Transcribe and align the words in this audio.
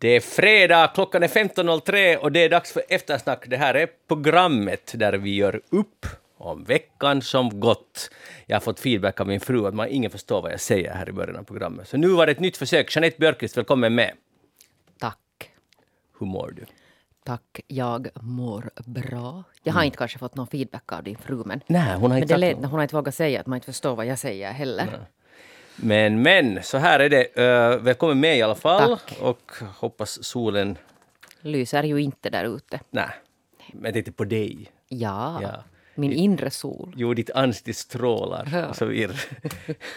Det 0.00 0.08
är 0.08 0.20
fredag, 0.20 0.90
klockan 0.94 1.22
är 1.22 1.28
15.03 1.28 2.16
och 2.16 2.32
det 2.32 2.44
är 2.44 2.48
dags 2.48 2.72
för 2.72 2.82
eftersnack. 2.88 3.44
Det 3.46 3.56
här 3.56 3.74
är 3.74 3.88
programmet 4.08 4.94
där 4.96 5.12
vi 5.12 5.34
gör 5.34 5.60
upp 5.70 6.06
om 6.36 6.64
veckan 6.64 7.22
som 7.22 7.60
gått. 7.60 8.10
Jag 8.46 8.56
har 8.56 8.60
fått 8.60 8.80
feedback 8.80 9.20
av 9.20 9.26
min 9.26 9.40
fru 9.40 9.66
att 9.66 9.74
man 9.74 9.88
ingen 9.88 10.10
förstår 10.10 10.42
vad 10.42 10.52
jag 10.52 10.60
säger 10.60 10.94
här 10.94 11.08
i 11.08 11.12
början 11.12 11.36
av 11.36 11.42
programmet. 11.42 11.88
Så 11.88 11.96
nu 11.96 12.08
var 12.08 12.26
det 12.26 12.32
ett 12.32 12.40
nytt 12.40 12.56
försök. 12.56 12.96
Jeanette 12.96 13.18
Björkqvist, 13.18 13.56
välkommen 13.56 13.94
med. 13.94 14.12
Tack. 14.98 15.50
Hur 16.20 16.26
mår 16.26 16.52
du? 16.56 16.64
Tack, 17.24 17.60
jag 17.66 18.08
mår 18.20 18.70
bra. 18.86 19.44
Jag 19.62 19.72
har 19.72 19.82
inte 19.82 19.96
kanske 19.96 20.18
fått 20.18 20.34
någon 20.34 20.46
feedback 20.46 20.92
av 20.92 21.02
din 21.02 21.16
fru, 21.16 21.42
men, 21.46 21.60
Nej, 21.66 21.94
hon 21.94 22.02
har 22.02 22.08
men 22.08 22.18
inte 22.18 22.34
det 22.34 22.40
sagt 22.40 22.40
lät, 22.40 22.70
hon 22.70 22.78
har 22.78 22.82
inte 22.82 22.96
vågat 22.96 23.14
säga 23.14 23.40
att 23.40 23.46
man 23.46 23.56
inte 23.56 23.66
förstår 23.66 23.96
vad 23.96 24.06
jag 24.06 24.18
säger 24.18 24.52
heller. 24.52 25.06
Men, 25.82 26.22
men, 26.22 26.62
så 26.62 26.78
här 26.78 27.00
är 27.00 27.08
det. 27.08 27.36
Uh, 27.36 27.82
välkommen 27.82 28.20
med 28.20 28.38
i 28.38 28.42
alla 28.42 28.54
fall. 28.54 28.98
Tack. 28.98 29.18
Och 29.20 29.52
hoppas 29.76 30.24
solen... 30.24 30.78
Lyser 31.40 31.82
ju 31.82 32.00
inte 32.00 32.30
där 32.30 32.56
ute. 32.56 32.80
Nej, 32.90 33.08
men 33.72 33.84
jag 33.84 33.92
tänkte 33.94 34.12
på 34.12 34.24
dig. 34.24 34.70
Ja, 34.88 35.38
Ja. 35.42 35.64
min 35.94 36.12
inre 36.12 36.50
sol. 36.50 36.92
Jo, 36.96 37.14
ditt 37.14 37.30
ansikte 37.30 37.74
strålar 37.74 38.48
Ja. 38.52 38.74
så 38.74 38.84
vidare. 38.84 39.16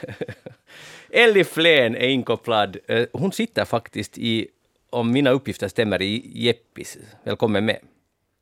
Ellie 1.09 1.43
Flen 1.43 1.95
är 1.95 2.07
inkopplad. 2.07 2.77
Eh, 2.87 3.05
Hon 3.13 3.31
sitter 3.31 3.65
faktiskt 3.65 4.17
i, 4.17 4.47
om 4.89 5.11
mina 5.11 5.29
uppgifter 5.29 5.67
stämmer, 5.67 6.01
i 6.01 6.31
Jeppis. 6.33 6.97
Välkommen 7.23 7.65
med. 7.65 7.79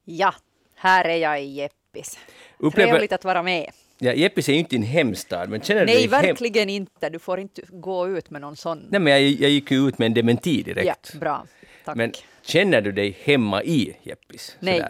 Ja, 0.05 0.34
här 0.76 1.05
är 1.05 1.15
jag 1.17 1.41
i 1.43 1.45
Jeppis. 1.45 2.20
Upplever- 2.57 2.90
Trevligt 2.91 3.12
att 3.13 3.23
vara 3.26 3.43
med. 3.43 3.71
Ja, 4.02 4.13
Jeppis 4.13 4.49
är 4.49 4.53
ju 4.53 4.59
inte 4.59 4.76
din 4.76 4.84
hemstad, 4.84 5.49
men 5.49 5.62
känner 5.62 5.81
du 5.81 5.85
Nej, 5.85 5.95
dig 5.95 6.03
hem... 6.03 6.27
verkligen 6.27 6.70
inte. 6.70 7.10
Du 7.10 7.20
får 7.20 7.40
inte 7.40 7.62
gå 7.70 8.07
ut 8.07 8.29
med 8.29 8.41
någon 8.41 8.55
sån. 8.55 8.87
Nej, 8.90 8.99
men 8.99 9.13
jag, 9.13 9.21
jag 9.21 9.49
gick 9.49 9.71
ju 9.71 9.87
ut 9.87 9.99
med 9.99 10.05
en 10.05 10.13
dementi 10.13 10.63
ja, 10.68 10.73
direkt. 10.73 11.13
bra. 11.13 11.46
Tack. 11.85 11.96
Men 11.96 12.12
känner 12.41 12.82
du 12.82 12.91
dig 12.91 13.18
hemma 13.23 13.63
i 13.63 13.96
Jeppis? 14.04 14.57
Nej. 14.60 14.84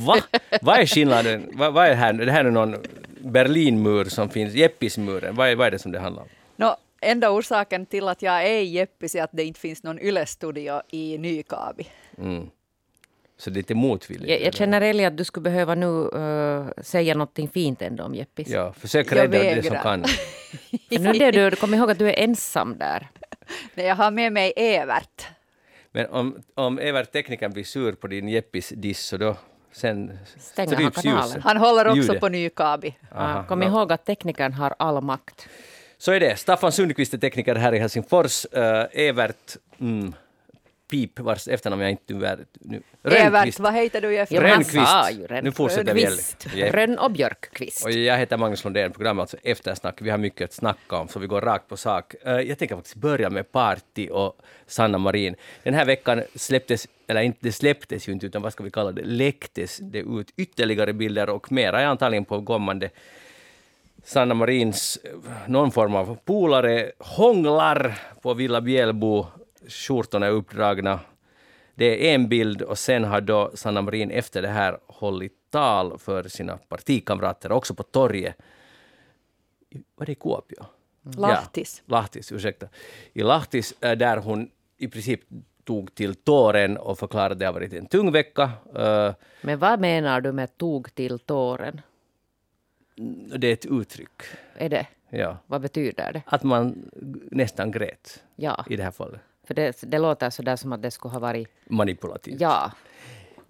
Va? 0.00 0.16
Vad 0.60 0.80
är 0.80 0.86
skillnaden? 0.86 1.50
Vad, 1.52 1.72
vad 1.72 1.86
är 1.86 1.90
det 1.90 1.96
här? 1.96 2.12
Det 2.12 2.32
här 2.32 2.44
är 2.44 2.50
någon 2.50 2.76
Berlinmur 3.20 4.04
som 4.04 4.30
finns, 4.30 4.54
Jeppismuren. 4.54 5.34
Vad 5.34 5.48
är, 5.48 5.56
vad 5.56 5.66
är 5.66 5.70
det 5.70 5.78
som 5.78 5.92
det 5.92 6.00
handlar 6.00 6.22
om? 6.22 6.28
Nå, 6.56 6.76
enda 7.00 7.30
orsaken 7.30 7.86
till 7.86 8.08
att 8.08 8.22
jag 8.22 8.46
är 8.46 8.60
i 8.60 8.64
Jeppis 8.64 9.14
är 9.14 9.22
att 9.22 9.30
det 9.32 9.44
inte 9.44 9.60
finns 9.60 9.82
någon 9.82 9.98
Yle-studio 9.98 10.82
i 10.90 11.18
Nykabi. 11.18 11.86
Mm. 12.18 12.50
Så 13.40 13.50
det 13.50 13.54
är 13.54 13.58
lite 13.58 13.74
motvilligt? 13.74 14.30
Jag, 14.30 14.42
jag 14.42 14.54
känner 14.54 14.80
Ellie 14.80 15.04
att 15.04 15.16
du 15.16 15.24
skulle 15.24 15.44
behöva 15.44 15.74
nu 15.74 16.08
eh, 16.08 16.82
säga 16.82 17.14
någonting 17.14 17.48
fint 17.48 17.82
ändå 17.82 18.04
om 18.04 18.14
Jeppis. 18.14 18.48
Ja, 18.48 18.72
försök 18.72 19.12
Jag 19.12 19.16
rädda 19.16 19.38
det 19.38 19.62
som 19.62 19.76
kan. 19.76 20.04
Nu 20.90 21.08
är 21.08 21.32
du, 21.32 21.56
kom 21.56 21.74
ihåg 21.74 21.90
att 21.90 21.98
du 21.98 22.08
är 22.08 22.18
ensam 22.24 22.78
där. 22.78 23.08
Nej, 23.74 23.86
jag 23.86 23.96
har 23.96 24.10
med 24.10 24.32
mig 24.32 24.52
Evert. 24.56 25.26
Men 25.92 26.06
om, 26.06 26.42
om 26.54 26.78
Evert 26.78 27.12
teknikern 27.12 27.52
blir 27.52 27.64
sur 27.64 27.92
på 27.92 28.06
din 28.06 28.28
Jeppis-diss 28.28 29.06
så 29.06 29.16
då 29.16 29.36
sen 29.72 30.18
Stänger 30.38 30.76
han 30.76 30.90
kanalen. 30.90 31.26
ljuset. 31.26 31.42
Han 31.42 31.56
håller 31.56 31.86
också 31.86 31.96
Ljudet. 31.96 32.20
på 32.20 32.28
Nykabi. 32.28 32.94
Aha, 33.14 33.44
kom 33.44 33.60
no. 33.60 33.64
ihåg 33.64 33.92
att 33.92 34.06
teknikern 34.06 34.52
har 34.52 34.74
all 34.78 35.02
makt. 35.02 35.48
Så 35.98 36.12
är 36.12 36.20
det. 36.20 36.38
Staffan 36.38 36.72
Sundqvist 36.72 37.14
är 37.14 37.18
tekniker 37.18 37.54
här 37.54 37.72
i 37.74 37.78
Helsingfors. 37.78 38.46
Uh, 38.56 38.84
Evert 38.92 39.56
mm, 39.80 40.14
Pip, 40.90 41.18
vars 41.18 41.48
efternamn 41.48 41.82
jag 41.82 41.90
inte 41.90 42.14
är... 42.14 42.44
Nu. 42.60 42.82
Evert, 43.04 43.58
vad 43.58 43.74
heter 43.74 44.00
du 44.00 44.14
i 44.14 44.18
efternamn? 44.18 44.48
Rönnqvist. 44.48 45.42
Nu 45.42 45.52
fortsätter 45.52 45.94
vi. 45.94 46.70
Rönn 46.70 46.98
och 46.98 47.10
Björkqvist. 47.10 47.84
Och 47.84 47.90
jag 47.90 48.18
heter 48.18 48.36
Magnus 48.36 48.64
Lundén, 48.64 48.92
programmet 48.92 49.20
alltså 49.20 49.36
Eftersnack. 49.42 50.02
Vi 50.02 50.10
har 50.10 50.18
mycket 50.18 50.44
att 50.44 50.52
snacka 50.52 50.96
om, 50.96 51.08
så 51.08 51.18
vi 51.18 51.26
går 51.26 51.40
rakt 51.40 51.68
på 51.68 51.76
sak. 51.76 52.14
Eh, 52.24 52.32
jag 52.32 52.58
tänker 52.58 52.74
faktiskt 52.76 52.96
börja 52.96 53.30
med 53.30 53.52
Party 53.52 54.08
och 54.08 54.36
Sanna 54.66 54.98
Marin. 54.98 55.36
Den 55.62 55.74
här 55.74 55.84
veckan 55.84 56.22
släpptes, 56.34 56.88
eller 57.06 57.20
inte 57.20 57.38
det 57.40 57.52
släpptes 57.52 58.08
ju 58.08 58.12
inte, 58.12 58.26
utan 58.26 58.42
vad 58.42 58.52
ska 58.52 58.64
vi 58.64 58.70
kalla 58.70 58.92
det, 58.92 59.02
läcktes 59.02 59.78
det 59.82 59.98
ut 59.98 60.32
ytterligare 60.36 60.92
bilder 60.92 61.30
och 61.30 61.52
mera 61.52 61.80
är 61.80 61.86
antagligen 61.86 62.24
på 62.24 62.44
kommande. 62.44 62.90
Sanna 64.04 64.34
Marins 64.34 64.98
eh, 65.04 65.10
någon 65.46 65.70
form 65.70 65.94
av 65.94 66.18
polare 66.24 66.92
hånglar 66.98 67.98
på 68.22 68.34
Villa 68.34 68.60
Bjälbo. 68.60 69.26
Skjortorna 69.70 70.26
är 70.26 70.30
uppdragna. 70.30 71.00
Det 71.74 72.10
är 72.10 72.14
en 72.14 72.28
bild 72.28 72.62
och 72.62 72.78
sen 72.78 73.04
har 73.04 73.20
då 73.20 73.50
Sanna 73.54 73.82
Marin 73.82 74.10
efter 74.10 74.42
det 74.42 74.48
här 74.48 74.78
hållit 74.86 75.32
tal 75.50 75.98
för 75.98 76.28
sina 76.28 76.56
partikamrater, 76.56 77.52
också 77.52 77.74
på 77.74 77.82
torget. 77.82 78.36
Var 79.94 80.06
det 80.06 80.12
i 80.12 80.14
Kuopio? 80.14 80.64
Lahtis. 81.02 81.82
Ja, 81.86 81.96
Lahtis, 81.96 82.32
ursäkta. 82.32 82.68
I 83.12 83.22
Lahtis, 83.22 83.74
där 83.80 84.16
hon 84.16 84.50
i 84.76 84.88
princip 84.88 85.20
tog 85.64 85.94
till 85.94 86.14
tåren 86.14 86.76
och 86.76 86.98
förklarade 86.98 87.32
att 87.32 87.38
det 87.38 87.46
har 87.46 87.52
varit 87.52 87.72
en 87.72 87.86
tung 87.86 88.12
vecka. 88.12 88.50
Eh, 88.74 89.14
Men 89.42 89.58
vad 89.58 89.80
menar 89.80 90.20
du 90.20 90.32
med 90.32 90.56
tog 90.58 90.94
till 90.94 91.18
tåren? 91.18 91.80
Det 93.36 93.46
är 93.48 93.52
ett 93.52 93.66
uttryck. 93.66 94.22
Är 94.56 94.68
det? 94.68 94.86
Ja. 95.10 95.36
Vad 95.46 95.60
betyder 95.60 96.12
det? 96.12 96.22
Att 96.26 96.42
man 96.42 96.90
nästan 97.30 97.70
grät 97.70 98.22
Ja, 98.36 98.64
i 98.68 98.76
det 98.76 98.82
här 98.82 98.90
fallet. 98.90 99.20
För 99.50 99.54
det, 99.54 99.82
det 99.82 99.98
låter 99.98 100.30
så 100.30 100.42
där 100.42 100.56
som 100.56 100.72
att 100.72 100.82
det 100.82 100.90
skulle 100.90 101.12
ha 101.12 101.18
varit... 101.18 101.48
Manipulativt. 101.64 102.40
Ja, 102.40 102.72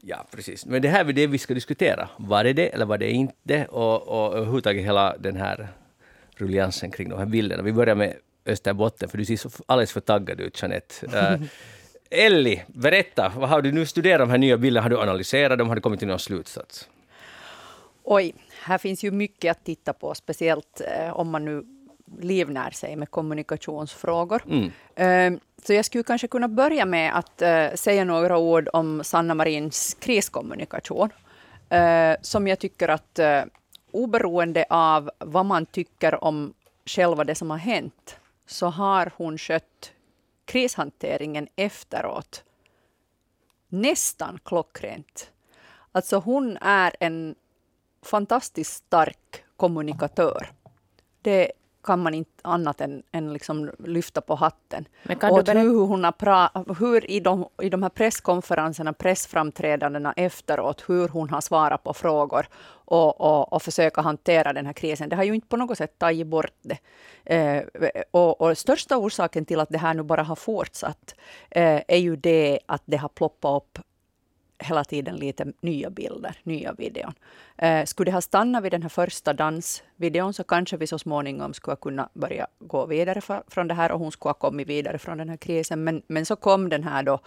Ja, 0.02 0.26
precis. 0.30 0.66
Men 0.66 0.82
det 0.82 0.88
här 0.88 1.04
är 1.04 1.12
det 1.12 1.26
vi 1.26 1.38
ska 1.38 1.54
diskutera. 1.54 2.08
Var 2.18 2.44
det 2.44 2.52
det 2.52 2.68
eller 2.68 2.86
var 2.86 2.98
det 2.98 3.10
inte? 3.10 3.66
Och, 3.66 4.08
och 4.08 4.36
överhuvudtaget 4.36 4.84
hela 4.84 5.16
den 5.16 5.36
här 5.36 5.68
rulliansen 6.36 6.90
kring 6.90 7.08
de 7.08 7.18
här 7.18 7.26
bilderna. 7.26 7.62
Vi 7.62 7.72
börjar 7.72 7.94
med 7.94 8.16
Österbotten, 8.46 9.08
för 9.08 9.18
du 9.18 9.24
ser 9.24 9.36
så 9.36 9.50
alldeles 9.66 9.92
för 9.92 10.00
taggad 10.00 10.40
ut, 10.40 10.62
Jeanette. 10.62 11.06
Uh, 11.06 11.46
Elli, 12.10 12.62
berätta, 12.66 13.32
vad 13.36 13.48
har 13.48 13.62
du 13.62 13.72
nu 13.72 13.86
studerat 13.86 14.20
de 14.20 14.30
här 14.30 14.38
nya 14.38 14.56
bilderna? 14.56 14.82
Har 14.82 14.90
du 14.90 14.98
analyserat 14.98 15.58
dem? 15.58 15.68
Har 15.68 15.74
du 15.74 15.80
kommit 15.80 15.98
till 15.98 16.08
någon 16.08 16.18
slutsats? 16.18 16.88
Oj, 18.02 18.34
här 18.62 18.78
finns 18.78 19.04
ju 19.04 19.10
mycket 19.10 19.50
att 19.50 19.64
titta 19.64 19.92
på, 19.92 20.14
speciellt 20.14 20.80
eh, 20.80 21.16
om 21.16 21.30
man 21.30 21.44
nu 21.44 21.64
livnär 22.18 22.70
sig 22.70 22.96
med 22.96 23.10
kommunikationsfrågor. 23.10 24.42
Mm. 24.48 24.70
Eh, 24.94 25.40
så 25.62 25.72
jag 25.72 25.84
skulle 25.84 26.04
kanske 26.04 26.28
kunna 26.28 26.48
börja 26.48 26.84
med 26.84 27.16
att 27.18 27.42
eh, 27.42 27.74
säga 27.74 28.04
några 28.04 28.38
ord 28.38 28.68
om 28.72 29.04
Sanna 29.04 29.34
Marins 29.34 29.96
kriskommunikation, 30.00 31.10
eh, 31.68 32.16
som 32.22 32.48
jag 32.48 32.58
tycker 32.58 32.88
att 32.88 33.18
eh, 33.18 33.42
oberoende 33.90 34.64
av 34.70 35.10
vad 35.18 35.46
man 35.46 35.66
tycker 35.66 36.24
om 36.24 36.54
själva 36.84 37.24
det 37.24 37.34
som 37.34 37.50
har 37.50 37.58
hänt, 37.58 38.16
så 38.46 38.66
har 38.66 39.12
hon 39.16 39.38
skött 39.38 39.92
krishanteringen 40.44 41.48
efteråt 41.56 42.44
nästan 43.68 44.38
klockrent. 44.44 45.30
Alltså 45.92 46.16
hon 46.18 46.56
är 46.60 46.96
en 47.00 47.34
fantastiskt 48.02 48.72
stark 48.72 49.44
kommunikatör. 49.56 50.52
Det 51.22 51.52
kan 51.82 52.02
man 52.02 52.14
inte 52.14 52.30
annat 52.42 52.80
än, 52.80 53.02
än 53.12 53.32
liksom 53.32 53.70
lyfta 53.78 54.20
på 54.20 54.34
hatten. 54.34 54.88
Men 55.02 55.18
kan 55.18 55.30
och 55.30 55.48
hur, 55.48 55.86
hon 55.86 56.04
har 56.04 56.12
pra- 56.12 56.74
hur 56.78 57.10
i 57.10 57.20
de, 57.20 57.48
i 57.62 57.68
de 57.68 57.82
här 57.82 57.90
presskonferenserna, 57.90 58.92
pressframträdandena 58.92 60.12
efteråt, 60.16 60.84
hur 60.86 61.08
hon 61.08 61.30
har 61.30 61.40
svarat 61.40 61.82
på 61.84 61.94
frågor 61.94 62.46
och, 62.90 63.20
och, 63.20 63.52
och 63.52 63.62
försöka 63.62 64.00
hantera 64.00 64.52
den 64.52 64.66
här 64.66 64.72
krisen. 64.72 65.08
Det 65.08 65.16
har 65.16 65.24
ju 65.24 65.34
inte 65.34 65.48
på 65.48 65.56
något 65.56 65.78
sätt 65.78 65.98
tagit 65.98 66.26
bort 66.26 66.54
det. 66.62 66.78
Eh, 67.24 67.62
och, 68.10 68.40
och 68.40 68.58
största 68.58 68.96
orsaken 68.96 69.44
till 69.44 69.60
att 69.60 69.68
det 69.68 69.78
här 69.78 69.94
nu 69.94 70.02
bara 70.02 70.22
har 70.22 70.36
fortsatt 70.36 71.14
eh, 71.50 71.80
är 71.88 71.98
ju 71.98 72.16
det 72.16 72.58
att 72.66 72.82
det 72.84 72.96
har 72.96 73.08
ploppat 73.08 73.62
upp 73.62 73.78
hela 74.60 74.84
tiden 74.84 75.16
lite 75.16 75.52
nya 75.60 75.90
bilder, 75.90 76.36
nya 76.42 76.72
videon. 76.72 77.14
Eh, 77.56 77.84
skulle 77.84 78.10
det 78.10 78.14
ha 78.14 78.20
stannat 78.20 78.64
vid 78.64 78.72
den 78.72 78.82
här 78.82 78.88
första 78.88 79.32
dansvideon 79.32 80.32
så 80.32 80.44
kanske 80.44 80.76
vi 80.76 80.86
så 80.86 80.98
småningom 80.98 81.54
skulle 81.54 81.76
kunna 81.76 82.08
börja 82.14 82.46
gå 82.58 82.86
vidare 82.86 83.20
för, 83.20 83.42
från 83.48 83.68
det 83.68 83.74
här 83.74 83.92
och 83.92 83.98
hon 83.98 84.12
skulle 84.12 84.30
ha 84.30 84.34
kommit 84.34 84.68
vidare 84.68 84.98
från 84.98 85.18
den 85.18 85.28
här 85.28 85.36
krisen. 85.36 85.84
Men, 85.84 86.02
men 86.06 86.26
så 86.26 86.36
kom 86.36 86.68
den 86.68 86.84
här 86.84 87.02
då, 87.02 87.18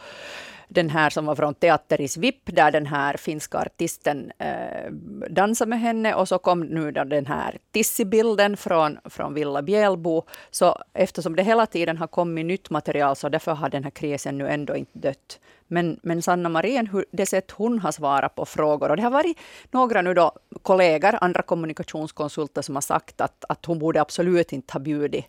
den 0.68 0.90
här 0.90 1.10
som 1.10 1.26
var 1.26 1.36
från 1.36 1.54
Teater 1.54 2.02
i 2.02 2.08
Svip, 2.08 2.56
där 2.56 2.72
den 2.72 2.86
här 2.86 3.18
finska 3.18 3.58
artisten 3.58 4.32
eh, 4.38 4.92
dansade 5.30 5.70
med 5.70 5.80
henne 5.80 6.16
och 6.16 6.28
så 6.28 6.38
kom 6.38 6.60
nu 6.60 6.92
då 6.92 7.04
den 7.04 7.26
här 7.26 7.58
Tissi-bilden 7.72 8.58
från, 8.58 9.00
från 9.06 9.34
Villa 9.34 9.62
Bjälbo. 9.62 10.24
Så 10.52 10.78
eftersom 10.94 11.36
det 11.36 11.44
hela 11.44 11.66
tiden 11.66 11.98
har 11.98 12.08
kommit 12.08 12.46
nytt 12.46 12.70
material 12.70 13.16
så 13.16 13.30
därför 13.30 13.52
har 13.54 13.70
den 13.70 13.84
här 13.84 13.92
krisen 13.92 14.38
nu 14.38 14.48
ändå 14.48 14.76
inte 14.76 15.00
dött. 15.00 15.40
Men, 15.74 16.00
men 16.04 16.22
Sanna 16.22 16.50
Marin, 16.50 16.88
hur, 16.88 17.06
det 17.12 17.26
sätt 17.26 17.52
hon 17.52 17.80
har 17.80 17.92
svarat 17.92 18.36
på 18.36 18.46
frågor, 18.46 18.90
och 18.90 18.98
det 18.98 19.04
har 19.04 19.12
varit 19.12 19.38
några 19.72 20.02
nu 20.02 20.14
då 20.14 20.32
kollegor, 20.62 21.18
andra 21.22 21.42
kommunikationskonsulter 21.42 22.62
som 22.62 22.76
har 22.76 22.82
sagt 22.82 23.22
att, 23.22 23.46
att 23.50 23.66
hon 23.66 23.80
borde 23.80 24.02
absolut 24.02 24.54
inte 24.54 24.74
ha 24.74 24.80
bjudit 24.80 25.26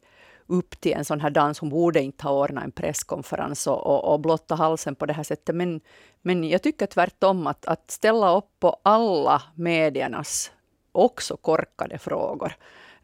upp 0.46 0.81
till 0.81 0.93
en 0.93 1.05
sån 1.05 1.20
här 1.20 1.31
dans. 1.31 1.58
Hon 1.58 1.69
borde 1.69 2.02
inte 2.02 2.25
ha 2.25 2.32
ordnat 2.32 2.64
en 2.64 2.73
presskonferens 2.73 3.67
och, 3.67 3.87
och, 3.87 4.12
och 4.12 4.20
blotta 4.20 4.55
halsen 4.55 4.94
på 4.94 5.06
det 5.06 5.12
här 5.12 5.23
sättet. 5.23 5.55
Men, 5.55 5.81
men 6.23 6.44
jag 6.44 6.62
tycker 6.62 6.87
tvärtom 6.87 7.46
att, 7.46 7.67
att 7.67 7.91
ställa 7.91 8.37
upp 8.37 8.50
på 8.61 8.76
alla 8.82 9.43
mediernas 9.55 10.52
också 10.93 11.37
korkade 11.37 11.99
frågor 11.99 12.52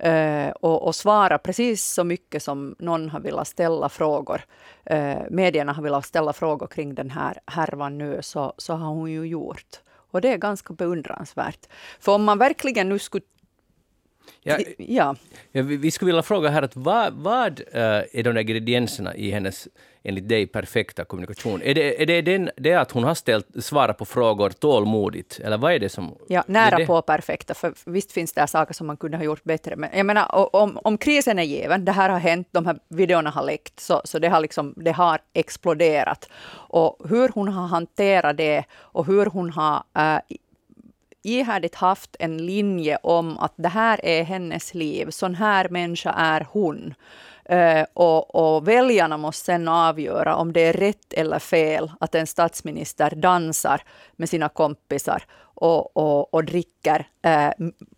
eh, 0.01 0.51
och, 0.51 0.87
och 0.87 0.95
svara 0.95 1.39
precis 1.39 1.85
så 1.85 2.05
mycket 2.05 2.43
som 2.43 2.75
någon 2.79 3.11
har 3.11 3.21
velat 3.21 3.49
ställa 3.49 3.89
frågor. 3.89 4.43
Eh, 4.85 5.19
medierna 5.31 5.73
har 5.73 5.83
velat 5.83 6.07
ställa 6.07 6.33
frågor 6.33 6.67
kring 6.67 6.95
den 6.95 7.11
här 7.11 7.39
härvan 7.47 7.99
nu, 7.99 8.19
så, 8.23 8.55
så 8.57 8.73
har 8.73 8.89
hon 8.89 9.11
ju 9.11 9.25
gjort. 9.25 9.81
Och 10.13 10.21
det 10.21 10.33
är 10.33 10.37
ganska 10.39 10.75
beundransvärt. 10.75 11.67
För 12.01 12.13
om 12.13 12.25
man 12.25 12.39
verkligen 12.39 12.89
nu 12.89 12.99
skulle 12.99 13.25
Ja, 14.43 14.59
Ja. 14.79 15.17
ja, 15.53 15.63
vi 15.63 15.77
vi 15.77 15.91
skulle 15.91 16.09
vilja 16.09 16.23
fråga 16.23 16.49
här, 16.49 16.63
att 16.63 16.77
vad, 16.77 17.13
vad 17.13 17.61
eh, 17.73 17.83
är 17.83 18.23
de 18.23 18.35
där 18.35 18.41
ingredienserna 18.41 19.15
i 19.15 19.31
hennes, 19.31 19.69
enligt 20.03 20.29
dig, 20.29 20.47
perfekta 20.47 21.05
kommunikation? 21.05 21.63
Är 21.63 21.75
det, 21.75 22.03
är 22.03 22.07
det, 22.07 22.23
den, 22.23 22.51
det 22.57 22.75
att 22.75 22.91
hon 22.91 23.05
har 23.05 23.15
ställt, 23.15 23.65
svarat 23.65 23.99
på 23.99 24.05
frågor 24.05 24.51
tålmodigt, 24.51 25.41
eller 25.45 25.59
vad 25.59 25.73
är 25.73 25.79
det 25.79 25.89
som... 25.89 26.17
Ja, 26.29 26.41
är 26.41 26.53
nära 26.53 26.77
det? 26.77 26.87
på 26.87 27.03
perfekta, 27.03 27.55
för 27.55 27.75
visst 27.87 28.13
finns 28.13 28.33
det 28.33 28.47
saker 28.47 28.75
som 28.75 28.87
man 28.87 28.97
kunde 28.97 29.17
ha 29.17 29.25
gjort 29.25 29.45
bättre. 29.45 29.77
Men 29.77 29.91
jag 29.95 30.07
menar, 30.07 30.57
om, 30.57 30.79
om 30.85 30.99
krisen 30.99 31.39
är 31.39 31.43
given, 31.43 31.85
det 31.85 31.93
här 31.93 32.11
har 32.11 32.19
hänt, 32.19 32.49
de 32.51 32.67
här 32.67 32.79
videorna 32.89 33.31
har 33.31 33.45
läckt, 33.45 33.81
så, 33.81 34.01
så 34.05 34.19
det, 34.19 34.29
har 34.29 34.41
liksom, 34.41 34.75
det 34.77 34.93
har 34.93 35.19
exploderat. 35.33 36.29
Och 36.53 36.97
hur 37.09 37.29
hon 37.29 37.49
har 37.49 37.67
hanterat 37.67 38.37
det 38.37 38.65
och 38.73 39.07
hur 39.07 39.27
hon 39.27 39.51
har 39.51 39.83
äh, 39.97 40.21
ihärdigt 41.23 41.75
haft 41.75 42.17
en 42.19 42.47
linje 42.47 42.99
om 43.03 43.39
att 43.39 43.53
det 43.57 43.69
här 43.69 44.05
är 44.05 44.25
hennes 44.25 44.75
liv, 44.75 45.11
sån 45.11 45.35
här 45.35 45.69
människa 45.69 46.11
är 46.11 46.47
hon. 46.51 46.95
Eh, 47.45 47.87
och, 47.95 48.35
och 48.35 48.69
väljarna 48.69 49.17
måste 49.17 49.45
sen 49.45 49.69
avgöra 49.69 50.37
om 50.37 50.53
det 50.53 50.61
är 50.61 50.73
rätt 50.73 51.13
eller 51.13 51.39
fel 51.39 51.91
att 52.01 52.15
en 52.15 52.27
statsminister 52.27 53.11
dansar 53.17 53.83
med 54.17 54.29
sina 54.29 54.49
kompisar 54.49 55.23
och, 55.61 55.97
och, 55.97 56.35
och 56.35 56.45
dricker 56.45 57.09
eh, 57.23 57.51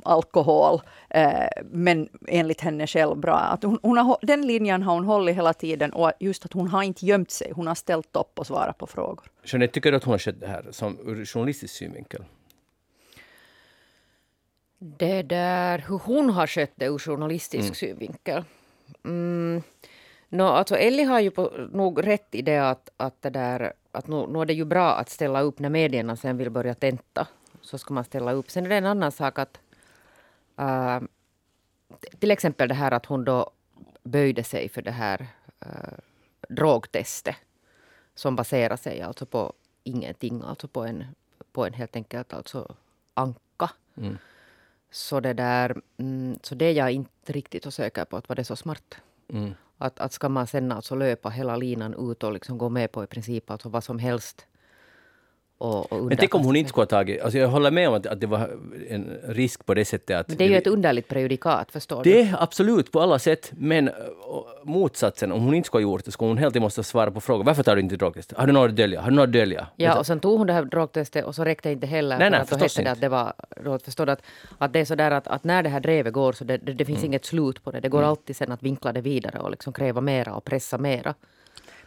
alkohol, 0.02 0.80
eh, 1.10 1.48
men 1.70 2.08
enligt 2.28 2.60
henne 2.60 2.86
själv 2.86 3.16
bra. 3.16 3.38
Att 3.38 3.62
hon, 3.62 3.78
hon 3.82 3.96
har, 3.96 4.16
den 4.22 4.46
linjen 4.46 4.82
har 4.82 4.94
hon 4.94 5.04
hållit 5.04 5.36
hela 5.36 5.52
tiden 5.52 5.92
och 5.92 6.12
just 6.20 6.44
att 6.44 6.52
hon 6.52 6.68
har 6.68 6.82
inte 6.82 7.06
gömt 7.06 7.30
sig, 7.30 7.52
hon 7.54 7.66
har 7.66 7.74
ställt 7.74 8.16
upp 8.16 8.38
och 8.38 8.46
svarat 8.46 8.78
på 8.78 8.86
frågor. 8.86 9.26
Jeanette, 9.44 9.74
tycker 9.74 9.90
du 9.90 9.96
att 9.96 10.04
hon 10.04 10.12
har 10.12 10.18
skött 10.18 10.40
det 10.40 10.46
här 10.46 10.66
som 10.70 10.98
ur 11.06 11.24
journalistisk 11.24 11.74
synvinkel? 11.74 12.24
Det 14.84 15.22
där, 15.22 15.84
hur 15.88 15.98
hon 15.98 16.30
har 16.30 16.46
skött 16.46 16.72
det 16.74 16.86
ur 16.86 16.98
journalistisk 16.98 17.74
synvinkel. 17.74 18.44
Mm. 19.04 19.62
No, 20.28 20.42
alltså 20.42 20.76
Ellie 20.76 21.04
har 21.04 21.20
ju 21.20 21.30
på, 21.30 21.52
nog 21.72 22.06
rätt 22.06 22.34
i 22.34 22.42
det 22.42 22.58
att, 22.58 22.90
att, 22.96 23.22
det 23.22 23.30
där, 23.30 23.72
att 23.92 24.06
nu, 24.06 24.26
nu 24.26 24.40
är 24.40 24.44
det 24.44 24.54
ju 24.54 24.64
bra 24.64 24.94
att 24.94 25.08
ställa 25.08 25.40
upp 25.40 25.58
när 25.58 25.68
medierna 25.68 26.16
sen 26.16 26.36
vill 26.36 26.50
börja 26.50 26.74
tenta. 26.74 27.26
Så 27.60 27.78
ska 27.78 27.94
man 27.94 28.04
ställa 28.04 28.32
upp. 28.32 28.50
Sen 28.50 28.64
är 28.64 28.68
det 28.68 28.76
en 28.76 28.86
annan 28.86 29.12
sak 29.12 29.38
att 29.38 29.60
äh, 30.58 31.00
till 32.18 32.30
exempel 32.30 32.68
det 32.68 32.74
här 32.74 32.90
att 32.90 33.06
hon 33.06 33.24
då 33.24 33.50
böjde 34.02 34.44
sig 34.44 34.68
för 34.68 34.82
det 34.82 34.90
här 34.90 35.26
äh, 35.60 35.98
drogtestet 36.48 37.36
som 38.14 38.36
baserar 38.36 38.76
sig 38.76 39.02
alltså 39.02 39.26
på 39.26 39.52
ingenting, 39.84 40.42
alltså 40.42 40.68
på 40.68 40.84
en, 40.84 41.04
på 41.52 41.66
en 41.66 41.72
helt 41.72 41.96
enkelt 41.96 42.32
alltså 42.32 42.74
anka. 43.14 43.70
Mm. 43.96 44.18
Så 44.92 45.20
det 45.20 45.32
där, 45.32 45.80
mm, 45.98 46.38
så 46.42 46.54
det 46.54 46.64
är 46.64 46.72
jag 46.72 46.92
inte 46.92 47.32
riktigt 47.32 47.64
så 47.64 47.70
säker 47.70 48.04
på 48.04 48.16
att 48.16 48.28
var 48.28 48.36
det 48.36 48.44
så 48.44 48.56
smart. 48.56 48.94
Mm. 49.28 49.54
Att, 49.78 50.00
att 50.00 50.12
ska 50.12 50.28
man 50.28 50.46
sen 50.46 50.72
alltså 50.72 50.94
löpa 50.94 51.28
hela 51.28 51.56
linan 51.56 52.10
ut 52.10 52.22
och 52.22 52.32
liksom 52.32 52.58
gå 52.58 52.68
med 52.68 52.92
på 52.92 53.04
i 53.04 53.06
princip 53.06 53.50
alltså 53.50 53.68
vad 53.68 53.84
som 53.84 53.98
helst. 53.98 54.46
Och, 55.62 55.92
och 55.92 56.04
Men 56.04 56.16
tänk 56.16 56.34
om 56.34 56.44
hon 56.44 56.56
inte 56.56 56.68
skulle 56.68 56.82
ha 56.82 56.86
tagit... 56.86 57.22
Alltså 57.22 57.38
jag 57.38 57.48
håller 57.48 57.70
med 57.70 57.88
om 57.88 57.94
att, 57.94 58.06
att 58.06 58.20
det 58.20 58.26
var 58.26 58.50
en 58.88 59.18
risk 59.28 59.66
på 59.66 59.74
det 59.74 59.84
sättet 59.84 60.16
att... 60.20 60.26
sig. 60.26 60.36
Det 60.36 60.44
är 60.44 60.48
ju 60.48 60.56
ett 60.56 60.66
underligt 60.66 61.08
prejudikat, 61.08 61.72
förstår 61.72 62.04
du? 62.04 62.12
Det 62.12 62.20
är 62.20 62.36
absolut 62.38 62.92
på 62.92 63.00
alla 63.00 63.18
sätt, 63.18 63.52
men 63.56 63.88
äh, 63.88 63.94
motsatsen, 64.64 65.32
om 65.32 65.40
hon 65.44 65.54
inte 65.54 65.66
skulle 65.66 65.84
ha 65.84 65.92
gjort 65.92 66.04
det, 66.04 66.12
skulle 66.12 66.28
hon 66.30 66.38
helt 66.38 66.54
måste 66.54 66.82
svara 66.84 67.10
på 67.10 67.20
frågor. 67.20 67.44
Varför 67.44 67.62
tar 67.62 67.76
du 67.76 67.82
inte 67.82 67.96
drogtest? 67.96 68.32
Har 68.36 68.46
du 68.46 68.52
något 68.52 68.70
att 68.70 68.76
dölja? 68.76 69.00
Har 69.00 69.10
du 69.10 69.16
något 69.16 69.26
att 69.26 69.32
dölja? 69.32 69.66
Ja, 69.76 69.98
och 69.98 70.06
sen 70.06 70.20
tog 70.20 70.38
hon 70.38 70.46
det 70.46 70.52
här 70.52 70.64
drogtestet 70.64 71.24
och 71.24 71.34
så 71.34 71.44
räckte 71.44 71.68
det 71.68 71.72
inte 71.72 71.86
heller. 71.86 72.18
Nej, 72.18 72.30
nej, 72.30 72.40
att 72.40 72.48
förstås 72.48 72.76
hette 72.76 72.88
det 72.88 72.90
inte. 72.90 72.92
att 72.92 73.00
det 73.00 73.64
var, 73.72 73.78
förstår 73.78 74.06
du 74.06 74.12
att, 74.12 74.22
att 74.58 74.72
det 74.72 74.80
är 74.80 74.84
så 74.84 74.94
där 74.94 75.10
att, 75.10 75.28
att 75.28 75.44
när 75.44 75.62
det 75.62 75.68
här 75.68 75.80
drevet 75.80 76.12
går 76.12 76.32
så 76.32 76.44
det, 76.44 76.56
det, 76.56 76.72
det 76.72 76.84
finns 76.84 76.98
Mm. 76.98 77.10
inget 77.10 77.24
slut 77.24 77.64
på 77.64 77.70
det. 77.70 77.80
Det 77.80 77.88
går 77.88 78.02
alltid 78.02 78.36
sen 78.36 78.52
att 78.52 78.62
vinkla 78.62 78.92
det 78.92 79.00
vidare 79.00 79.38
och 79.38 79.50
liksom 79.50 79.72
kräva 79.72 80.00
mera 80.00 80.34
och 80.34 80.44
pressa 80.44 80.78
mera. 80.78 81.14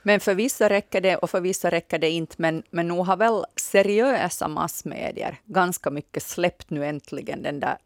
Men 0.07 0.19
för 0.19 0.35
vissa 0.35 0.69
räcker 0.69 1.01
det 1.01 1.15
och 1.15 1.29
för 1.29 1.41
vissa 1.41 1.71
räcker 1.71 1.99
det 1.99 2.09
inte. 2.09 2.35
Men, 2.37 2.63
men 2.69 2.87
nog 2.87 3.05
har 3.05 3.17
väl 3.17 3.43
seriösa 3.55 4.47
massmedier 4.47 5.37
ganska 5.45 5.89
mycket 5.89 6.23
släppt 6.23 6.69
nu 6.69 6.85
äntligen 6.85 7.43
den 7.43 7.59
där 7.59 7.77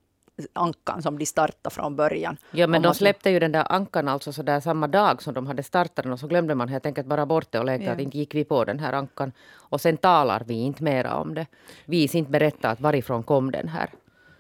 ankan 0.54 1.02
som 1.02 1.20
de 1.20 1.26
startade 1.26 1.76
från 1.76 1.96
början. 1.96 2.38
Ja, 2.52 2.68
men 2.68 2.82
de 2.82 2.94
släppte 2.94 3.30
ju 3.30 3.40
den 3.40 3.52
där 3.52 3.72
ankan 3.72 4.08
alltså 4.08 4.34
så 4.34 4.44
där 4.44 4.60
samma 4.60 4.88
dag 4.88 5.22
som 5.22 5.34
de 5.34 5.48
hade 5.48 5.64
startat 5.64 6.04
den 6.04 6.14
och 6.14 6.20
så 6.20 6.28
glömde 6.28 6.56
man 6.56 6.70
helt 6.70 6.86
enkelt 6.86 7.08
bara 7.08 7.26
bort 7.26 7.52
det 7.52 7.60
och 7.60 7.66
lekte 7.66 7.86
Ja. 7.86 7.92
att 7.92 8.00
inte 8.00 8.18
gick 8.18 8.36
vi 8.36 8.44
på 8.44 8.66
den 8.66 8.80
här 8.80 8.94
ankan. 8.94 9.32
Och 9.56 9.82
sen 9.82 9.98
talar 9.98 10.44
vi 10.46 10.54
inte 10.54 10.84
mera 10.84 11.16
om 11.16 11.34
det. 11.34 11.48
Vi 11.86 12.04
inte 12.14 12.32
berätta 12.32 12.70
att 12.70 12.82
varifrån 12.82 13.24
kom 13.24 13.52
den 13.52 13.68
här 13.68 13.90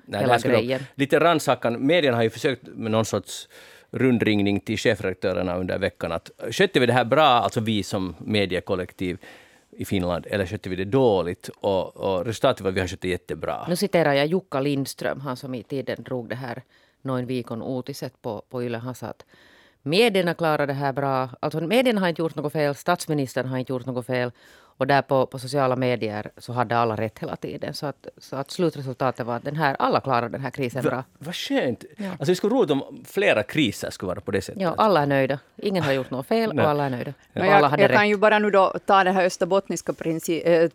Nej, 0.06 0.22
hela 0.22 0.38
grejen. 0.38 0.82
Lite 0.96 1.20
rannsakan. 1.20 1.86
Medierna 1.86 2.18
har 2.18 2.24
ju 2.24 2.30
försökt 2.30 2.68
med 2.68 2.92
någon 2.92 3.06
sorts 3.06 3.48
rundringning 3.92 4.60
till 4.60 4.78
chefredaktörerna 4.78 5.58
under 5.58 5.78
veckan. 5.80 6.12
Att, 6.12 6.32
skötte 6.52 6.80
vi 6.80 6.86
det 6.86 6.94
här 6.94 7.06
bra, 7.06 7.28
alltså 7.28 7.60
vi 7.60 7.84
som 7.84 8.16
mediekollektiv 8.20 9.18
i 9.72 9.86
Finland, 9.86 10.26
eller 10.30 10.46
skötte 10.46 10.70
vi 10.70 10.76
det 10.76 10.86
dåligt? 10.86 11.50
Och, 11.58 11.98
och 11.98 12.26
resultatet 12.26 12.62
var 12.62 12.70
att 12.70 12.76
vi 12.76 12.80
har 12.80 12.88
skött 12.88 13.02
det 13.02 13.08
jättebra. 13.08 13.66
Nu 13.70 13.76
citerar 13.76 14.14
jag 14.14 14.28
Jukka 14.28 14.60
Lindström, 14.60 15.22
han 15.22 15.38
som 15.38 15.56
i 15.56 15.64
tiden 15.64 16.04
drog 16.04 16.30
det 16.30 16.36
här 16.36 16.64
Noin 17.02 17.26
viikon 17.26 17.62
uutiset 17.62 18.22
på, 18.22 18.44
på 18.50 18.64
Yle. 18.64 18.78
Han 18.78 18.96
sa 18.96 19.08
att 19.08 19.26
medierna 19.82 20.34
klarar 20.34 20.68
det 20.68 20.74
här 20.74 20.94
bra. 20.94 21.30
Alltså 21.40 21.62
medierna 21.62 22.02
har 22.02 22.08
inte 22.08 22.22
gjort 22.22 22.36
något 22.36 22.54
fel, 22.54 22.76
statsministern 22.76 23.46
har 23.46 23.58
inte 23.58 23.72
gjort 23.74 23.86
något 23.86 24.06
fel. 24.06 24.32
Och 24.80 24.88
där 24.88 25.02
på, 25.02 25.26
på 25.26 25.40
sociala 25.40 25.76
medier 25.76 26.32
så 26.38 26.54
hade 26.54 26.78
alla 26.78 26.96
rätt 26.96 27.20
hela 27.20 27.36
tiden. 27.36 27.74
Så 27.74 27.86
att, 27.86 28.08
så 28.18 28.36
att 28.36 28.52
slutresultatet 28.52 29.26
var 29.26 29.36
att 29.36 29.44
den 29.44 29.56
här, 29.56 29.76
alla 29.80 30.02
klarar 30.02 30.30
den 30.30 30.42
här 30.42 30.50
krisen 30.50 30.84
bra. 30.84 30.96
Va, 30.96 31.04
vad 31.18 31.36
skönt! 31.36 31.84
Ja. 31.98 32.10
Alltså 32.12 32.26
det 32.26 32.36
skulle 32.36 32.54
vara 32.54 32.60
roligt 32.60 32.72
om 32.72 33.04
flera 33.08 33.44
kriser 33.44 33.90
skulle 33.90 34.08
vara 34.08 34.22
på 34.22 34.32
det 34.32 34.42
sättet. 34.42 34.62
Ja, 34.62 34.76
alla 34.78 35.02
är 35.02 35.06
nöjda. 35.06 35.40
Ingen 35.58 35.84
har 35.84 35.92
gjort 35.92 36.12
något 36.12 36.28
fel 36.28 36.60
och 36.60 36.70
alla 36.70 36.86
är 36.86 36.90
nöjda. 36.90 37.14
Och 37.34 37.42
alla 37.42 37.46
jag, 37.46 37.70
hade 37.70 37.84
jag 37.84 37.92
kan 37.92 38.02
rätt. 38.02 38.10
ju 38.10 38.18
bara 38.18 38.40
nu 38.40 38.52
då 38.52 38.74
ta 38.86 39.04
det 39.04 39.12
här 39.12 39.26
österbottniska 39.26 39.94
äh, 40.02 40.70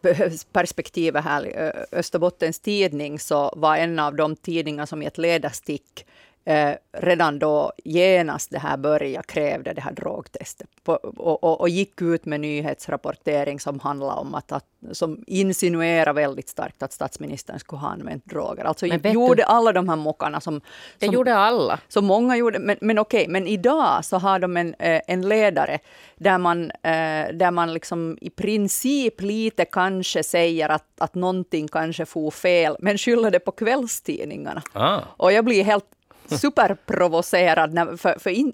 perspektivet 0.52 1.24
här. 1.24 1.72
Österbottens 1.92 2.60
tidning 2.60 3.18
så 3.18 3.54
var 3.56 3.76
en 3.76 3.98
av 3.98 4.14
de 4.16 4.36
tidningar 4.36 4.86
som 4.86 5.02
i 5.02 5.06
ett 5.06 5.18
ledarstick 5.18 6.06
eh, 6.44 6.70
redan 6.92 7.38
då 7.38 7.72
genast 7.84 8.50
det 8.50 8.58
här 8.58 8.76
började 8.76 9.26
krävde 9.26 9.72
det 9.72 9.80
här 9.80 9.92
drogtestet 9.92 10.68
på, 10.84 10.92
och, 10.92 11.44
och, 11.44 11.60
och 11.60 11.68
gick 11.68 12.02
ut 12.02 12.24
med 12.24 12.40
nyhetsrapportering 12.40 13.60
som 13.60 13.80
handlade 13.80 14.20
om 14.20 14.34
att, 14.34 14.52
att 14.52 14.64
som 14.92 15.24
insinuerar 15.26 16.12
väldigt 16.12 16.48
starkt 16.48 16.82
att 16.82 16.92
statsministern 16.92 17.58
skulle 17.58 17.80
ha 17.80 17.88
använt 17.88 18.24
droger. 18.24 18.64
Alltså 18.64 18.86
Men 18.86 19.00
vet 19.00 19.02
du- 19.02 19.10
gjorde 19.12 19.44
alla 19.44 19.72
de 19.72 19.88
här 19.88 19.96
mockarna 19.96 20.40
som, 20.40 20.60
Det 20.98 21.06
som 21.06 21.14
gjorde 21.14 21.34
alla. 21.36 21.80
så 21.88 22.02
många 22.02 22.36
gjorde, 22.36 22.58
men, 22.58 22.76
men 22.80 22.98
okej, 22.98 23.26
men 23.28 23.46
idag 23.46 24.04
så 24.04 24.18
har 24.18 24.38
de 24.38 24.56
en, 24.56 24.74
eh, 24.78 25.00
en 25.06 25.28
ledare 25.28 25.78
där 26.16 26.38
man, 26.38 26.70
eh, 26.70 27.34
där 27.34 27.50
man 27.50 27.74
liksom 27.74 28.18
i 28.20 28.30
princip 28.30 29.20
lite 29.20 29.64
kanske 29.64 30.22
säger 30.22 30.68
att, 30.68 30.86
att 31.00 31.14
någonting 31.14 31.68
kanske 31.68 32.06
får 32.06 32.30
fel, 32.30 32.76
men 32.80 32.98
skyller 32.98 33.30
det 33.30 33.40
på 33.40 33.50
kvällstidningarna. 33.52 34.62
Ah. 34.72 35.00
Och 35.16 35.32
jag 35.32 35.44
blir 35.44 35.64
helt 35.64 35.84
superprovocerad 36.28 37.74
när, 37.74 37.96
för, 37.96 38.18
för 38.18 38.30
in, 38.30 38.52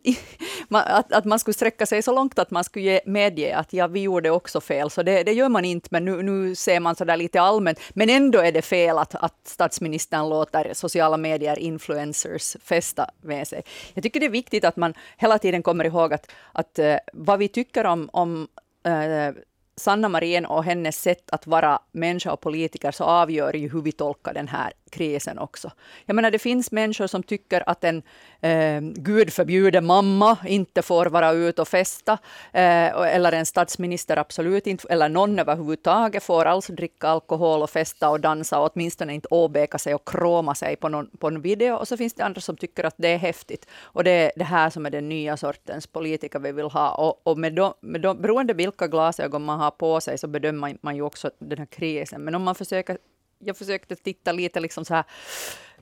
att, 0.70 1.12
att 1.12 1.24
man 1.24 1.38
skulle 1.38 1.54
sträcka 1.54 1.86
sig 1.86 2.02
så 2.02 2.14
långt 2.14 2.38
att 2.38 2.50
man 2.50 2.64
skulle 2.64 2.84
ge, 2.84 3.00
medge 3.06 3.56
att 3.56 3.72
ja, 3.72 3.86
vi 3.86 4.00
gjorde 4.00 4.30
också 4.30 4.60
fel. 4.60 4.90
Så 4.90 5.02
det, 5.02 5.22
det 5.22 5.32
gör 5.32 5.48
man 5.48 5.64
inte, 5.64 5.88
men 5.90 6.04
nu, 6.04 6.22
nu 6.22 6.54
ser 6.54 6.80
man 6.80 6.96
så 6.96 7.04
där 7.04 7.16
lite 7.16 7.40
allmänt. 7.40 7.80
Men 7.90 8.10
ändå 8.10 8.38
är 8.38 8.52
det 8.52 8.62
fel 8.62 8.98
att, 8.98 9.14
att 9.14 9.40
statsministern 9.44 10.28
låter 10.28 10.74
sociala 10.74 11.16
medier, 11.16 11.58
influencers, 11.58 12.56
fästa 12.64 13.10
med 13.20 13.48
sig. 13.48 13.62
Jag 13.94 14.02
tycker 14.02 14.20
det 14.20 14.26
är 14.26 14.30
viktigt 14.30 14.64
att 14.64 14.76
man 14.76 14.94
hela 15.16 15.38
tiden 15.38 15.62
kommer 15.62 15.84
ihåg 15.84 16.12
att, 16.12 16.30
att 16.52 16.78
eh, 16.78 16.96
vad 17.12 17.38
vi 17.38 17.48
tycker 17.48 17.86
om, 17.86 18.10
om 18.12 18.48
eh, 18.84 19.34
Sanna 19.76 20.08
Marin 20.08 20.46
och 20.46 20.64
hennes 20.64 21.02
sätt 21.02 21.30
att 21.30 21.46
vara 21.46 21.78
människa 21.92 22.32
och 22.32 22.40
politiker 22.40 22.90
så 22.90 23.04
avgör 23.04 23.56
ju 23.56 23.68
hur 23.68 23.82
vi 23.82 23.92
tolkar 23.92 24.34
den 24.34 24.48
här 24.48 24.72
krisen 24.90 25.38
också. 25.38 25.70
Jag 26.06 26.14
menar, 26.14 26.30
det 26.30 26.38
finns 26.38 26.73
människor 26.73 27.06
som 27.06 27.23
tycker 27.23 27.62
att 27.66 27.85
en 27.85 28.02
eh, 28.40 28.80
gud 28.80 29.32
förbjude 29.32 29.80
mamma 29.80 30.38
inte 30.47 30.82
får 30.82 31.06
vara 31.06 31.32
ute 31.32 31.62
och 31.62 31.68
festa, 31.68 32.12
eh, 32.52 33.14
eller 33.14 33.32
en 33.32 33.47
statsminister 33.47 34.16
absolut 34.16 34.66
inte, 34.66 34.88
eller 34.88 35.09
någon 35.09 35.38
överhuvudtaget 35.38 36.23
får 36.23 36.44
alls 36.44 36.66
dricka 36.66 37.09
alkohol 37.09 37.62
och 37.62 37.70
festa 37.70 38.11
och 38.11 38.20
dansa 38.20 38.61
och 38.61 38.70
åtminstone 38.75 39.14
inte 39.14 39.28
åbäka 39.30 39.78
sig 39.78 39.94
och 39.94 40.09
kroma 40.09 40.54
sig 40.54 40.76
på 40.76 40.88
någon, 40.88 41.11
på 41.18 41.28
en 41.28 41.40
video. 41.40 41.75
Och 41.75 41.88
så 41.88 41.97
finns 41.97 42.14
det 42.14 42.25
andra 42.25 42.40
som 42.40 42.56
tycker 42.56 42.85
att 42.85 42.94
det 42.97 43.09
är 43.09 43.18
häftigt. 43.18 43.66
Och 43.82 44.04
det 44.04 44.11
är 44.11 44.32
det 44.37 44.44
här 44.44 44.70
som 44.70 44.87
är 44.87 44.90
den 44.90 45.09
nya 45.09 45.37
sortens 45.37 45.87
politiker 45.87 46.38
vi 46.38 46.52
vill 46.52 46.66
ha. 46.66 46.94
Och, 46.94 47.20
och 47.23 47.38
med 47.38 47.54
de, 47.54 47.73
med 47.80 48.00
de, 48.00 48.23
beroende 48.23 48.54
vilka 48.54 48.87
glasögon 48.87 49.44
man 49.44 49.59
har 49.59 49.70
på 49.70 50.00
sig 50.00 50.18
så 50.18 50.26
bedömer 50.26 50.76
man 50.80 50.97
ju 50.97 51.02
också 51.02 51.30
den 51.38 51.59
här 51.59 51.66
krisen. 51.66 52.25
Men 52.25 52.35
om 52.35 52.42
man 52.42 52.54
försöker 52.54 52.99
jag 53.44 53.56
försökte 53.56 53.97
titta 53.97 54.32
lite 54.32 54.61
liksom 54.61 54.85
så 54.85 54.94
här 54.94 55.04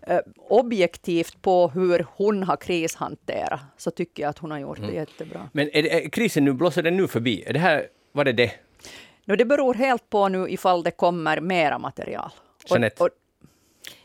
eh, 0.03 0.21
objektivt 0.49 1.43
på 1.43 1.69
hur 1.69 2.07
hon 2.17 2.43
har 2.43 2.57
krishanterat, 2.57 3.61
så 3.77 3.91
tycker 3.91 4.23
jag 4.23 4.31
att 4.31 4.38
hon 4.38 4.50
har 4.50 4.59
gjort 4.59 4.81
det 4.81 4.93
jättebra. 4.93 5.49
Men 5.53 5.71
är, 5.73 5.83
det, 5.83 6.05
är 6.05 6.09
krisen 6.09 6.45
nu, 6.45 6.53
blåser 6.53 6.83
den 6.83 6.97
nu 6.97 7.09
förbi? 7.09 7.45
Är 7.47 7.53
det 7.53 7.59
här, 7.59 7.88
var 8.12 8.25
det 8.25 8.33
det? 8.33 8.53
No, 9.25 9.37
det 9.37 9.45
beror 9.45 9.75
helt 9.75 10.11
på 10.11 10.29
nu 10.29 10.49
ifall 10.49 10.83
det 10.83 10.91
kommer 10.91 11.41
mera 11.41 11.79
material. 11.79 12.31
Jeanette? 12.71 13.03
Och, 13.03 13.07
och, 13.07 13.12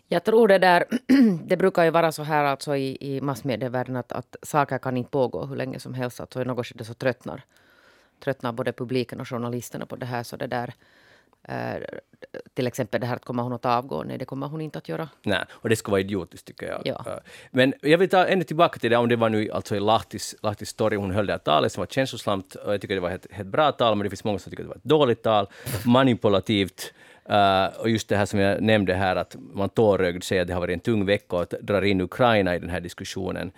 Jag 0.08 0.24
tror 0.24 0.48
det 0.48 0.58
där, 0.58 0.86
det 1.48 1.58
brukar 1.58 1.84
ju 1.84 1.90
vara 1.90 2.12
så 2.12 2.24
här 2.24 2.44
alltså 2.44 2.76
i, 2.76 2.98
i 3.00 3.22
massmedievärlden 3.22 3.96
att, 3.96 4.12
att 4.12 4.36
saker 4.42 4.78
kan 4.78 4.98
inte 4.98 5.10
pågå 5.10 5.46
hur 5.46 5.56
länge 5.56 5.80
som 5.80 5.94
helst. 5.94 6.20
Alltså 6.20 6.42
I 6.42 6.46
något 6.46 6.68
skede 6.68 6.86
så 6.86 6.94
tröttnar, 6.94 7.42
tröttnar 8.20 8.52
både 8.52 8.74
publiken 8.74 9.22
och 9.22 9.30
journalisterna 9.30 9.86
på 9.86 9.96
det 9.96 10.06
här. 10.06 10.24
Så 10.24 10.38
det 10.38 10.48
där, 10.48 10.74
eh, 11.48 11.76
till 12.54 12.68
exempel 12.68 13.02
det 13.02 13.08
här 13.08 13.16
att 13.16 13.26
kommer 13.26 13.44
hon 13.44 13.54
att 13.54 13.66
avgå? 13.66 14.04
Nej, 14.04 14.18
det 14.18 14.26
kommer 14.26 14.48
hon 14.48 14.62
inte 14.62 14.78
att 14.78 14.90
göra. 14.90 15.10
Nej, 15.24 15.46
och 15.52 15.70
det 15.70 15.76
skulle 15.76 15.92
vara 15.92 16.02
idiotiskt 16.02 16.48
tycker 16.48 16.68
jag. 16.68 16.82
Ja. 16.86 17.04
Uh, 17.08 17.14
Men 17.52 17.74
jag 17.82 17.98
vill 17.98 18.10
ta 18.10 18.26
ännu 18.26 18.44
tillbaka 18.44 18.80
till 18.80 18.92
det, 18.92 18.98
om 18.98 19.10
det 19.10 19.16
var 19.16 19.30
nu 19.30 19.52
alltså 19.52 19.76
i 19.76 19.80
Lahtis, 19.80 20.36
Lahtis 20.42 20.70
story, 20.70 20.98
hon 20.98 21.12
höll 21.12 21.26
det 21.26 21.34
här 21.34 21.40
talet 21.40 21.72
som 21.72 21.82
var 21.82 21.88
känslosamt, 21.88 22.56
och 22.56 22.74
jag 22.74 22.82
tycker 22.82 22.96
det 22.96 23.02
var 23.02 23.12
ett, 23.12 23.28
ett 23.30 23.48
bra 23.48 23.72
tal, 23.72 23.96
men 23.96 24.04
det 24.04 24.10
finns 24.10 24.24
många 24.24 24.40
som 24.40 24.50
tycker 24.50 24.64
det 24.64 24.70
var 24.70 24.76
ett 24.76 24.84
dåligt 24.84 25.24
tal, 25.24 25.48
manipulativt, 25.86 26.94
uh, 27.30 27.80
och 27.80 27.90
just 27.90 28.10
det 28.10 28.18
här 28.18 28.26
som 28.26 28.40
jag 28.40 28.62
nämnde 28.62 28.94
här, 28.94 29.16
att 29.16 29.36
man 29.54 29.70
tårögd 29.70 30.24
säger 30.24 30.42
att 30.42 30.48
det 30.48 30.54
har 30.54 30.62
varit 30.62 30.74
en 30.74 30.80
tung 30.80 31.06
vecka 31.06 31.36
och 31.36 31.42
att 31.42 31.50
drar 31.50 31.82
in 31.82 32.02
Ukraina 32.02 32.56
i 32.56 32.60
den 32.60 32.70
här 32.70 32.80
diskussionen. 32.80 33.52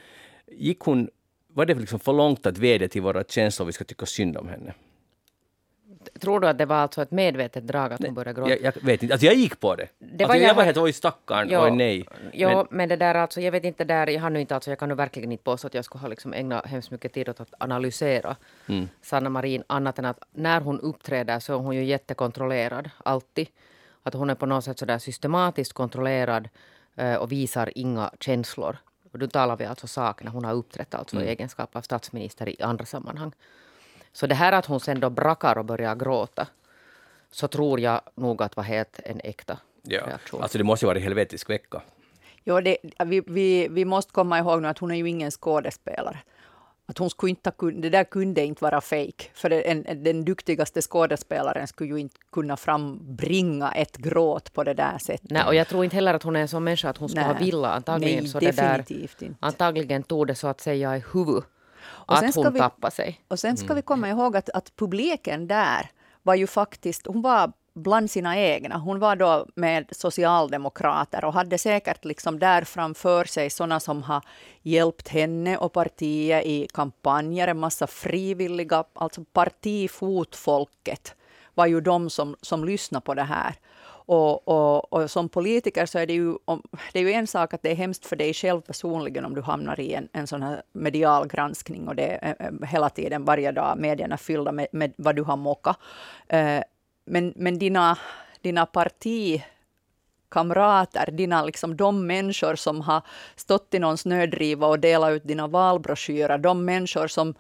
Gick 0.48 0.80
hon, 0.80 1.10
var 1.48 1.66
det 1.66 1.76
liksom 1.76 2.00
för 2.00 2.14
långt 2.14 2.46
att 2.46 2.58
vädja 2.58 2.88
till 2.88 3.02
våra 3.02 3.24
känslor, 3.24 3.66
vi 3.66 3.74
ska 3.74 3.84
tycka 3.84 4.06
synd 4.06 4.38
om 4.38 4.48
henne? 4.48 4.74
Tror 6.20 6.40
du 6.40 6.48
att 6.48 6.58
det 6.58 6.66
var 6.66 6.76
alltså 6.76 7.02
ett 7.02 7.12
medvetet 7.12 7.68
drag 7.68 7.94
att 7.94 8.04
hon 8.06 8.14
började 8.14 8.34
gråta? 8.42 8.50
Jag, 8.52 8.62
jag 8.76 8.82
vet 8.86 9.04
inte, 9.04 9.14
alltså 9.14 9.26
jag 9.26 9.36
gick 9.36 9.60
på 9.60 9.76
det. 9.76 9.88
Det 10.00 10.24
alltså 10.24 10.28
var 10.28 10.36
jag, 10.36 10.50
jag 10.50 10.56
var 10.56 10.64
helt, 10.64 10.78
oj 10.78 10.94
stackarn, 10.94 11.48
Jo, 11.52 11.60
oj 11.64 11.72
nej. 11.72 12.06
Jo, 12.34 12.50
Men- 12.50 12.68
men, 12.70 12.90
det 12.90 12.96
där 12.96 13.16
alltså, 13.16 13.42
jag 13.42 13.52
vet 13.52 13.64
inte 13.64 13.84
där, 13.84 14.08
jag 14.08 14.22
har 14.22 14.30
nu 14.30 14.42
inte 14.42 14.56
alltså, 14.56 14.72
jag 14.72 14.80
kan 14.80 14.90
nu 14.90 14.96
verkligen 14.96 15.32
inte 15.32 15.44
påstå 15.44 15.68
att 15.68 15.74
jag 15.74 15.86
skulle 15.86 16.02
ha 16.02 16.08
liksom 16.08 16.34
ägnat 16.34 16.66
hemskt 16.66 16.92
mycket 16.92 17.14
tid 17.14 17.30
åt 17.30 17.40
att 17.40 17.54
analysera 17.60 18.36
Mm. 18.68 18.90
Sanna 19.02 19.30
Marin, 19.30 19.64
annat 19.68 20.00
än 20.00 20.06
att 20.06 20.20
när 20.34 20.62
hon 20.62 20.80
uppträder 20.80 21.40
så 21.40 21.54
är 21.54 21.58
hon 21.58 21.76
ju 21.76 21.84
jättekontrollerad, 21.84 22.90
alltid. 23.04 23.48
Att 24.04 24.14
hon 24.14 24.30
är 24.30 24.36
på 24.36 24.46
något 24.46 24.64
sätt 24.64 24.80
sådär 24.80 24.98
systematiskt 25.00 25.74
kontrollerad 25.74 26.50
eh, 26.96 27.16
och 27.16 27.32
visar 27.32 27.72
inga 27.76 28.12
känslor. 28.20 28.78
Och 29.14 29.20
då 29.20 29.28
talar 29.28 29.58
vi 29.58 29.66
alltså 29.66 29.88
sak 29.88 30.24
när 30.24 30.32
hon 30.32 30.46
har 30.46 30.54
uppträtt 30.54 30.96
alltså 30.96 31.16
Mm. 31.16 31.28
i 31.28 31.32
egenskap 31.32 31.76
av 31.76 31.82
statsminister 31.82 32.50
i 32.50 32.62
andra 32.62 32.86
sammanhang. 32.86 33.32
Så 34.16 34.28
det 34.28 34.36
här 34.36 34.52
att 34.52 34.66
hon 34.66 34.80
sen 34.80 35.00
då 35.00 35.10
brakar 35.10 35.58
och 35.58 35.66
börjar 35.66 35.96
gråta, 35.96 36.48
så 37.32 37.48
tror 37.48 37.80
jag 37.80 38.02
nog 38.16 38.42
att 38.44 38.56
var 38.56 38.64
helt 38.64 39.00
en 39.06 39.20
äkta 39.24 39.58
Ja, 39.84 40.02
reaktion. 40.08 40.42
alltså 40.42 40.58
det 40.58 40.64
måste 40.64 40.86
ju 40.86 40.88
vara 40.88 40.98
en 40.98 41.04
helvetisk 41.04 41.50
vecka. 41.50 41.82
jo, 42.44 42.62
det, 42.62 42.78
vi, 43.06 43.22
vi, 43.28 43.68
vi 43.68 43.86
måste 43.86 44.12
komma 44.12 44.40
ihåg 44.40 44.62
nu 44.62 44.68
att 44.68 44.78
hon 44.80 44.92
är 44.92 44.96
ju 44.96 45.10
ingen 45.10 45.32
skådespelare. 45.32 46.20
Att 46.88 46.98
hon 46.98 47.10
skulle 47.10 47.30
inte, 47.30 47.52
det 47.74 47.90
där 47.90 48.04
kunde 48.04 48.46
inte 48.46 48.64
vara 48.64 48.82
fake. 48.82 49.26
För 49.34 49.50
det, 49.50 49.62
en, 49.62 50.04
den 50.04 50.26
duktigaste 50.26 50.82
skådespelaren 50.82 51.68
skulle 51.68 51.90
ju 51.90 51.98
inte 52.00 52.18
kunna 52.32 52.58
frambringa 52.58 53.72
ett 53.72 53.98
gråt 53.98 54.54
på 54.54 54.64
det 54.64 54.74
där 54.74 54.98
sättet. 54.98 55.30
Nej, 55.32 55.44
och 55.46 55.56
jag 55.56 55.68
tror 55.68 55.84
inte 55.84 55.96
heller 55.96 56.14
att 56.14 56.24
hon 56.24 56.36
är 56.36 56.40
en 56.42 56.48
sån 56.48 56.64
människa 56.64 56.90
att 56.90 56.98
hon 56.98 57.10
skulle 57.10 57.26
ha 57.26 57.34
Nej. 57.34 57.44
villa. 57.44 57.72
Antagligen, 57.74 58.20
Nej, 58.24 58.28
så 58.28 58.40
det 58.40 58.52
där, 58.52 58.86
inte. 58.92 59.36
antagligen 59.40 60.04
tog 60.04 60.28
det 60.28 60.36
så 60.36 60.48
att 60.48 60.62
säga 60.62 60.98
i 60.98 61.04
huvud 61.14 61.44
sen 62.08 62.28
att 62.28 62.34
ska 62.34 62.44
hon 62.44 62.54
vi- 62.54 62.60
tappade 62.60 62.92
sig. 62.92 63.22
Och 63.28 63.40
sen 63.40 63.58
ska 63.58 63.74
vi 63.74 63.82
komma 63.82 64.10
ihåg 64.10 64.38
att, 64.38 64.50
att 64.50 64.76
publiken 64.76 65.48
där 65.48 65.90
var 66.24 66.36
ju 66.36 66.48
faktiskt, 66.48 67.08
hon 67.08 67.22
var 67.22 67.52
bland 67.74 68.12
sina 68.12 68.38
egna. 68.38 68.78
Hon 68.78 69.00
var 69.00 69.16
då 69.16 69.48
med 69.56 69.88
socialdemokrater 69.92 71.26
och 71.26 71.34
hade 71.34 71.58
säkert 71.58 72.06
liksom 72.06 72.40
där 72.40 72.64
framför 72.64 73.26
sig 73.26 73.50
sådana 73.50 73.80
som 73.80 74.04
har 74.04 74.22
hjälpt 74.62 75.08
henne 75.08 75.58
och 75.58 75.74
partiet 75.74 76.46
i 76.46 76.68
kampanjer, 76.74 77.48
en 77.48 77.60
massa 77.60 77.88
frivilliga, 77.88 78.84
alltså 78.94 79.24
partifotfolket 79.34 81.16
var 81.54 81.66
ju 81.66 81.82
de 81.82 82.10
som, 82.10 82.36
som 82.42 82.66
lyssnade 82.66 83.06
på 83.06 83.14
det 83.14 83.24
här. 83.24 83.56
Och, 84.06 84.48
och, 84.48 84.94
och 84.94 85.12
som 85.12 85.30
politiker 85.30 85.86
så 85.86 86.00
är 86.00 86.06
det 86.06 86.14
ju, 86.14 86.38
det 86.94 87.00
är 87.00 87.04
ju 87.04 87.12
en 87.12 87.28
sak 87.28 87.54
att 87.54 87.62
det 87.62 87.72
är 87.72 87.76
hemskt 87.76 88.06
för 88.06 88.16
dig 88.16 88.34
själv 88.34 88.62
personligen 88.62 89.26
om 89.26 89.36
du 89.36 89.42
hamnar 89.42 89.80
i 89.80 89.94
en, 89.94 90.10
en 90.14 90.28
sån 90.28 90.44
här 90.44 90.62
medial 90.74 91.28
granskning 91.28 91.88
och 91.88 91.96
det 91.96 92.20
är 92.22 92.66
hela 92.66 92.90
tiden, 92.90 93.26
varje 93.26 93.52
dag, 93.52 93.78
medierna 93.78 94.18
fyllda 94.18 94.52
med, 94.52 94.68
med 94.72 94.94
vad 94.98 95.16
du 95.16 95.24
har 95.24 95.38
mockat. 95.38 95.78
Eh, 96.28 96.62
men, 97.06 97.34
men 97.36 97.60
dina, 97.60 97.98
dina 98.42 98.66
parti 98.66 99.44
kamrater, 100.30 101.12
dina 101.12 101.46
liksom 101.46 101.78
de 101.78 102.08
människor 102.08 102.56
som 102.56 102.82
har 102.82 103.02
stått 103.36 103.74
i 103.74 103.80
någon 103.80 103.98
snödriva 103.98 104.68
och 104.68 104.80
delat 104.80 105.12
ut 105.12 105.28
dina 105.28 105.48
valbroschyrer, 105.48 106.38
de 106.38 106.66
människor 106.66 107.08
som 107.08 107.34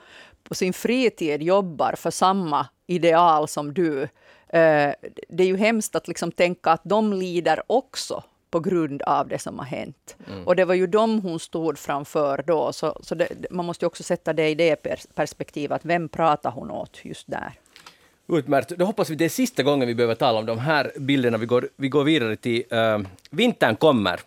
på 0.43 0.55
sin 0.55 0.74
fritid 0.74 1.43
jobbar 1.43 1.93
för 1.98 2.12
samma 2.12 2.67
ideal 2.88 3.48
som 3.48 3.74
du. 3.74 4.07
Eh, 4.55 4.93
det 5.29 5.43
är 5.43 5.47
ju 5.47 5.57
hemskt 5.57 5.95
att 5.95 6.07
liksom 6.07 6.31
tänka 6.31 6.71
att 6.71 6.81
de 6.83 7.13
lider 7.13 7.63
också 7.67 8.24
på 8.50 8.59
grund 8.59 9.01
av 9.01 9.27
det 9.27 9.39
som 9.39 9.59
har 9.59 9.65
hänt. 9.65 10.15
Och 10.45 10.55
det 10.55 10.65
var 10.65 10.74
ju 10.74 10.88
dem 10.88 11.19
hon 11.19 11.39
stod 11.39 11.77
framför 11.77 12.43
då, 12.47 12.74
så, 12.74 13.00
så 13.03 13.15
det, 13.15 13.27
man 13.51 13.65
måste 13.65 13.85
ju 13.85 13.88
också 13.88 14.03
sätta 14.03 14.33
det 14.33 14.50
i 14.50 14.55
det 14.55 14.83
pers- 14.83 15.07
perspektivet, 15.15 15.75
att 15.75 15.85
vem 15.85 16.09
pratar 16.09 16.51
hon 16.51 16.71
åt 16.71 17.00
just 17.03 17.27
där? 17.27 17.53
Utmärkt. 18.27 18.69
Då 18.69 18.85
hoppas 18.85 19.09
vi 19.09 19.15
det 19.15 19.25
är 19.25 19.29
sista 19.29 19.63
gången 19.63 19.88
vi 19.88 19.95
behöver 19.95 20.15
tala 20.15 20.39
om 20.39 20.45
de 20.45 20.59
här 20.59 20.91
bilderna. 21.00 21.38
Vi 21.38 21.45
går, 21.45 21.69
vi 21.75 21.89
går 21.89 22.03
vidare 22.03 22.35
till 22.35 22.63
uh, 22.74 23.00
vintern 23.29 23.75
kommer. 23.75 24.19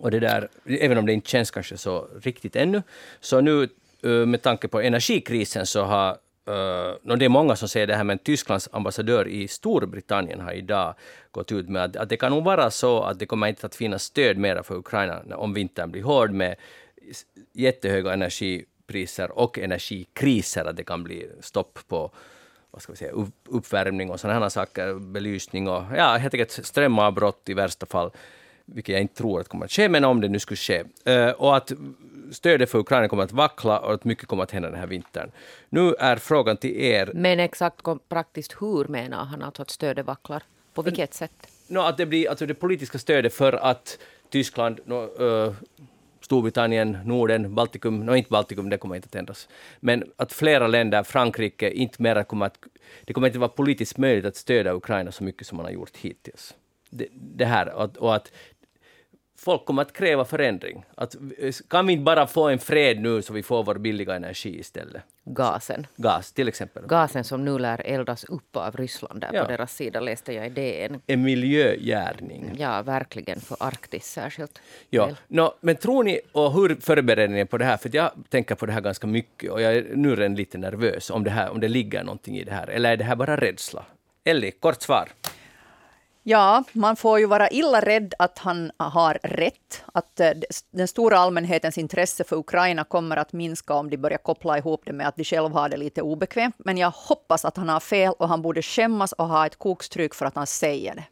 Och 0.00 0.10
det 0.10 0.20
där, 0.20 0.48
även 0.66 0.98
om 0.98 1.06
det 1.06 1.12
inte 1.12 1.30
känns 1.30 1.50
kanske 1.50 1.76
så 1.76 2.08
riktigt 2.22 2.56
ännu. 2.56 2.82
Så 3.20 3.40
nu 3.40 3.68
uh, 4.04 4.26
med 4.26 4.42
tanke 4.42 4.68
på 4.68 4.80
energikrisen 4.80 5.66
så 5.66 5.82
har 5.82 6.16
uh, 6.48 6.94
no, 7.02 7.16
det 7.16 7.24
är 7.24 7.28
många 7.28 7.56
som 7.56 7.68
säger 7.68 7.86
det 7.86 7.96
här, 7.96 8.04
men 8.04 8.18
Tysklands 8.18 8.68
ambassadör 8.72 9.28
i 9.28 9.48
Storbritannien 9.48 10.40
har 10.40 10.52
idag 10.52 10.94
gått 11.30 11.52
ut 11.52 11.68
med 11.68 11.84
att, 11.84 11.96
att 11.96 12.08
det 12.08 12.16
kan 12.16 12.32
nog 12.32 12.44
vara 12.44 12.70
så 12.70 13.02
att 13.02 13.18
det 13.18 13.26
kommer 13.26 13.46
inte 13.46 13.66
att 13.66 13.74
finnas 13.74 14.02
stöd 14.02 14.36
mera 14.38 14.62
för 14.62 14.74
Ukraina 14.74 15.22
om 15.36 15.54
vintern 15.54 15.90
blir 15.90 16.02
hård 16.02 16.30
med 16.30 16.56
jättehöga 17.52 18.12
energipriser 18.12 19.30
och 19.30 19.58
energikriser, 19.58 20.64
att 20.64 20.76
det 20.76 20.84
kan 20.84 21.04
bli 21.04 21.30
stopp 21.40 21.78
på 21.88 22.10
vad 22.70 22.82
ska 22.82 22.92
vi 22.92 22.96
säga, 22.96 23.10
upp, 23.10 23.34
uppvärmning 23.48 24.10
och 24.10 24.20
sådana 24.20 24.40
här 24.40 24.48
saker, 24.48 24.94
belysning 24.94 25.68
och 25.68 25.82
ja, 25.96 26.16
helt 26.16 26.34
enkelt 26.34 26.66
strömavbrott 26.66 27.48
i 27.48 27.54
värsta 27.54 27.86
fall, 27.86 28.10
vilket 28.64 28.92
jag 28.92 29.02
inte 29.02 29.14
tror 29.14 29.40
att 29.40 29.48
kommer 29.48 29.64
att 29.64 29.72
ske, 29.72 29.88
men 29.88 30.04
om 30.04 30.20
det 30.20 30.28
nu 30.28 30.38
skulle 30.38 30.56
ske. 30.56 30.84
Eh, 31.04 31.30
och 31.30 31.56
att 31.56 31.72
stödet 32.32 32.70
för 32.70 32.78
Ukraina 32.78 33.08
kommer 33.08 33.22
att 33.22 33.32
vackla 33.32 33.78
och 33.78 33.94
att 33.94 34.04
mycket 34.04 34.26
kommer 34.26 34.42
att 34.42 34.50
hända 34.50 34.70
den 34.70 34.78
här 34.78 34.86
vintern. 34.86 35.30
Nu 35.68 35.94
är 35.94 36.16
frågan 36.16 36.56
till 36.56 36.76
er, 36.76 37.10
Men 37.14 37.40
exakt 37.40 37.84
praktiskt 38.08 38.56
hur 38.60 38.84
menar 38.84 39.24
han 39.24 39.42
alltså 39.42 39.62
att 39.62 39.70
stödet 39.70 40.06
vacklar? 40.06 40.42
På 40.74 40.82
vilket 40.82 41.14
sätt? 41.14 41.48
no, 41.66 41.78
att 41.78 41.96
det 41.96 42.06
blir 42.06 42.30
alltså 42.30 42.46
det 42.46 42.54
politiska 42.54 42.98
stödet 42.98 43.34
för 43.34 43.52
att 43.52 43.98
Tyskland, 44.30 44.80
no, 44.84 45.24
eh, 45.24 45.54
Storbritannien, 46.20 46.98
Norden, 47.04 47.54
Baltikum, 47.54 48.06
no, 48.06 48.16
inte 48.16 48.30
Baltikum, 48.30 48.70
det 48.70 48.78
kommer 48.78 48.96
inte 48.96 49.06
att 49.06 49.14
ändras. 49.14 49.48
Men 49.80 50.04
att 50.16 50.32
flera 50.32 50.66
länder, 50.66 51.02
Frankrike, 51.02 51.70
inte 51.70 52.02
mera 52.02 52.24
kommer 52.24 52.46
att... 52.46 52.58
Det 53.04 53.12
kommer 53.12 53.26
inte 53.26 53.38
vara 53.38 53.48
politiskt 53.48 53.98
möjligt 53.98 54.24
att 54.24 54.36
stödja 54.36 54.74
Ukraina 54.74 55.12
så 55.12 55.24
mycket 55.24 55.46
som 55.46 55.56
man 55.56 55.66
har 55.66 55.72
gjort 55.72 55.96
hittills. 55.96 56.54
Det, 56.90 57.06
det 57.12 57.44
här, 57.44 57.74
och, 57.74 57.96
och 57.96 58.14
att 58.14 58.32
folk 59.38 59.64
kommer 59.64 59.82
att 59.82 59.92
kräva 59.92 60.24
förändring. 60.24 60.84
Att, 60.94 61.16
kan 61.68 61.86
vi 61.86 61.92
inte 61.92 62.02
bara 62.02 62.26
få 62.26 62.48
en 62.48 62.58
fred 62.58 63.00
nu 63.00 63.22
så 63.22 63.32
vi 63.32 63.42
får 63.42 63.64
vår 63.64 63.74
billiga 63.74 64.14
energi 64.14 64.58
istället? 64.58 65.02
Gasen. 65.24 65.86
Gas 65.96 66.32
till 66.32 66.48
exempel. 66.48 66.86
Gasen 66.86 67.24
som 67.24 67.44
nu 67.44 67.58
lär 67.58 67.80
eldas 67.86 68.24
upp 68.24 68.56
av 68.56 68.76
Ryssland 68.76 69.20
där 69.20 69.30
Ja. 69.32 69.42
på 69.42 69.48
deras 69.50 69.74
sida 69.76 70.00
läste 70.00 70.32
jag 70.32 70.46
i 70.46 70.50
DN. 70.50 71.00
En 71.06 71.22
miljögärning. 71.22 72.50
Ja, 72.58 72.82
verkligen 72.82 73.40
för 73.40 73.56
Arktis 73.60 74.04
särskilt. 74.04 74.60
Ja. 74.90 75.10
Nå, 75.28 75.54
men 75.60 75.76
tror 75.76 76.04
ni, 76.04 76.20
och 76.32 76.52
hur 76.52 76.76
förbereder 76.80 77.28
ni 77.28 77.40
er 77.40 77.44
på 77.44 77.58
det 77.58 77.64
här? 77.64 77.76
För 77.76 77.90
jag 77.92 78.10
tänker 78.28 78.54
på 78.54 78.66
det 78.66 78.72
här 78.72 78.80
ganska 78.80 79.06
mycket 79.06 79.50
och 79.50 79.62
jag 79.62 79.74
är 79.76 79.86
nu 79.94 80.16
redan 80.16 80.34
lite 80.34 80.58
nervös 80.58 81.10
om 81.10 81.24
det, 81.24 81.30
här, 81.30 81.50
om 81.50 81.60
det 81.60 81.68
ligger 81.68 82.04
någonting 82.04 82.38
i 82.38 82.44
det 82.44 82.52
här. 82.52 82.66
Eller 82.70 82.92
är 82.92 82.96
det 82.96 83.04
här 83.04 83.16
bara 83.16 83.36
rädsla? 83.36 83.84
Elli, 84.24 84.50
kort 84.50 84.82
svar. 84.82 85.08
Ja, 86.26 86.64
man 86.72 86.96
får 86.96 87.18
ju 87.18 87.26
vara 87.26 87.48
illa 87.48 87.80
rädd 87.80 88.14
att 88.18 88.38
han 88.38 88.72
har 88.76 89.18
rätt. 89.22 89.84
Att 89.92 90.20
eh, 90.20 90.30
den 90.70 90.88
stora 90.88 91.18
allmänhetens 91.18 91.78
intresse 91.78 92.24
för 92.24 92.36
Ukraina 92.36 92.84
kommer 92.84 93.16
att 93.16 93.32
minska 93.32 93.74
om 93.74 93.90
de 93.90 93.96
börjar 93.96 94.18
koppla 94.18 94.58
ihop 94.58 94.82
det 94.84 94.92
med 94.92 95.08
att 95.08 95.16
de 95.16 95.24
själva 95.24 95.60
har 95.60 95.68
det 95.68 95.76
lite 95.76 96.02
obekvämt. 96.02 96.54
Men 96.58 96.78
jag 96.78 96.90
hoppas 96.90 97.44
att 97.44 97.56
han 97.56 97.68
har 97.68 97.80
fel 97.80 98.12
och 98.18 98.28
han 98.28 98.42
borde 98.42 98.62
skämmas 98.62 99.12
och 99.12 99.28
ha 99.28 99.46
ett 99.46 99.56
kokstryk 99.56 100.14
för 100.14 100.26
att 100.26 100.34
han 100.34 100.46
säger 100.46 100.94
det. 100.94 101.04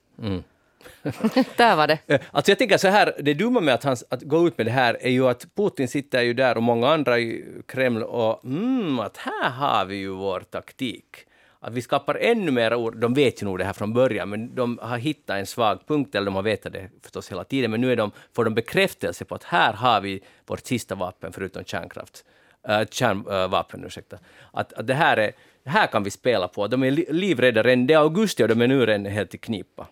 Där 1.56 1.76
var 1.76 1.86
det. 1.86 1.98
Eh, 2.06 2.20
Alltså 2.30 2.50
jag 2.50 2.58
tänker 2.58 2.78
så 2.78 2.88
här, 2.88 3.14
det 3.18 3.34
dumma 3.34 3.60
med 3.60 3.74
att, 3.74 3.84
han, 3.84 3.96
att 4.08 4.22
gå 4.22 4.46
ut 4.46 4.58
med 4.58 4.66
det 4.66 4.70
här 4.70 4.98
är 5.00 5.10
ju 5.10 5.28
att 5.28 5.46
Putin 5.54 5.88
sitter 5.88 6.22
ju 6.22 6.34
där 6.34 6.56
och 6.56 6.62
många 6.62 6.88
andra 6.88 7.18
i 7.18 7.44
Kreml 7.68 8.02
och 8.02 8.44
mm, 8.44 8.98
att 8.98 9.16
här 9.16 9.50
har 9.50 9.84
vi 9.84 9.96
ju 9.96 10.08
vår 10.08 10.40
taktik. 10.40 11.16
Att 11.62 11.72
vi 11.72 11.82
skapar 11.82 12.14
ännu 12.14 12.50
mer 12.50 12.74
ord. 12.74 12.96
De 12.96 13.14
vet 13.14 13.42
ju 13.42 13.46
nog 13.46 13.58
det 13.58 13.64
här 13.64 13.72
från 13.72 13.92
början, 13.92 14.28
men 14.28 14.54
de 14.54 14.78
har 14.82 14.98
hittat 14.98 15.36
en 15.36 15.46
svag 15.46 15.86
punkt, 15.86 16.14
eller 16.14 16.24
de 16.24 16.34
har 16.34 16.42
vetat 16.42 16.72
det 16.72 16.90
förstås 17.02 17.30
hela 17.30 17.44
tiden, 17.44 17.70
men 17.70 17.80
nu 17.80 17.92
är 17.92 17.96
de, 17.96 18.10
får 18.32 18.44
de 18.44 18.54
bekräftelse 18.54 19.24
på 19.24 19.34
att 19.34 19.44
här 19.44 19.72
har 19.72 20.00
vi 20.00 20.20
vårt 20.46 20.66
sista 20.66 20.94
vapen 20.94 21.32
förutom 21.32 21.64
kärnkraft. 21.64 22.24
Uh, 22.68 22.84
kärnvapen, 22.90 23.80
uh, 23.80 23.86
ursäkta. 23.86 24.18
Att, 24.52 24.72
att 24.72 24.86
det 24.86 24.94
här, 24.94 25.16
är, 25.16 25.32
här 25.64 25.86
kan 25.86 26.02
vi 26.02 26.10
spela 26.10 26.48
på. 26.48 26.66
De 26.66 26.82
är 26.82 26.90
livrädda 27.12 27.62
redan, 27.62 27.86
det 27.86 27.94
är 27.94 27.98
augusti 27.98 28.44
och 28.44 28.48
de 28.48 28.62
är 28.62 28.68
nu 28.68 28.86
redan 28.86 29.06
helt 29.06 29.34
i 29.34 29.38
knipa. 29.38 29.86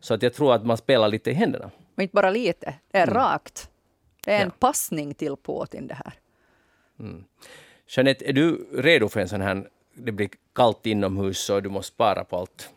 Så 0.00 0.14
att 0.14 0.22
jag 0.22 0.34
tror 0.34 0.54
att 0.54 0.66
man 0.66 0.76
spelar 0.76 1.08
lite 1.08 1.30
i 1.30 1.34
händerna. 1.34 1.70
Och 1.96 2.02
inte 2.02 2.14
bara 2.14 2.30
lite, 2.30 2.74
det 2.90 2.98
är 2.98 3.02
mm. 3.02 3.14
rakt. 3.14 3.70
Det 4.24 4.32
är 4.32 4.40
en 4.40 4.48
ja. 4.48 4.54
passning 4.58 5.14
till 5.14 5.36
Putin 5.36 5.86
det 5.86 5.94
här. 5.94 6.12
Mm. 7.00 7.24
Jeanette, 7.86 8.28
är 8.28 8.32
du 8.32 8.66
redo 8.74 9.08
för 9.08 9.20
en 9.20 9.28
sån 9.28 9.40
här, 9.40 9.68
det 9.94 10.12
blir 10.12 10.30
kallt 10.52 10.86
inomhus 10.86 11.50
och 11.50 11.62
du 11.62 11.68
måste 11.68 11.94
spara 11.94 12.24
på 12.24 12.36
allt? 12.36 12.70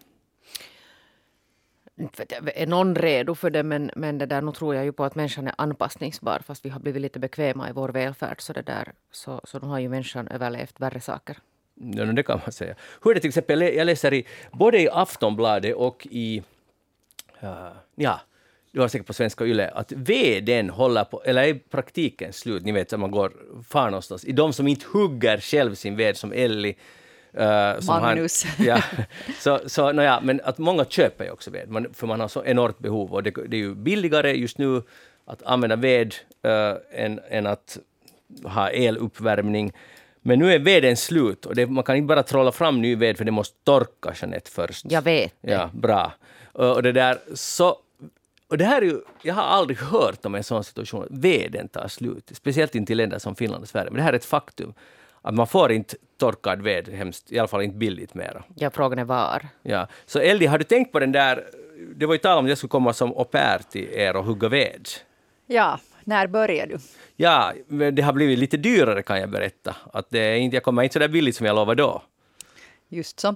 Är 2.55 2.67
någon 2.67 2.95
redo 2.95 3.36
för 3.36 3.50
det, 3.50 3.63
men, 3.63 3.91
men 3.95 4.17
det 4.17 4.25
där, 4.25 4.41
nu 4.41 4.51
tror 4.51 4.75
jag 4.75 4.86
ju 4.86 4.91
på 4.91 5.03
att 5.03 5.15
människan 5.15 5.48
är 5.48 5.53
anpassningsbar, 5.57 6.39
fast 6.39 6.65
vi 6.65 6.69
har 6.69 6.79
blivit 6.79 7.01
lite 7.01 7.19
bekväma 7.19 7.69
i 7.69 7.74
vår 7.74 7.89
välfärd, 7.89 8.41
så, 8.41 8.53
det 8.53 8.62
där, 8.62 8.93
så, 9.12 9.41
så 9.43 9.60
nu 9.60 9.67
har 9.67 9.79
ju 9.79 9.89
människan 9.89 10.27
överlevt 10.27 10.79
värre 10.79 11.01
saker. 11.01 11.38
Ja, 11.75 12.05
det 12.05 12.24
kan 12.24 12.39
man 12.39 12.51
säga. 12.51 12.75
Hur 13.03 13.12
är 13.12 13.15
det 13.15 13.22
till 13.22 13.27
exempel, 13.27 13.62
jag 13.62 13.86
läser 13.86 14.13
i, 14.13 14.25
både 14.51 14.81
i 14.81 14.89
Aftonbladet 14.89 15.75
och 15.75 16.07
i, 16.12 16.43
uh, 17.43 17.72
ja, 17.95 18.19
du 18.72 18.81
har 18.81 18.88
säkert 18.88 19.07
på 19.07 19.13
Svenska 19.13 19.45
Yle, 19.45 19.69
att 19.69 19.91
veden 19.91 20.69
håller 20.69 21.03
på, 21.03 21.24
eller 21.24 21.43
är 21.43 21.53
praktiken 21.53 22.34
slut, 22.34 22.63
ni 22.65 22.72
vet, 22.72 22.93
att 22.93 23.00
man 23.00 23.12
går 23.12 23.34
far 23.67 23.86
någonstans, 23.86 24.25
i 24.25 24.31
de 24.31 24.53
som 24.53 24.67
inte 24.67 24.86
hugger 24.93 25.38
själv 25.38 25.75
sin 25.75 25.95
ved, 25.95 26.17
som 26.17 26.34
Elli, 26.34 26.77
Uh, 27.39 27.86
Magnus. 27.88 28.44
Han, 28.44 28.65
ja, 28.65 28.82
så, 29.39 29.60
så, 29.65 29.92
no 29.92 30.01
ja, 30.01 30.20
men 30.24 30.42
att 30.44 30.58
många 30.58 30.86
köper 30.86 31.25
ju 31.25 31.32
också 31.32 31.51
ved, 31.51 31.70
man, 31.70 31.94
för 31.94 32.08
man 32.08 32.20
har 32.20 32.27
så 32.27 32.44
enormt 32.44 32.80
behov 32.80 33.13
och 33.13 33.24
det, 33.24 33.32
det 33.48 33.58
är 33.58 33.62
ju 33.62 33.75
billigare 33.75 34.34
just 34.34 34.58
nu 34.58 34.82
att 35.25 35.44
använda 35.44 35.75
ved 35.75 36.15
uh, 36.48 36.77
än, 36.92 37.20
än 37.30 37.48
att 37.48 37.77
ha 38.44 38.70
eluppvärmning. 38.70 39.74
Men 40.22 40.39
nu 40.39 40.54
är 40.54 40.60
veden 40.60 40.98
slut 40.98 41.46
och 41.46 41.56
det, 41.56 41.68
man 41.68 41.84
kan 41.84 41.96
inte 41.96 42.08
bara 42.08 42.24
trolla 42.24 42.51
fram 42.51 42.82
ny 42.82 42.96
ved 42.96 43.18
för 43.18 43.25
det 43.25 43.32
måste 43.32 43.58
torka 43.63 44.13
Jeanette 44.22 44.51
först. 44.51 44.86
Jag 44.89 45.01
vet 45.01 45.34
det. 45.42 45.51
Ja, 45.51 45.70
bra. 45.74 46.12
Och 46.51 46.84
det 46.84 46.92
där, 46.92 47.18
så 47.34 47.77
och 48.48 48.58
det 48.58 48.65
här 48.65 48.82
är 48.82 48.86
ju, 48.86 49.01
jag 49.22 49.34
har 49.34 49.44
aldrig 49.44 49.77
hört 49.77 50.25
om 50.25 50.36
en 50.36 50.44
sån 50.44 50.63
situation, 50.63 51.04
att 51.04 51.12
veden 51.12 51.68
tar 51.68 51.88
slut. 51.88 52.32
Speciellt 52.34 52.75
inte 52.75 52.94
i 52.94 52.96
länder 52.96 53.20
som 53.20 53.36
Finland 53.36 53.63
och 53.63 53.70
Sverige. 53.70 53.92
Men 53.92 53.98
det 53.98 54.04
här 54.04 54.13
är 54.13 54.18
ett 54.18 54.25
faktum. 54.25 54.74
Att 55.25 55.34
man 55.34 55.48
får 55.48 55.72
inte 55.72 55.96
torkad 56.17 56.62
ved, 56.62 56.89
hemskt, 56.89 57.32
i 57.32 57.39
alla 57.39 57.48
fall 57.48 57.62
inte 57.62 57.77
billigt 57.77 58.13
mera. 58.13 58.44
Ja, 58.55 58.70
frågan 58.70 59.00
är 59.00 59.03
var. 59.03 59.48
Ja. 59.62 59.88
Så 60.05 60.20
Eldi, 60.20 60.46
har 60.46 60.58
du 60.58 60.63
tänkt 60.63 60.91
på 60.91 61.00
den 61.00 61.12
där, 61.12 61.46
det 61.96 62.05
var 62.05 62.13
ju 62.13 62.17
tal 62.17 62.38
om 62.38 62.46
att 62.46 62.50
jag 62.50 62.58
skulle 62.58 62.70
komma 62.70 62.94
som 62.94 63.12
au 63.12 63.24
pair 63.24 63.60
till 63.70 63.89
er 63.94 64.15
och 64.15 64.25
hugga 64.25 64.50
ved. 64.50 64.88
Ja, 65.48 65.79
när 66.03 66.27
börjar 66.27 66.67
du? 66.67 66.77
Ja, 67.15 67.53
men 67.67 67.96
det 67.96 68.01
har 68.01 68.13
blivit 68.13 68.39
lite 68.39 68.58
dyrare 68.58 69.03
kan 69.03 69.20
jag 69.20 69.29
berätta. 69.29 69.75
Att 69.94 70.10
det 70.10 70.20
är 70.20 70.36
inte, 70.36 70.55
jag 70.55 70.63
kommer 70.63 70.84
inte 70.84 70.94
så 70.94 71.00
där 71.00 71.08
billigt 71.08 71.36
som 71.36 71.46
jag 71.46 71.55
lovade 71.55 71.84
då. 71.84 72.01
Just 72.89 73.20
så. 73.20 73.36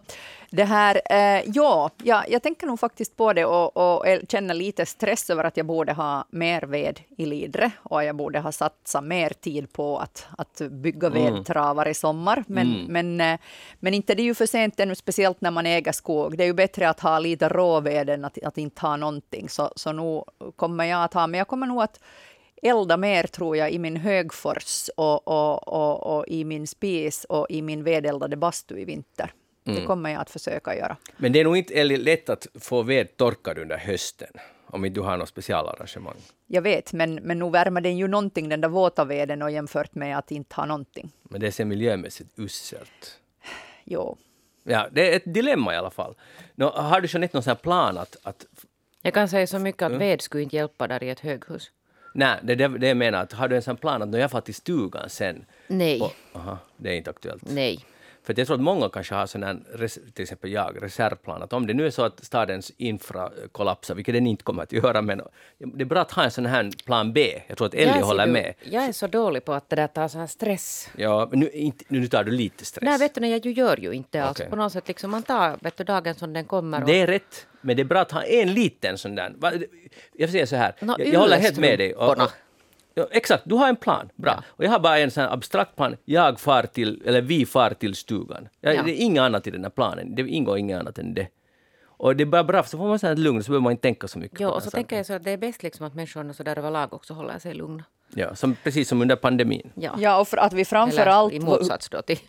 Det 0.51 0.63
här, 0.63 1.01
eh, 1.09 1.43
ja, 1.45 1.89
ja, 2.03 2.23
jag 2.27 2.43
tänker 2.43 2.67
nog 2.67 2.79
faktiskt 2.79 3.17
på 3.17 3.33
det 3.33 3.45
och, 3.45 3.77
och 3.77 4.05
känner 4.29 4.53
lite 4.53 4.85
stress 4.85 5.29
över 5.29 5.43
att 5.43 5.57
jag 5.57 5.65
borde 5.65 5.93
ha 5.93 6.25
mer 6.29 6.61
ved 6.61 6.99
i 7.17 7.25
Lidre 7.25 7.71
och 7.83 8.03
jag 8.03 8.15
borde 8.15 8.39
ha 8.39 8.51
satsat 8.51 9.03
mer 9.03 9.29
tid 9.29 9.73
på 9.73 9.99
att, 9.99 10.27
att 10.37 10.61
bygga 10.71 11.07
mm. 11.07 11.23
vedtravar 11.23 11.87
i 11.87 11.93
sommar. 11.93 12.43
Men, 12.47 12.75
mm. 12.75 12.85
men, 12.85 13.33
eh, 13.33 13.39
men 13.79 13.93
inte 13.93 14.15
det 14.15 14.21
är 14.21 14.25
ju 14.25 14.35
för 14.35 14.45
sent 14.45 14.79
ännu, 14.79 14.95
speciellt 14.95 15.41
när 15.41 15.51
man 15.51 15.65
äger 15.65 15.91
skog. 15.91 16.37
Det 16.37 16.43
är 16.43 16.47
ju 16.47 16.53
bättre 16.53 16.89
att 16.89 16.99
ha 16.99 17.19
lite 17.19 17.49
råved 17.49 18.09
än 18.09 18.25
att, 18.25 18.43
att 18.43 18.57
inte 18.57 18.81
ha 18.81 18.97
någonting. 18.97 19.49
Så, 19.49 19.71
så 19.75 19.91
nu 19.91 20.23
kommer 20.55 20.85
jag 20.85 21.03
att 21.03 21.13
ha, 21.13 21.27
men 21.27 21.37
jag 21.37 21.47
kommer 21.47 21.67
nog 21.67 21.81
att 21.81 21.99
elda 22.61 22.97
mer 22.97 23.23
tror 23.23 23.57
jag 23.57 23.71
i 23.71 23.79
min 23.79 23.95
högfors 23.95 24.89
och, 24.97 25.27
och, 25.27 25.67
och, 25.67 26.17
och 26.17 26.27
i 26.27 26.43
min 26.43 26.67
spis 26.67 27.25
och 27.29 27.45
i 27.49 27.61
min 27.61 27.83
vedeldade 27.83 28.37
bastu 28.37 28.79
i 28.79 28.85
vinter. 28.85 29.33
Mm. 29.69 29.81
Det 29.81 29.87
kommer 29.87 30.09
jag 30.09 30.21
att 30.21 30.29
försöka 30.29 30.75
göra. 30.75 30.97
Men 31.17 31.31
det 31.31 31.39
är 31.39 31.43
nog 31.43 31.57
inte 31.57 31.83
lätt 31.83 32.29
att 32.29 32.47
få 32.59 32.81
ved 32.81 33.17
torkad 33.17 33.57
under 33.57 33.77
hösten 33.77 34.29
om 34.71 34.85
inte 34.85 34.99
du 34.99 35.03
har 35.03 35.17
något 35.17 35.29
specialarrangemang. 35.29 36.15
Jag 36.47 36.61
vet, 36.61 36.93
men, 36.93 37.15
men 37.15 37.39
nu 37.39 37.49
värmer 37.49 37.81
den 37.81 37.97
ju 37.97 38.07
någonting, 38.07 38.49
den 38.49 38.61
där 38.61 38.69
våta 38.69 39.05
veden, 39.05 39.41
och 39.41 39.51
jämfört 39.51 39.95
med 39.95 40.17
att 40.17 40.31
inte 40.31 40.55
ha 40.55 40.65
någonting. 40.65 41.11
Men 41.23 41.41
det 41.41 41.47
är 41.47 41.51
så 41.51 41.65
miljömässigt 41.65 42.39
uselt. 42.39 43.19
Jo. 43.83 44.17
Ja, 44.63 44.87
det 44.91 45.11
är 45.11 45.15
ett 45.15 45.33
dilemma 45.33 45.73
i 45.73 45.77
alla 45.77 45.89
fall. 45.89 46.15
Nå, 46.55 46.69
har 46.69 47.01
du 47.01 47.07
Jeanette 47.11 47.37
någon 47.37 47.43
sån 47.43 47.55
plan 47.55 47.97
att, 47.97 48.15
att... 48.23 48.45
Jag 49.01 49.13
kan 49.13 49.29
säga 49.29 49.47
så 49.47 49.59
mycket 49.59 49.81
att 49.81 49.91
mm. 49.91 49.99
ved 49.99 50.21
skulle 50.21 50.43
inte 50.43 50.55
hjälpa 50.55 50.87
där 50.87 51.03
i 51.03 51.09
ett 51.09 51.19
höghus. 51.19 51.71
Nej, 52.13 52.39
det 52.43 52.53
är 52.53 52.55
det, 52.55 52.67
det 52.67 52.87
jag 52.87 52.97
menar. 52.97 53.21
Att 53.23 53.33
har 53.33 53.47
du 53.47 53.55
en 53.55 53.61
sån 53.61 53.77
plan 53.77 54.01
att 54.01 54.09
när 54.09 54.19
jag 54.19 54.31
får 54.31 54.41
till 54.41 54.55
stugan 54.55 55.09
sen... 55.09 55.45
Nej. 55.67 56.01
Och, 56.01 56.13
aha, 56.33 56.57
det 56.77 56.89
är 56.89 56.93
inte 56.93 57.09
aktuellt. 57.09 57.43
Nej. 57.45 57.85
För 58.23 58.33
jag 58.37 58.47
tror 58.47 58.55
att 58.55 58.61
många 58.61 58.89
kanske 58.89 59.15
har 59.15 59.25
sån 59.25 59.43
här, 59.43 59.59
till 60.11 60.23
exempel 60.23 60.51
jag, 60.51 60.83
reservplan, 60.83 61.41
att 61.41 61.53
om 61.53 61.67
det 61.67 61.73
nu 61.73 61.85
är 61.85 61.91
så 61.91 62.03
att 62.03 62.25
stadens 62.25 62.71
infra 62.77 63.31
kollapsar, 63.51 63.95
vilket 63.95 64.13
den 64.13 64.27
inte 64.27 64.43
kommer 64.43 64.63
att 64.63 64.71
göra, 64.71 65.01
men 65.01 65.21
det 65.57 65.81
är 65.81 65.85
bra 65.85 66.01
att 66.01 66.11
ha 66.11 66.23
en 66.23 66.31
sån 66.31 66.45
här 66.45 66.71
plan 66.85 67.13
B. 67.13 67.41
Jag 67.47 67.57
tror 67.57 67.67
att 67.67 67.73
Ellie 67.73 68.01
håller 68.01 68.25
du, 68.25 68.31
med. 68.31 68.53
Jag 68.63 68.83
är 68.83 68.91
så 68.91 69.07
dålig 69.07 69.45
på 69.45 69.53
att 69.53 69.69
det 69.69 69.75
där 69.75 69.87
tar 69.87 70.07
sån 70.07 70.19
här 70.19 70.27
stress. 70.27 70.89
Ja, 70.95 71.29
nu, 71.31 71.49
inte, 71.49 71.85
nu 71.87 72.07
tar 72.07 72.23
du 72.23 72.31
lite 72.31 72.65
stress. 72.65 72.83
Nej, 72.85 72.97
vet 72.99 73.15
du, 73.15 73.21
nej, 73.21 73.31
jag 73.31 73.45
gör 73.45 73.77
ju 73.77 73.91
inte 73.91 74.23
alls. 74.23 74.39
Okay. 74.39 74.49
På 74.49 74.55
något 74.55 74.73
sätt 74.73 74.87
liksom, 74.87 75.11
man 75.11 75.23
tar 75.23 75.57
vet 75.61 75.77
du, 75.77 75.83
dagen 75.83 76.15
som 76.15 76.33
den 76.33 76.45
kommer. 76.45 76.81
Och... 76.81 76.87
Det 76.87 77.01
är 77.01 77.07
rätt, 77.07 77.47
men 77.61 77.75
det 77.75 77.81
är 77.81 77.85
bra 77.85 77.99
att 78.01 78.11
ha 78.11 78.23
en 78.23 78.53
liten 78.53 78.97
sån 78.97 79.15
där. 79.15 79.33
Jag 80.13 80.29
säger 80.29 80.45
så 80.45 80.55
här, 80.55 80.75
no, 80.79 80.95
jag, 80.97 81.07
jag 81.07 81.19
håller 81.19 81.37
helt 81.37 81.59
med 81.59 81.79
dig. 81.79 81.95
Och, 81.95 82.17
och, 82.17 82.31
Ja, 82.93 83.07
exakt, 83.11 83.43
du 83.45 83.55
har 83.55 83.69
en 83.69 83.75
plan. 83.75 84.09
Bra. 84.15 84.33
Ja. 84.37 84.43
Och 84.47 84.63
jag 84.65 84.71
har 84.71 84.79
bara 84.79 84.99
en 84.99 85.11
sån 85.11 85.23
abstrakt 85.23 85.75
plan. 85.75 85.97
Jag 86.05 86.39
far 86.39 86.63
till, 86.63 87.01
eller 87.05 87.21
vi 87.21 87.45
far 87.45 87.69
till 87.69 87.95
stugan. 87.95 88.47
Jag, 88.61 88.75
ja. 88.75 88.83
Det 88.83 88.91
är 88.91 89.01
inget 89.01 89.21
annat 89.21 89.47
i 89.47 89.51
den 89.51 89.63
här 89.63 89.69
planen. 89.69 90.15
Det 90.15 90.27
ingår 90.27 90.57
inget 90.57 90.79
annat 90.79 90.97
än 90.97 91.13
det. 91.13 91.27
Och 92.01 92.15
det 92.15 92.23
är 92.23 92.25
bara 92.25 92.43
bra, 92.43 92.63
så 92.63 92.77
får 92.77 92.87
man 92.87 93.11
ett 93.11 93.19
lugn, 93.19 93.43
så 93.43 93.51
behöver 93.51 93.63
man 93.63 93.71
inte 93.71 93.81
tänka 93.81 94.07
så 94.07 94.19
mycket. 94.19 94.39
Ja, 94.39 94.49
och 94.51 94.63
så 94.63 94.71
tänker 94.71 94.95
jag 94.97 95.05
så 95.05 95.13
att 95.13 95.23
det 95.23 95.31
är 95.31 95.37
bäst 95.37 95.63
liksom 95.63 95.85
att 95.85 95.95
människorna 95.95 96.33
så 96.33 96.43
där 96.43 96.57
överlag 96.57 96.93
också 96.93 97.13
håller 97.13 97.39
sig 97.39 97.53
lugna. 97.53 97.83
Ja, 98.15 98.35
som, 98.35 98.55
precis 98.63 98.89
som 98.89 99.01
under 99.01 99.15
pandemin. 99.15 99.71
Ja, 99.75 99.95
ja 99.99 100.19
och 100.19 100.27
för 100.27 100.37
att 100.37 100.53
vi 100.53 100.65
framför 100.65 101.05
allt... 101.05 101.33
i 101.33 101.39
motsats 101.39 101.89
då 101.89 102.01
till 102.01 102.19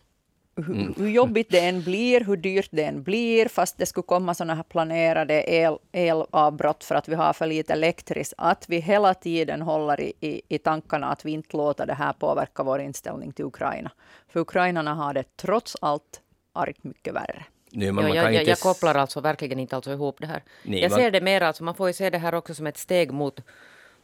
hur, 0.62 0.94
hur 0.96 1.08
jobbigt 1.08 1.50
det 1.50 1.60
än 1.60 1.82
blir, 1.82 2.20
hur 2.24 2.36
dyrt 2.36 2.68
det 2.70 2.84
än 2.84 3.02
blir, 3.02 3.48
fast 3.48 3.78
det 3.78 3.86
skulle 3.86 4.04
komma 4.04 4.34
sådana 4.34 4.54
här 4.54 4.62
planerade 4.62 5.44
el, 5.50 5.78
elavbrott 5.92 6.84
för 6.84 6.94
att 6.94 7.08
vi 7.08 7.14
har 7.14 7.32
för 7.32 7.46
lite 7.46 7.72
elektriskt, 7.72 8.34
att 8.36 8.64
vi 8.68 8.78
hela 8.78 9.14
tiden 9.14 9.62
håller 9.62 10.00
i, 10.00 10.12
i, 10.20 10.42
i 10.48 10.58
tankarna 10.58 11.06
att 11.06 11.24
vi 11.24 11.30
inte 11.30 11.56
låter 11.56 11.86
det 11.86 11.94
här 11.94 12.12
påverka 12.12 12.62
vår 12.62 12.80
inställning 12.80 13.32
till 13.32 13.44
Ukraina. 13.44 13.90
För 14.28 14.40
ukrainarna 14.40 14.94
har 14.94 15.14
det 15.14 15.36
trots 15.36 15.76
allt 15.80 16.20
argt 16.52 16.84
mycket 16.84 17.14
värre. 17.14 17.44
Nej, 17.72 17.92
man, 17.92 18.08
jo, 18.08 18.14
jag, 18.14 18.34
jag, 18.34 18.46
jag, 18.46 18.58
kopplar 18.58 18.94
alltså 18.94 19.20
verkligen 19.20 19.58
inte 19.58 19.76
alltså 19.76 19.92
ihop 19.92 20.16
det 20.20 20.26
här. 20.26 20.42
Nej, 20.62 20.80
jag 20.80 20.90
man... 20.90 21.00
ser 21.00 21.10
det 21.10 21.20
mer, 21.20 21.40
alltså, 21.40 21.64
man 21.64 21.74
får 21.74 21.88
ju 21.88 21.92
se 21.92 22.10
det 22.10 22.18
här 22.18 22.34
också 22.34 22.54
som 22.54 22.66
ett 22.66 22.78
steg 22.78 23.12
mot 23.12 23.40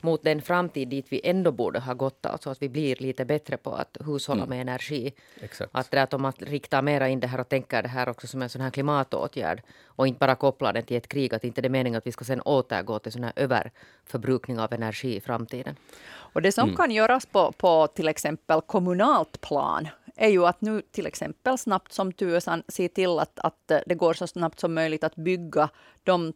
mot 0.03 0.23
den 0.23 0.43
framtid 0.43 0.89
dit 0.89 1.07
vi 1.09 1.21
ändå 1.25 1.53
borde 1.53 1.81
ha 1.81 1.95
gått, 1.95 2.27
alltså 2.27 2.51
att 2.51 2.63
vi 2.63 2.69
blir 2.69 2.97
lite 2.97 3.25
bättre 3.25 3.57
på 3.57 3.73
att 3.73 3.97
hushålla 4.07 4.43
mm. 4.43 4.49
med 4.49 4.61
energi. 4.61 5.13
Exakt. 5.41 5.71
Att, 5.75 5.91
det, 5.91 6.03
att 6.03 6.15
om 6.15 6.23
man 6.23 6.33
riktar 6.39 6.83
mera 6.83 7.09
in 7.09 7.21
det 7.21 7.27
här 7.27 7.41
och 7.41 7.49
tänker 7.49 7.83
det 7.83 7.89
här 7.89 8.09
också 8.09 8.27
som 8.27 8.43
en 8.43 8.49
sån 8.49 8.61
här 8.61 8.71
klimatåtgärd 8.71 9.63
och 9.87 10.07
inte 10.07 10.19
bara 10.19 10.35
kopplar 10.35 10.73
den 10.73 10.85
till 10.85 10.97
ett 10.97 11.09
krig, 11.09 11.35
att 11.35 11.45
inte 11.45 11.61
det 11.61 11.69
är 11.69 11.71
meningen 11.71 11.99
att 11.99 12.07
vi 12.07 12.13
ska 12.13 12.25
sen 12.25 12.41
återgå 12.41 12.99
till 12.99 13.13
sån 13.13 13.25
här 13.25 13.33
överförbrukning 13.37 14.59
av 14.59 14.73
energi 14.73 15.17
i 15.17 15.21
framtiden. 15.21 15.77
Och 16.09 16.43
det 16.43 16.53
som 16.53 16.65
mm. 16.65 16.77
kan 16.77 16.91
göras 16.91 17.27
på, 17.27 17.53
på 17.53 17.87
till 17.87 18.09
exempel 18.09 18.61
kommunalt 18.61 19.41
plan 19.41 19.89
är 20.17 20.29
ju 20.29 20.47
att 20.47 20.61
nu 20.61 20.83
till 20.91 21.07
exempel 21.07 21.59
snabbt 21.59 21.93
som 21.93 22.13
tusan 22.13 22.63
se 22.69 22.89
till 22.89 23.19
att, 23.19 23.39
att 23.39 23.73
det 23.87 23.95
går 23.95 24.15
så 24.15 24.27
snabbt 24.27 24.61
som 24.61 24.75
möjligt 24.75 25.05
att 25.05 25.17
bygga 25.17 25.69
de 26.03 26.33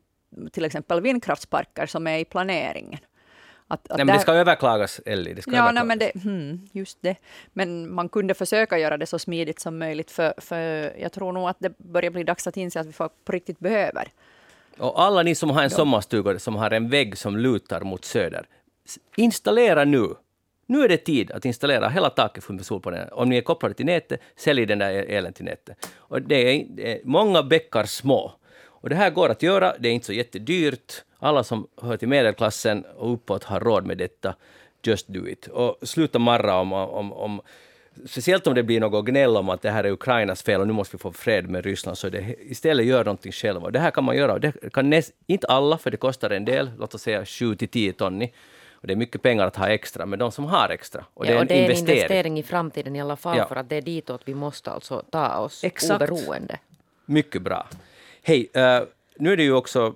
till 0.52 0.64
exempel 0.64 1.00
vindkraftsparker 1.00 1.86
som 1.86 2.06
är 2.06 2.18
i 2.18 2.24
planeringen. 2.24 3.00
Att, 3.70 3.90
att 3.90 3.96
nej, 3.96 4.06
men 4.06 4.14
det 4.14 4.20
ska 4.20 4.32
överklagas, 4.32 5.00
Ellie. 5.06 5.34
Det 5.34 5.42
ska 5.42 5.50
ja, 5.50 5.72
nej, 5.72 5.84
men 5.84 5.98
det, 5.98 6.12
hmm, 6.14 6.68
just 6.72 6.98
det. 7.00 7.16
Men 7.52 7.94
man 7.94 8.08
kunde 8.08 8.34
försöka 8.34 8.78
göra 8.78 8.96
det 8.96 9.06
så 9.06 9.18
smidigt 9.18 9.60
som 9.60 9.78
möjligt, 9.78 10.10
för, 10.10 10.34
för 10.38 10.92
jag 11.00 11.12
tror 11.12 11.32
nog 11.32 11.48
att 11.48 11.56
det 11.58 11.78
börjar 11.78 12.10
bli 12.10 12.24
dags 12.24 12.46
att 12.46 12.56
inse 12.56 12.80
att 12.80 12.86
vi 12.86 12.92
på 12.92 13.32
riktigt 13.32 13.58
behöver. 13.58 14.08
Och 14.78 15.02
alla 15.02 15.22
ni 15.22 15.34
som 15.34 15.50
har 15.50 15.62
en 15.62 15.70
sommarstuga 15.70 16.38
som 16.38 16.56
har 16.56 16.70
en 16.70 16.88
vägg 16.88 17.18
som 17.18 17.36
lutar 17.36 17.80
mot 17.80 18.04
söder, 18.04 18.46
installera 19.16 19.84
nu. 19.84 20.14
Nu 20.66 20.82
är 20.84 20.88
det 20.88 20.96
tid 20.96 21.30
att 21.30 21.44
installera 21.44 21.88
hela 21.88 22.10
taket 22.10 22.48
med 22.48 22.66
solpaneler. 22.66 23.14
Om 23.14 23.28
ni 23.28 23.36
är 23.36 23.42
kopplade 23.42 23.74
till 23.74 23.86
nätet, 23.86 24.20
sälj 24.36 24.66
den 24.66 24.78
där 24.78 24.92
elen 24.92 25.32
till 25.32 25.44
nätet. 25.44 25.88
Och 25.96 26.22
det 26.22 26.34
är, 26.34 26.66
det 26.68 26.92
är 26.92 27.00
många 27.04 27.42
bäckar 27.42 27.84
små. 27.84 28.32
Och 28.66 28.88
det 28.88 28.96
här 28.96 29.10
går 29.10 29.28
att 29.28 29.42
göra, 29.42 29.74
det 29.78 29.88
är 29.88 29.92
inte 29.92 30.06
så 30.06 30.12
jättedyrt 30.12 31.04
alla 31.20 31.44
som 31.44 31.66
hör 31.82 31.96
till 31.96 32.08
medelklassen 32.08 32.84
och 32.96 33.12
uppåt 33.12 33.44
har 33.44 33.60
råd 33.60 33.86
med 33.86 33.98
detta. 33.98 34.34
Just 34.82 35.08
do 35.08 35.28
it. 35.28 35.46
Och 35.46 35.76
sluta 35.82 36.18
marra 36.18 36.56
om, 36.56 36.72
om, 36.72 37.12
om 37.12 37.40
speciellt 38.06 38.46
om 38.46 38.54
det 38.54 38.62
blir 38.62 38.80
något 38.80 39.04
gnäll 39.04 39.36
om 39.36 39.48
att 39.48 39.62
det 39.62 39.70
här 39.70 39.84
är 39.84 39.90
Ukrainas 39.90 40.42
fel 40.42 40.60
och 40.60 40.66
nu 40.66 40.72
måste 40.72 40.96
vi 40.96 41.00
få 41.00 41.12
fred 41.12 41.50
med 41.50 41.64
Ryssland, 41.64 41.98
så 41.98 42.08
det, 42.08 42.36
istället 42.40 42.86
gör 42.86 43.04
någonting 43.04 43.32
själva. 43.32 43.70
Det 43.70 43.78
här 43.78 43.90
kan 43.90 44.04
man 44.04 44.16
göra. 44.16 44.38
Det 44.38 44.72
kan 44.72 44.90
näst, 44.90 45.12
inte 45.26 45.46
alla, 45.46 45.78
för 45.78 45.90
det 45.90 45.96
kostar 45.96 46.30
en 46.30 46.44
del, 46.44 46.70
låt 46.78 46.94
oss 46.94 47.02
säga 47.02 47.24
7 47.24 47.56
till 47.56 47.68
10 47.68 47.92
ton. 47.92 48.22
Och 48.72 48.86
det 48.86 48.92
är 48.92 48.96
mycket 48.96 49.22
pengar 49.22 49.46
att 49.46 49.56
ha 49.56 49.68
extra, 49.68 50.06
men 50.06 50.18
de 50.18 50.32
som 50.32 50.44
har 50.44 50.68
extra. 50.68 51.04
Och 51.14 51.24
det, 51.24 51.32
ja, 51.32 51.36
är, 51.36 51.40
en 51.40 51.46
det 51.46 51.54
är 51.54 51.70
en 51.70 51.76
investering. 51.76 52.38
i 52.38 52.42
framtiden 52.42 52.96
i 52.96 53.00
alla 53.00 53.16
fall, 53.16 53.38
ja. 53.38 53.48
för 53.48 53.56
att 53.56 53.68
det 53.68 53.76
är 53.76 53.82
ditåt 53.82 54.20
vi 54.24 54.34
måste 54.34 54.70
alltså 54.70 55.02
ta 55.10 55.36
oss 55.36 55.64
Exakt. 55.64 56.02
oberoende. 56.02 56.58
Mycket 57.06 57.42
bra. 57.42 57.66
Hej, 58.22 58.50
uh, 58.56 58.88
nu 59.16 59.32
är 59.32 59.36
det 59.36 59.42
ju 59.42 59.52
också 59.52 59.94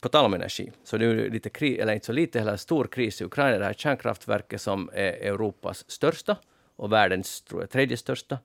på 0.00 0.08
tal 0.08 0.24
om 0.24 0.34
energi, 0.34 0.72
så 0.84 0.96
det 0.96 1.06
är 1.06 1.30
lite 1.30 1.50
kris, 1.50 1.78
eller 1.78 1.92
inte 1.92 2.06
så 2.06 2.12
lite, 2.12 2.38
heller, 2.38 2.56
stor 2.56 2.84
kris 2.84 3.20
i 3.20 3.24
Ukraina. 3.24 3.58
Det 3.58 3.64
här 3.64 3.72
kärnkraftverket 3.72 4.60
som 4.60 4.90
är 4.92 5.12
Europas 5.12 5.90
största 5.90 6.36
och 6.76 6.92
världens 6.92 7.42
tror 7.42 7.62
jag, 7.62 7.70
tredje 7.70 7.96
största. 7.96 8.38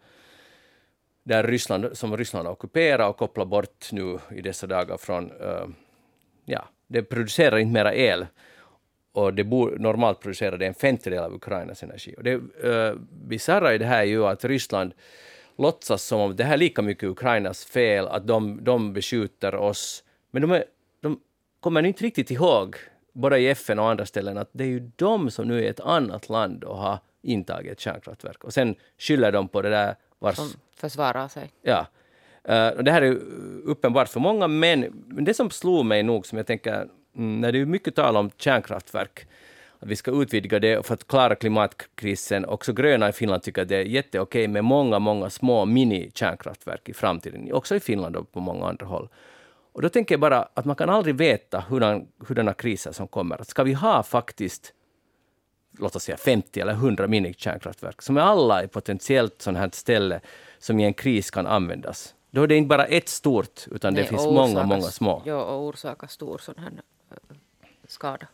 Där 1.24 1.44
Ryssland, 1.44 1.98
som 1.98 2.18
Ryssland 2.18 2.48
har 2.48 2.54
ockuperat 2.54 3.10
och 3.10 3.18
kopplat 3.18 3.48
bort 3.48 3.92
nu 3.92 4.20
i 4.36 4.42
dessa 4.42 4.68
dagar 4.68 4.98
från... 4.98 5.32
Uh, 5.32 5.68
ja, 6.46 6.70
det 6.88 7.04
producerar 7.04 7.58
inte 7.58 7.74
mera 7.74 7.94
el. 7.94 8.26
Och 9.12 9.34
det 9.34 9.44
bor, 9.44 9.76
normalt 9.80 10.20
producerar 10.20 10.58
det 10.58 10.66
en 10.66 10.74
femtedel 10.74 11.20
av 11.20 11.34
Ukrainas 11.34 11.84
energi. 11.84 12.16
Och 12.18 12.24
det 12.24 12.36
uh, 12.36 12.96
bisarra 13.12 13.74
i 13.74 13.78
det 13.78 13.86
här 13.86 14.00
är 14.00 14.04
ju 14.04 14.26
att 14.26 14.46
Ryssland 14.46 14.94
låtsas 15.58 16.04
som 16.04 16.20
om 16.20 16.36
det 16.36 16.44
här 16.44 16.54
är 16.54 16.58
lika 16.58 16.82
mycket 16.82 17.10
Ukrainas 17.10 17.66
fel, 17.66 18.08
att 18.08 18.28
de, 18.28 18.64
de 18.64 18.94
beskjuter 18.94 19.56
oss. 19.56 20.04
Men 20.32 20.42
de, 20.42 20.52
är, 20.52 20.64
kommer 21.64 21.84
inte 21.84 22.04
riktigt 22.04 22.32
ihåg, 22.32 22.76
både 23.14 23.40
i 23.40 23.50
FN 23.50 23.80
och 23.80 23.90
andra 23.90 24.06
ställen, 24.06 24.38
att 24.38 24.50
det 24.52 24.64
är 24.64 24.68
ju 24.68 24.92
de 24.96 25.32
som 25.32 25.48
nu 25.48 25.66
är 25.66 25.70
ett 25.70 25.80
annat 25.80 26.30
land 26.30 26.64
och 26.64 26.78
har 26.78 27.00
intagit 27.22 27.72
ett 27.72 27.80
kärnkraftverk. 27.80 28.44
Och 28.44 28.54
sen 28.54 28.76
skyller 28.98 29.32
de 29.32 29.48
på 29.48 29.62
det 29.62 29.70
där 29.70 29.96
vars... 30.20 30.36
Som 30.36 30.50
försvarar 30.76 31.28
sig. 31.28 31.52
Ja. 31.62 31.86
Uh, 32.50 32.84
det 32.84 32.92
här 32.92 33.02
är 33.02 33.18
uppenbart 33.66 34.10
för 34.10 34.20
många, 34.20 34.48
men 34.48 35.04
det 35.08 35.34
som 35.34 35.50
slog 35.50 35.86
mig 35.86 36.04
nog, 36.04 36.26
som 36.26 36.38
jag 36.38 36.48
tänker, 36.48 36.88
mm, 37.16 37.42
när 37.42 37.52
det 37.52 37.60
är 37.60 37.66
mycket 37.66 37.96
tal 37.96 38.18
om 38.18 38.32
kärnkraftverk, 38.38 39.28
att 39.80 39.88
vi 39.88 39.96
ska 39.96 40.12
utvidga 40.12 40.60
det 40.60 40.86
för 40.86 40.94
att 40.94 41.08
klara 41.08 41.36
klimatkrisen. 41.36 42.46
Också 42.46 42.74
gröna 42.74 43.10
i 43.10 43.12
Finland 43.12 43.44
tycker 43.44 43.62
att 43.62 43.68
det 43.68 43.78
är 43.78 43.86
jätteokej 43.86 44.48
med 44.48 44.64
många, 44.64 45.00
många 45.00 45.30
små 45.30 45.66
mini-kärnkraftverk 45.66 46.90
i 46.90 46.94
framtiden, 46.94 47.54
också 47.54 47.76
i 47.76 47.80
Finland 47.80 48.16
och 48.16 48.32
på 48.32 48.40
många 48.40 48.68
andra 48.68 48.86
håll. 48.86 49.10
Och 49.74 49.82
då 49.82 49.90
tänker 49.90 50.16
jag 50.16 50.20
bara 50.20 50.48
att 50.54 50.66
man 50.66 50.76
kan 50.76 50.90
aldrig 50.90 51.16
veta 51.16 51.60
hurdan, 51.60 52.08
hurdana 52.28 52.54
kriser 52.54 52.92
som 52.92 53.08
kommer. 53.08 53.44
Ska 53.44 53.64
vi 53.64 53.74
ha 53.74 54.04
faktiskt 54.04 54.74
låt 55.80 55.96
oss 55.96 56.04
säga 56.04 56.18
50 56.18 56.60
eller 56.60 56.74
100 56.74 57.08
minikärnkraftverk, 57.08 58.02
som 58.02 58.18
är 58.18 58.22
alla 58.22 58.64
är 58.64 58.68
potentiellt 58.68 59.42
sådant 59.42 59.58
här 59.58 59.70
ställe 59.74 60.22
som 60.60 60.80
i 60.80 60.84
en 60.84 60.94
kris 60.94 61.32
kan 61.32 61.48
användas. 61.48 62.16
Då 62.32 62.44
är 62.44 62.48
det 62.48 62.56
inte 62.56 62.68
bara 62.68 62.86
ett 62.86 63.10
stort, 63.10 63.68
utan 63.72 63.94
Nej, 63.94 64.04
det 64.04 64.10
finns 64.10 64.26
många, 64.26 64.64
många 64.64 64.82
små. 64.82 65.22
Ja, 65.26 65.44
och 65.44 65.68
orsaka 65.68 66.08
stor 66.08 66.38
sån 66.38 66.56
här 66.58 66.72
eh, 67.12 67.36
skada. 67.88 68.28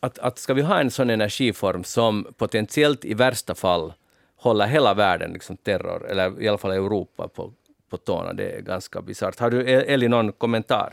Att, 0.00 0.18
att 0.18 0.38
ska 0.38 0.54
vi 0.54 0.62
ha 0.62 0.80
en 0.80 0.90
sån 0.90 1.10
energiform 1.10 1.84
som 1.84 2.26
potentiellt 2.36 3.04
i 3.04 3.14
värsta 3.14 3.54
fall 3.54 3.92
håller 4.36 4.66
hela 4.66 4.94
världen, 4.94 5.32
liksom 5.32 5.56
terror, 5.56 6.06
eller 6.10 6.42
i 6.42 6.48
alla 6.48 6.58
fall 6.58 6.70
Europa, 6.70 7.28
på, 7.28 7.52
på 7.94 7.98
tårna, 7.98 8.32
det 8.32 8.50
är 8.50 8.60
ganska 8.60 9.02
bisarrt. 9.02 9.40
Har 9.40 9.50
du, 9.50 9.70
e- 9.70 9.84
Eli, 9.92 10.08
någon 10.08 10.32
kommentar? 10.32 10.92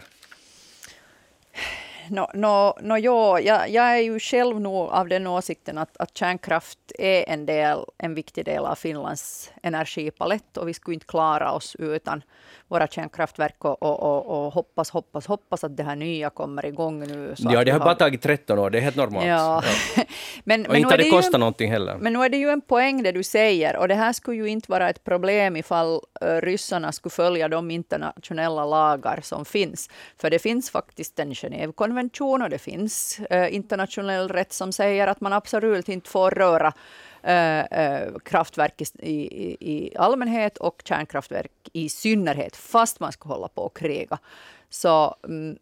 no, 2.10 2.28
no, 2.34 2.74
no, 2.82 2.98
jo, 2.98 3.40
jag, 3.40 3.70
jag 3.70 3.86
är 3.86 4.02
ju 4.02 4.20
själv 4.20 4.60
nog 4.62 4.90
av 4.90 5.08
den 5.08 5.28
åsikten 5.28 5.78
att, 5.78 5.98
att 5.98 6.18
kärnkraft 6.18 6.80
är 7.00 7.30
en, 7.30 7.46
del, 7.46 7.80
en 7.98 8.14
viktig 8.14 8.46
del 8.46 8.66
av 8.66 8.76
Finlands 8.76 9.52
energipalett 9.64 10.58
och 10.58 10.68
vi 10.68 10.74
skulle 10.74 10.94
inte 10.94 11.06
klara 11.06 11.52
oss 11.52 11.76
utan 11.80 12.24
våra 12.72 12.88
kärnkraftverk 12.88 13.66
och, 13.66 13.84
och, 13.84 14.46
och, 14.46 14.54
hoppas, 14.54 14.90
hoppas, 14.90 15.28
hoppas 15.28 15.64
att 15.64 15.78
det 15.78 15.84
här 15.84 15.96
nya 15.96 16.30
kommer 16.30 16.66
igång 16.66 17.00
nu. 17.00 17.36
ja, 17.38 17.64
det 17.64 17.72
har 17.72 17.80
bara 17.80 17.96
tagit 17.96 18.22
13 18.22 18.60
år, 18.60 18.70
det 18.70 18.78
är 18.78 18.82
helt 18.82 18.96
normalt. 18.96 19.26
Ja. 19.26 19.64
ja. 19.96 20.04
men, 20.44 20.66
och 20.66 20.72
men 20.72 20.78
inte 20.78 20.94
har 20.94 20.98
det, 20.98 21.10
kostat 21.10 21.40
någonting 21.40 21.72
heller. 21.72 21.98
Men 21.98 22.14
nu 22.14 22.24
är 22.24 22.30
det 22.30 22.38
ju 22.38 22.50
en 22.50 22.62
poäng 22.62 23.04
det 23.04 23.12
du 23.12 23.24
säger, 23.24 23.78
och 23.78 23.88
det 23.88 23.96
här 23.96 24.14
skulle 24.14 24.38
ju 24.38 24.48
inte 24.48 24.72
vara 24.72 24.90
ett 24.90 25.04
problem 25.04 25.56
ifall 25.56 25.94
uh, 26.26 26.42
ryssarna 26.42 26.92
skulle 26.92 27.12
följa 27.12 27.48
de 27.48 27.72
internationella 27.72 28.66
lagar 28.66 29.20
som 29.24 29.46
finns. 29.46 29.90
För 30.18 30.30
det 30.30 30.40
finns 30.40 30.70
faktiskt 30.70 31.20
en 31.20 31.34
Genèvekonvention 31.34 32.42
och 32.44 32.50
det 32.50 32.60
finns 32.60 33.20
uh, 33.34 33.56
internationell 33.56 34.30
rätt 34.30 34.54
som 34.54 34.72
säger 34.72 35.08
att 35.08 35.22
man 35.22 35.34
absolut 35.34 35.90
inte 35.90 36.10
får 36.10 36.32
röra 36.32 36.74
Eh, 37.24 37.60
eh, 37.60 38.14
kraftverk 38.26 38.82
i, 38.82 39.12
i, 39.12 39.58
i, 39.60 39.98
allmänhet 39.98 40.58
och 40.58 40.82
kärnkraftverk 40.86 41.52
i 41.74 41.90
synnerhet, 41.90 42.56
fast 42.56 43.00
man 43.00 43.12
ska 43.12 43.30
hålla 43.30 43.48
på 43.48 43.62
och 43.62 43.78
kriga. 43.78 44.18
Så 44.70 45.16
mm, 45.28 45.58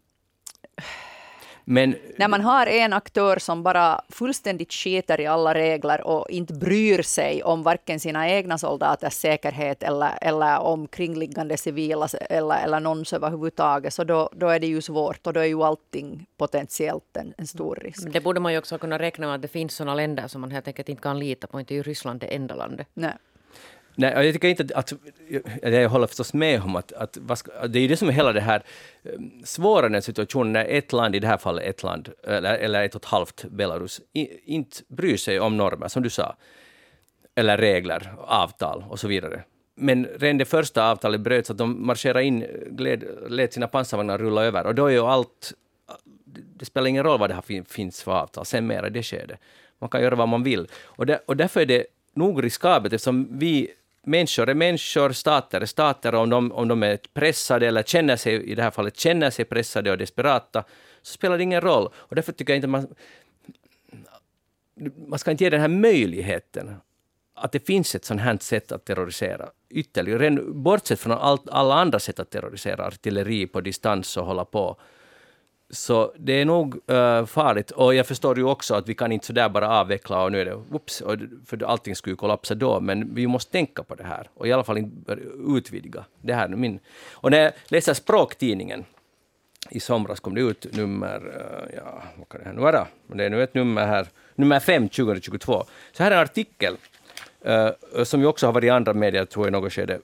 men, 1.64 1.96
när 2.16 2.28
man 2.28 2.40
har 2.40 2.66
en 2.66 2.92
aktör 2.92 3.38
som 3.38 3.62
bara 3.62 4.00
fullständigt 4.08 4.72
skiter 4.72 5.20
i 5.20 5.26
alla 5.26 5.54
regler 5.54 6.06
och 6.06 6.30
inte 6.30 6.54
bryr 6.54 7.02
sig 7.02 7.42
om 7.42 7.62
varken 7.62 8.00
sina 8.00 8.30
egna 8.30 8.58
soldaters 8.58 9.12
säkerhet 9.12 9.82
eller, 9.82 10.18
eller 10.20 10.58
omkringliggande 10.58 11.56
civila 11.56 12.08
eller, 12.30 12.64
eller 12.64 12.80
någons 12.80 13.12
överhuvudtaget, 13.12 13.94
så 13.94 14.04
då, 14.04 14.30
då 14.32 14.48
är 14.48 14.60
det 14.60 14.66
ju 14.66 14.82
svårt 14.82 15.26
och 15.26 15.32
då 15.32 15.40
är 15.40 15.44
ju 15.44 15.62
allting 15.62 16.26
potentiellt 16.36 17.16
en, 17.16 17.34
en 17.38 17.46
stor 17.46 17.78
risk. 17.82 18.02
Men 18.02 18.12
det 18.12 18.20
borde 18.20 18.40
man 18.40 18.52
ju 18.52 18.58
också 18.58 18.78
kunna 18.78 18.98
räkna 18.98 19.26
med 19.26 19.34
att 19.34 19.42
det 19.42 19.48
finns 19.48 19.74
sådana 19.74 19.94
länder 19.94 20.28
som 20.28 20.40
man 20.40 20.50
helt 20.50 20.66
enkelt 20.66 20.88
inte 20.88 21.02
kan 21.02 21.18
lita 21.18 21.46
på. 21.46 21.60
Inte 21.60 21.74
är 21.74 21.76
ju 21.76 21.82
Ryssland 21.82 22.20
det 22.20 22.26
enda 22.26 22.54
landet. 22.54 22.88
Nej. 22.94 23.12
Nej, 23.94 24.24
jag 24.24 24.34
tycker 24.34 24.48
inte 24.48 24.74
att, 24.74 24.92
jag 25.62 25.88
håller 25.88 26.06
förstås 26.06 26.34
med 26.34 26.62
om 26.62 26.76
att, 26.76 26.92
att 26.92 27.18
det 27.68 27.78
är 27.78 27.82
ju 27.82 27.88
det 27.88 27.96
som 27.96 28.08
är 28.08 28.12
hela 28.12 28.32
det 28.32 28.40
här 28.40 28.62
ehm, 29.02 29.30
svåra 29.44 29.88
den 29.88 30.02
situationen 30.02 30.52
när 30.52 30.64
ett 30.64 30.92
land, 30.92 31.16
i 31.16 31.18
det 31.18 31.26
här 31.26 31.36
fallet 31.36 31.64
ett 31.64 31.82
land, 31.82 32.08
eller, 32.24 32.54
eller 32.54 32.84
ett 32.84 32.94
och 32.94 33.02
ett 33.02 33.08
halvt 33.08 33.44
Belarus, 33.44 34.00
inte 34.44 34.76
bryr 34.88 35.16
sig 35.16 35.40
om 35.40 35.56
normer, 35.56 35.88
som 35.88 36.02
du 36.02 36.10
sa, 36.10 36.36
eller 37.34 37.58
regler, 37.58 38.14
avtal 38.18 38.84
och 38.88 39.00
så 39.00 39.08
vidare. 39.08 39.44
Men 39.74 40.06
redan 40.06 40.38
det 40.38 40.44
första 40.44 40.90
avtalet 40.90 41.20
bröts, 41.20 41.50
att 41.50 41.58
de 41.58 41.86
marscherade 41.86 42.24
in, 42.24 42.46
gled, 42.70 43.04
lät 43.28 43.52
sina 43.52 43.68
pansarvagnar 43.68 44.18
rulla 44.18 44.44
över, 44.44 44.66
och 44.66 44.74
då 44.74 44.86
är 44.86 44.90
ju 44.90 45.00
allt, 45.00 45.52
det 46.56 46.64
spelar 46.64 46.88
ingen 46.88 47.04
roll 47.04 47.18
vad 47.18 47.30
det 47.30 47.34
här 47.34 47.64
finns 47.68 48.02
för 48.02 48.12
avtal, 48.12 48.46
sen 48.46 48.66
mera 48.66 48.86
i 48.86 48.90
det 48.90 49.02
skedet. 49.02 49.40
Man 49.78 49.90
kan 49.90 50.02
göra 50.02 50.14
vad 50.14 50.28
man 50.28 50.42
vill. 50.42 50.68
Och, 50.82 51.06
där, 51.06 51.18
och 51.26 51.36
därför 51.36 51.60
är 51.60 51.66
det 51.66 51.86
nog 52.14 52.44
riskabelt, 52.44 52.94
eftersom 52.94 53.38
vi 53.38 53.70
människor 54.02 54.48
är 54.48 54.54
människor, 54.54 55.12
stater 55.12 55.60
är 55.60 55.66
stater, 55.66 56.14
om 56.14 56.30
de, 56.30 56.52
om 56.52 56.68
de 56.68 56.82
är 56.82 56.98
pressade 57.12 57.66
eller 57.66 57.82
känner 57.82 58.16
sig, 58.16 58.50
i 58.50 58.54
det 58.54 58.62
här 58.62 58.70
fallet 58.70 58.96
känner 58.96 59.30
sig 59.30 59.44
pressade 59.44 59.90
och 59.90 59.98
desperata, 59.98 60.64
så 61.02 61.12
spelar 61.12 61.36
det 61.38 61.42
ingen 61.42 61.60
roll. 61.60 61.88
Och 61.94 62.14
därför 62.14 62.32
tycker 62.32 62.52
jag 62.52 62.58
inte 62.58 62.68
man... 62.68 62.94
Man 65.06 65.18
ska 65.18 65.30
inte 65.30 65.44
ge 65.44 65.50
den 65.50 65.60
här 65.60 65.68
möjligheten 65.68 66.74
att 67.34 67.52
det 67.52 67.66
finns 67.66 67.94
ett 67.94 68.04
sånt 68.04 68.20
här 68.20 68.38
sätt 68.40 68.72
att 68.72 68.84
terrorisera 68.84 69.48
ytterligare. 69.70 70.30
Bortsett 70.42 71.00
från 71.00 71.12
allt, 71.12 71.48
alla 71.48 71.74
andra 71.74 71.98
sätt 71.98 72.20
att 72.20 72.30
terrorisera, 72.30 72.86
artilleri 72.86 73.46
på 73.46 73.60
distans 73.60 74.16
och 74.16 74.26
hålla 74.26 74.44
på 74.44 74.80
så 75.70 76.12
det 76.18 76.32
är 76.32 76.44
nog 76.44 76.74
uh, 76.74 77.26
farligt. 77.26 77.70
Och 77.70 77.94
jag 77.94 78.06
förstår 78.06 78.38
ju 78.38 78.44
också 78.44 78.74
att 78.74 78.88
vi 78.88 78.94
kan 78.94 79.12
inte 79.12 79.26
sådär 79.26 79.48
bara 79.48 79.68
avveckla 79.68 80.22
och 80.22 80.32
nu 80.32 80.40
är 80.40 80.44
det 80.44 80.54
whoops, 80.54 81.00
och, 81.00 81.16
för 81.46 81.64
allting 81.64 81.96
skulle 81.96 82.12
ju 82.12 82.16
kollapsa 82.16 82.54
då. 82.54 82.80
Men 82.80 83.14
vi 83.14 83.26
måste 83.26 83.52
tänka 83.52 83.82
på 83.82 83.94
det 83.94 84.04
här 84.04 84.28
och 84.34 84.48
i 84.48 84.52
alla 84.52 84.64
fall 84.64 84.78
inte 84.78 85.18
utvidga. 85.56 86.04
Det 86.22 86.34
här 86.34 86.48
min. 86.48 86.80
Och 87.12 87.30
när 87.30 87.38
jag 87.38 87.52
läser 87.68 87.94
Språktidningen 87.94 88.84
i 89.70 89.80
somras 89.80 90.20
kom 90.20 90.34
det 90.34 90.40
ut 90.40 90.76
nummer, 90.76 91.26
uh, 91.26 91.76
ja, 91.76 92.02
vad 92.16 92.28
kan 92.28 92.40
det 92.40 92.46
här 92.46 92.54
nu 92.54 92.60
vara? 92.60 92.86
Det 93.06 93.24
är 93.24 93.30
nu 93.30 93.42
ett 93.42 93.54
nummer 93.54 93.86
här, 93.86 94.06
nummer 94.34 94.60
5 94.60 94.88
2022. 94.88 95.64
Så 95.92 96.02
här 96.02 96.10
är 96.10 96.16
en 96.16 96.22
artikel 96.22 96.76
uh, 97.46 98.04
som 98.04 98.20
ju 98.20 98.26
också 98.26 98.46
har 98.46 98.52
varit 98.52 98.64
i 98.64 98.70
andra 98.70 98.94
medier, 98.94 99.24
tror 99.24 99.46
jag, 99.46 99.50
i 99.50 99.52
något 99.52 99.72
skede 99.72 99.98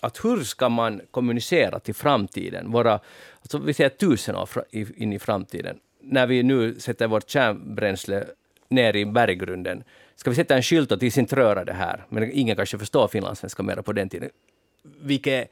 att 0.00 0.24
hur 0.24 0.44
ska 0.44 0.68
man 0.68 1.00
kommunicera 1.10 1.80
till 1.80 1.94
framtiden, 1.94 2.70
våra, 2.72 3.00
alltså 3.40 3.58
vi 3.58 3.74
säger 3.74 3.90
tusen 3.90 4.36
år 4.36 4.48
in 4.70 5.12
i 5.12 5.18
framtiden, 5.18 5.78
när 6.00 6.26
vi 6.26 6.42
nu 6.42 6.80
sätter 6.80 7.06
vårt 7.06 7.30
kärnbränsle 7.30 8.24
ner 8.68 8.96
i 8.96 9.06
berggrunden, 9.06 9.84
ska 10.16 10.30
vi 10.30 10.36
sätta 10.36 10.56
en 10.56 10.62
skylt 10.62 10.92
och 10.92 11.00
till 11.00 11.18
inte 11.18 11.36
röra 11.36 11.64
det 11.64 11.72
här, 11.72 12.04
men 12.08 12.30
ingen 12.32 12.56
kanske 12.56 12.78
förstår 12.78 13.08
finlandssvenska 13.08 13.62
mer 13.62 13.76
på 13.76 13.92
den 13.92 14.08
tiden, 14.08 14.30
vilket 14.82 15.50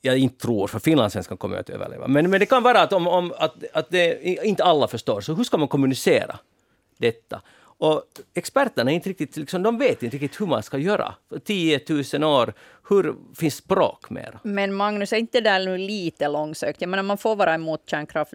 jag 0.00 0.18
inte 0.18 0.42
tror, 0.42 0.66
för 0.66 0.78
finlandssvenskan 0.78 1.36
kommer 1.36 1.56
att 1.56 1.70
överleva. 1.70 2.08
Men, 2.08 2.30
men 2.30 2.40
det 2.40 2.46
kan 2.46 2.62
vara 2.62 2.80
att, 2.80 2.92
om, 2.92 3.06
om, 3.06 3.32
att, 3.38 3.54
att 3.72 3.90
det, 3.90 4.24
inte 4.24 4.64
alla 4.64 4.88
förstår, 4.88 5.20
så 5.20 5.34
hur 5.34 5.44
ska 5.44 5.56
man 5.56 5.68
kommunicera 5.68 6.38
detta? 6.98 7.42
Och 7.78 8.02
experterna 8.34 8.90
inte 8.90 9.08
riktigt, 9.08 9.36
liksom, 9.36 9.62
de 9.62 9.78
vet 9.78 10.02
inte 10.02 10.16
riktigt 10.16 10.40
hur 10.40 10.46
man 10.46 10.62
ska 10.62 10.78
göra. 10.78 11.14
10 11.44 11.80
000 12.12 12.24
år, 12.24 12.52
hur 12.88 13.14
finns 13.34 13.54
språk 13.54 14.10
mer? 14.10 14.38
Men 14.42 14.74
Magnus, 14.74 15.12
är 15.12 15.16
inte 15.16 15.40
det 15.40 15.50
där 15.50 15.64
nu 15.64 15.78
lite 15.78 16.28
långsökt? 16.28 16.80
Jag 16.80 16.88
menar, 16.88 17.02
man 17.02 17.18
får 17.18 17.36
vara 17.36 17.54
emot 17.54 17.82
kärnkraft 17.86 18.34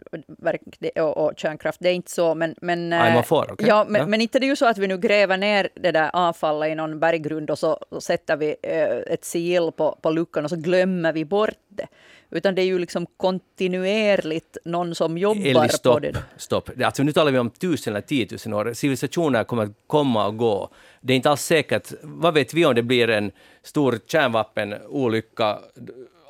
och, 0.95 1.17
och 1.17 1.33
kärnkraft, 1.37 1.79
det 1.81 1.89
är 1.89 1.93
inte 1.93 2.11
så. 2.11 2.35
Men, 2.35 2.55
men, 2.61 2.89
Nej, 2.89 3.13
man 3.13 3.23
får, 3.23 3.51
okay. 3.51 3.67
ja, 3.67 3.85
men, 3.89 4.01
ja. 4.01 4.07
men 4.07 4.21
inte 4.21 4.39
det 4.39 4.45
är 4.45 4.47
ju 4.49 4.55
så 4.55 4.65
att 4.65 4.77
vi 4.77 4.87
nu 4.87 4.97
gräver 4.97 5.37
ner 5.37 5.69
det 5.75 5.91
där 5.91 6.09
avfallet 6.13 6.71
i 6.71 6.75
någon 6.75 6.99
berggrund 6.99 7.49
och 7.49 7.59
så 7.59 7.79
sätter 7.99 8.37
vi 8.37 8.55
eh, 8.63 9.13
ett 9.13 9.25
sigill 9.25 9.71
på, 9.77 9.99
på 10.01 10.09
luckan 10.11 10.43
och 10.43 10.49
så 10.49 10.55
glömmer 10.55 11.13
vi 11.13 11.25
bort 11.25 11.57
det. 11.69 11.87
Utan 12.31 12.55
det 12.55 12.61
är 12.61 12.65
ju 12.65 12.79
liksom 12.79 13.05
kontinuerligt 13.17 14.57
någon 14.65 14.95
som 14.95 15.17
jobbar 15.17 15.61
Eli, 15.63 15.69
stopp, 15.69 15.93
på 15.93 15.99
det. 15.99 16.23
Stopp. 16.37 16.69
Alltså 16.83 17.03
nu 17.03 17.11
talar 17.11 17.31
vi 17.31 17.39
om 17.39 17.49
tusen 17.49 17.93
eller 17.93 18.01
tiotusen 18.01 18.53
år. 18.53 18.73
Civilisationer 18.73 19.43
kommer 19.43 19.63
att 19.63 19.71
komma 19.87 20.27
och 20.27 20.37
gå. 20.37 20.69
Det 21.01 21.13
är 21.13 21.17
inte 21.17 21.29
alls 21.29 21.41
säkert. 21.41 21.91
Vad 22.01 22.33
vet 22.33 22.53
vi 22.53 22.65
om 22.65 22.75
det 22.75 22.83
blir 22.83 23.09
en 23.09 23.31
stor 23.63 23.99
kärnvapenolycka? 24.07 25.59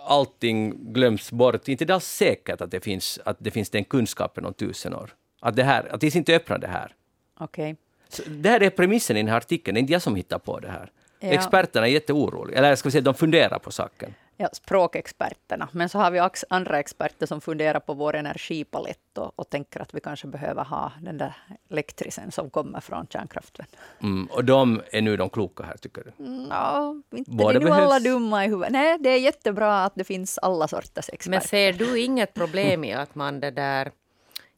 Allting 0.08 0.94
glöms 0.94 1.32
bort. 1.32 1.68
Inte 1.68 1.86
det 1.86 1.94
alls 1.94 2.06
säkert 2.06 2.62
att 2.62 2.72
det 2.72 2.80
finns, 2.80 3.20
att 3.26 3.38
det 3.40 3.52
finns 3.52 3.70
den 3.70 3.84
kunskapen 3.84 4.46
om 4.46 4.54
tusen 4.54 4.94
år. 4.94 5.10
Att 5.42 5.56
det 5.56 5.64
här, 5.64 5.94
att 5.94 6.02
det 6.02 6.16
inte 6.16 6.36
öppnar 6.36 6.58
det 6.58 6.68
här. 6.68 6.96
Okej. 7.40 7.76
Okay. 8.20 8.36
Det 8.36 8.50
här 8.50 8.64
är 8.64 8.70
premissen 8.70 9.18
i 9.18 9.20
den 9.20 9.30
här 9.30 9.38
artikeln. 9.38 9.76
Det 9.76 9.80
är 9.80 9.82
inte 9.82 9.94
jag 9.94 10.02
som 10.02 10.16
hittar 10.16 10.40
på 10.40 10.60
det 10.60 10.68
här. 10.68 10.92
Ja. 11.20 11.28
Experterna 11.30 11.88
är 11.88 11.92
jätteoroliga. 11.92 12.58
Eller 12.58 12.76
ska 12.76 12.88
vi 12.90 12.92
säga, 12.92 13.02
de 13.02 13.14
funderar 13.14 13.60
på 13.60 13.72
saken 13.72 14.14
ja, 14.41 14.49
språkexperterna. 14.54 15.69
Men 15.71 15.89
så 15.89 15.99
har 15.99 16.12
vi 16.12 16.21
också 16.21 16.45
andra 16.49 16.80
experter 16.80 17.25
som 17.25 17.41
funderar 17.41 17.80
på 17.80 17.93
vår 17.93 18.15
energipalett 18.15 19.17
och, 19.17 19.39
och 19.39 19.49
tänker 19.49 19.82
att 19.82 19.93
vi 19.93 19.99
kanske 19.99 20.27
behöver 20.27 20.63
ha 20.63 20.91
den 21.01 21.17
där 21.17 21.34
elektricen 21.69 22.32
som 22.32 22.49
kommer 22.49 22.80
från 22.80 23.08
kärnkraften. 23.08 23.65
Mm, 24.01 24.25
och 24.25 24.45
de 24.45 24.82
är 24.91 25.01
nu 25.01 25.17
de 25.17 25.30
kloka 25.30 25.63
här, 25.63 25.77
tycker 25.77 26.04
du? 26.04 26.23
No, 26.23 27.01
inte 27.12 27.32
Båda 27.32 27.60
är 27.60 27.63
nu 27.63 27.69
alla 27.69 27.99
dumma 27.99 28.45
i 28.45 28.47
huvudet. 28.47 28.71
Nej, 28.71 28.97
det 28.99 29.10
är 29.10 29.19
jättebra 29.19 29.86
att 29.86 29.95
det 29.95 30.04
finns 30.04 30.38
alla 30.38 30.67
sorters 30.67 31.10
experter. 31.10 31.30
Men 31.30 31.41
ser 31.41 31.73
du 31.73 31.99
inget 31.99 32.34
problem 32.34 32.84
i 32.84 32.93
att 32.93 33.15
man 33.15 33.39
det 33.39 33.51
där 33.51 33.91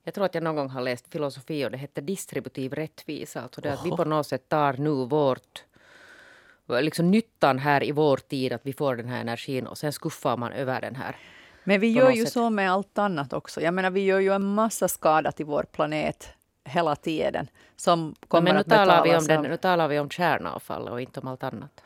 jag 0.03 0.13
tror 0.13 0.25
att 0.25 0.35
jag 0.35 0.43
någon 0.43 0.55
gång 0.55 0.69
har 0.69 0.81
läst 0.81 1.11
filosofi 1.11 1.65
och 1.65 1.71
det 1.71 1.77
heter 1.77 2.01
distributiv 2.01 2.73
rättvisa. 2.73 3.41
Alltså 3.41 3.61
det 3.61 3.73
att 3.73 3.85
vi 3.85 3.89
på 3.89 4.05
något 4.05 4.27
sätt 4.27 4.49
tar 4.49 4.73
nu 4.73 5.05
vårt 5.05 5.63
liksom 6.67 7.11
nyttan 7.11 7.59
här 7.59 7.83
i 7.83 7.91
vår 7.91 8.17
tid, 8.17 8.53
att 8.53 8.61
vi 8.63 8.73
får 8.73 8.95
den 8.95 9.09
här 9.09 9.21
energin 9.21 9.67
och 9.67 9.77
sen 9.77 9.93
skuffar 9.93 10.37
man 10.37 10.51
över 10.51 10.81
den 10.81 10.95
här. 10.95 11.15
Men 11.63 11.79
vi 11.79 11.91
gör 11.91 12.11
ju 12.11 12.23
sätt. 12.23 12.33
så 12.33 12.49
med 12.49 12.71
allt 12.71 12.97
annat 12.97 13.33
också. 13.33 13.61
Jag 13.61 13.73
menar, 13.73 13.89
vi 13.89 14.01
gör 14.01 14.19
ju 14.19 14.33
en 14.33 14.45
massa 14.45 14.87
skada 14.87 15.31
till 15.31 15.45
vår 15.45 15.63
planet 15.63 16.29
hela 16.63 16.95
tiden. 16.95 17.47
Som 17.75 18.15
kommer 18.27 18.53
men 18.53 18.55
nu 18.55 18.63
talar, 18.63 19.03
vi 19.03 19.15
om 19.15 19.27
den, 19.27 19.41
nu 19.41 19.57
talar 19.57 19.87
vi 19.87 19.99
om 19.99 20.09
kärnavfall 20.09 20.87
och 20.87 21.01
inte 21.01 21.19
om 21.19 21.27
allt 21.27 21.43
annat. 21.43 21.83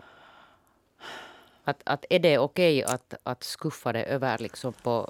Att, 1.63 1.81
att 1.85 2.05
är 2.09 2.19
det 2.19 2.37
okej 2.37 2.83
okay 2.83 2.93
att, 2.95 3.13
att 3.23 3.43
skuffa 3.43 3.93
det 3.93 4.03
över 4.03 4.37
liksom 4.37 4.73
på 4.73 5.09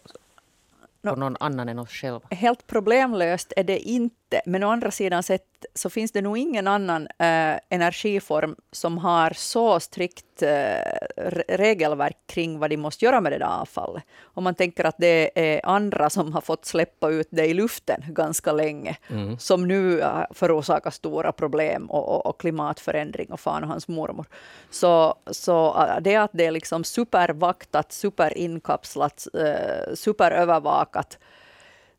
på 1.01 1.15
någon 1.15 1.37
annan 1.39 1.69
än 1.69 1.79
oss 1.79 1.89
själva? 1.89 2.21
Helt 2.31 2.67
problemlöst 2.67 3.53
är 3.55 3.63
det 3.63 3.79
inte, 3.79 4.26
men 4.45 4.63
å 4.63 4.69
andra 4.69 4.91
sidan 4.91 5.23
sett 5.23 5.65
så 5.73 5.89
finns 5.89 6.11
det 6.11 6.21
nog 6.21 6.37
ingen 6.37 6.67
annan 6.67 7.07
eh, 7.07 7.59
energiform 7.69 8.55
som 8.71 8.97
har 8.97 9.33
så 9.33 9.79
strikt 9.79 10.41
eh, 10.41 11.31
regelverk 11.47 12.17
kring 12.25 12.59
vad 12.59 12.69
de 12.69 12.77
måste 12.77 13.05
göra 13.05 13.21
med 13.21 13.31
det 13.31 13.37
där 13.37 13.61
avfallet. 13.61 14.03
Om 14.23 14.43
man 14.43 14.55
tänker 14.55 14.83
att 14.83 14.97
det 14.97 15.31
är 15.35 15.65
andra 15.65 16.09
som 16.09 16.33
har 16.33 16.41
fått 16.41 16.65
släppa 16.65 17.09
ut 17.09 17.27
det 17.31 17.45
i 17.45 17.53
luften 17.53 18.03
ganska 18.07 18.51
länge, 18.51 18.97
mm. 19.09 19.39
som 19.39 19.67
nu 19.67 20.01
eh, 20.01 20.23
förorsakar 20.31 20.91
stora 20.91 21.31
problem 21.31 21.85
och, 21.85 22.09
och, 22.09 22.25
och, 22.25 22.39
klimatförändring 22.39 23.31
och 23.31 23.39
fan 23.39 23.63
och 23.63 23.69
hans 23.69 23.87
mormor. 23.87 24.25
Så, 24.69 25.15
så 25.31 25.83
eh, 25.83 26.01
det 26.01 26.15
att 26.15 26.31
det 26.33 26.45
är 26.45 26.51
liksom 26.51 26.83
supervaktat, 26.83 27.91
superinkapslat, 27.91 29.27
eh, 29.33 29.93
superövervakat, 29.95 31.17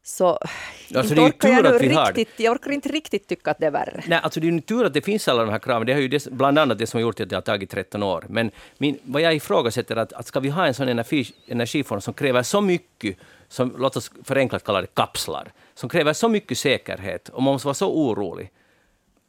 så 0.09 0.27
alltså, 0.95 1.15
inte 1.15 1.21
orkar 1.21 1.49
jag, 1.49 1.65
nu 1.65 1.79
riktigt, 1.79 2.41
jag 2.41 2.53
orkar 2.53 2.71
inte 2.71 2.89
riktigt 2.89 3.27
tycka 3.27 3.51
att 3.51 3.59
det 3.59 3.67
är 3.67 3.71
värre. 3.71 4.05
Nej, 4.07 4.21
alltså 4.23 4.41
det 4.41 4.49
är 4.49 4.53
ju 4.53 4.61
tur 4.61 4.85
att 4.85 4.95
det 4.95 5.03
finns 5.03 5.29
alla 5.29 5.45
de 5.45 5.51
här 5.51 5.59
kraven. 5.59 5.87
Det 5.87 5.93
är 5.93 5.99
ju 5.99 6.09
det, 6.09 6.27
bland 6.31 6.59
annat 6.59 6.79
det 6.79 6.87
som 6.87 6.99
har 6.99 7.03
gjort 7.03 7.21
att 7.21 7.29
det 7.29 7.37
har 7.37 7.43
tagit 7.43 7.71
13 7.71 8.03
år. 8.03 8.25
Men 8.29 8.51
min, 8.79 8.99
vad 9.03 9.23
jag 9.23 9.35
ifrågasätter 9.35 9.97
är 9.97 10.01
att, 10.01 10.13
att 10.13 10.27
ska 10.27 10.41
vi 10.41 10.49
ha 10.49 10.67
en 10.67 10.75
sån 10.75 10.89
energi, 10.89 11.27
energiform 11.47 12.01
som 12.01 12.15
kräver 12.15 12.43
så 12.43 12.61
mycket, 12.61 13.17
som, 13.49 13.75
låt 13.79 13.97
oss 13.97 14.11
förenklat 14.25 14.65
kalla 14.65 14.81
det 14.81 14.95
kapslar, 14.95 15.53
som 15.75 15.89
kräver 15.89 16.13
så 16.13 16.29
mycket 16.29 16.59
säkerhet 16.59 17.29
och 17.29 17.43
man 17.43 17.53
måste 17.53 17.67
vara 17.67 17.75
så 17.75 17.93
orolig, 17.93 18.51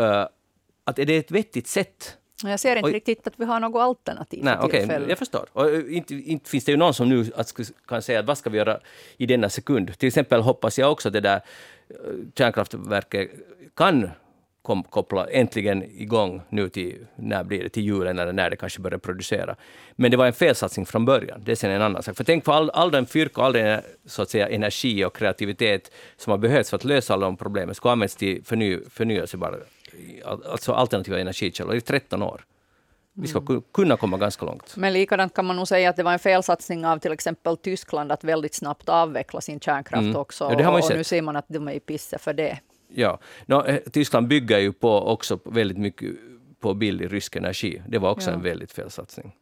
uh, 0.02 0.26
att 0.84 1.00
är 1.00 1.06
det 1.06 1.18
ett 1.18 1.32
vettigt 1.32 1.68
sätt 1.68 2.18
jag 2.44 2.60
ser 2.60 2.76
inte 2.76 2.88
och, 2.88 2.94
riktigt 2.94 3.28
att 3.28 3.34
vi 3.38 3.46
har 3.46 3.60
något 3.60 3.82
alternativ 3.82 4.44
nej, 4.44 4.58
okay, 4.58 5.10
Jag 5.10 5.18
förstår. 5.18 5.46
Och 5.54 5.70
eh, 5.70 5.96
inte, 5.98 6.16
inte 6.16 6.50
finns 6.50 6.66
det 6.66 6.72
ju 6.72 6.78
någon 6.78 6.94
som 6.94 7.10
nu 7.10 7.26
kan 7.88 8.02
säga 8.02 8.20
att 8.20 8.26
vad 8.26 8.38
ska 8.38 8.50
vi 8.50 8.58
göra 8.58 8.80
i 9.18 9.26
denna 9.26 9.50
sekund. 9.50 9.98
Till 9.98 10.08
exempel 10.08 10.42
hoppas 10.42 10.80
jag 10.80 10.92
också 10.92 11.10
att 11.10 11.14
det 11.14 11.22
där 11.22 11.42
eh, 11.90 11.96
kärnkraftverket 12.36 13.32
kan 13.76 14.10
kom, 14.62 14.84
koppla 14.84 15.28
äntligen 15.28 15.84
igång 15.84 16.42
nu 16.50 16.70
till, 16.70 17.06
när 17.16 17.44
blir 17.44 17.64
det, 17.64 17.70
till 17.70 17.84
julen 17.84 18.20
eller 18.20 18.34
när 18.34 18.50
det 18.50 18.56
kanske 18.56 18.82
börjar 18.82 18.98
producera. 18.98 19.56
Men 19.96 20.12
det 20.12 20.18
var 20.18 20.26
en 20.26 20.34
felsatsning 20.34 20.86
från 20.86 21.06
början, 21.06 21.42
det 21.46 21.52
är 21.52 21.56
sen 21.56 21.72
en 21.72 21.82
annan 21.82 22.04
sak. 22.04 22.18
För 22.18 22.24
tänk 22.24 22.44
på 22.44 22.52
all, 22.54 22.70
all 22.70 22.92
den 22.92 23.06
fyrka, 23.06 23.42
all 23.42 23.54
den 23.54 23.82
så 24.06 24.22
att 24.22 24.30
säga, 24.30 24.50
energi 24.50 25.06
och 25.06 25.16
kreativitet 25.16 25.92
som 26.18 26.32
har 26.32 26.38
behövts 26.38 26.70
för 26.70 26.78
att 26.78 26.84
lösa 26.84 27.14
alla 27.14 27.26
de 27.26 27.38
problemen, 27.38 27.76
ska 27.76 27.92
användas 27.92 28.16
till 28.16 28.44
förny, 28.44 28.80
förnyelsebara 28.90 29.56
alltså 30.26 30.74
alternativa 30.74 31.20
energikällor 31.20 31.76
i 31.76 31.82
13 31.82 32.24
år. 32.24 32.46
Vi 33.14 33.28
ska 33.28 33.62
kunna 33.74 33.98
komma 33.98 34.18
ganska 34.18 34.46
långt. 34.46 34.76
Men 34.76 34.94
likadant 34.94 35.34
kan 35.34 35.46
man 35.46 35.56
nog 35.56 35.68
säga 35.68 35.90
att 35.90 35.96
det 35.96 36.04
var 36.04 36.14
en 36.14 36.20
felsatsning 36.20 36.86
av 36.86 36.98
till 36.98 37.12
exempel 37.12 37.58
Tyskland 37.58 38.12
att 38.12 38.24
väldigt 38.24 38.54
snabbt 38.54 38.90
avveckla 38.90 39.42
sin 39.42 39.60
kärnkraft 39.60 40.02
mm. 40.02 40.16
också. 40.16 40.44
Ja, 40.44 40.70
och, 40.70 40.84
och 40.84 40.90
nu 40.90 41.04
ser 41.04 41.22
man 41.22 41.36
att 41.36 41.46
de 41.48 41.68
är 41.68 41.72
i 41.72 41.80
pisse 41.80 42.18
för 42.18 42.34
det. 42.34 42.60
Ja, 42.88 43.20
no, 43.46 43.66
eh, 43.66 43.80
Tyskland 43.92 44.28
bygger 44.28 44.60
ju 44.60 44.72
på 44.72 45.12
också 45.12 45.40
väldigt 45.44 45.78
mycket 45.78 46.16
på 46.60 46.74
billig 46.74 47.14
rysk 47.14 47.36
energi. 47.36 47.82
Det 47.88 47.98
var 47.98 48.12
också 48.12 48.30
ja. 48.30 48.36
en 48.36 48.42
väldigt 48.42 48.72
felsatsning. 48.72 49.36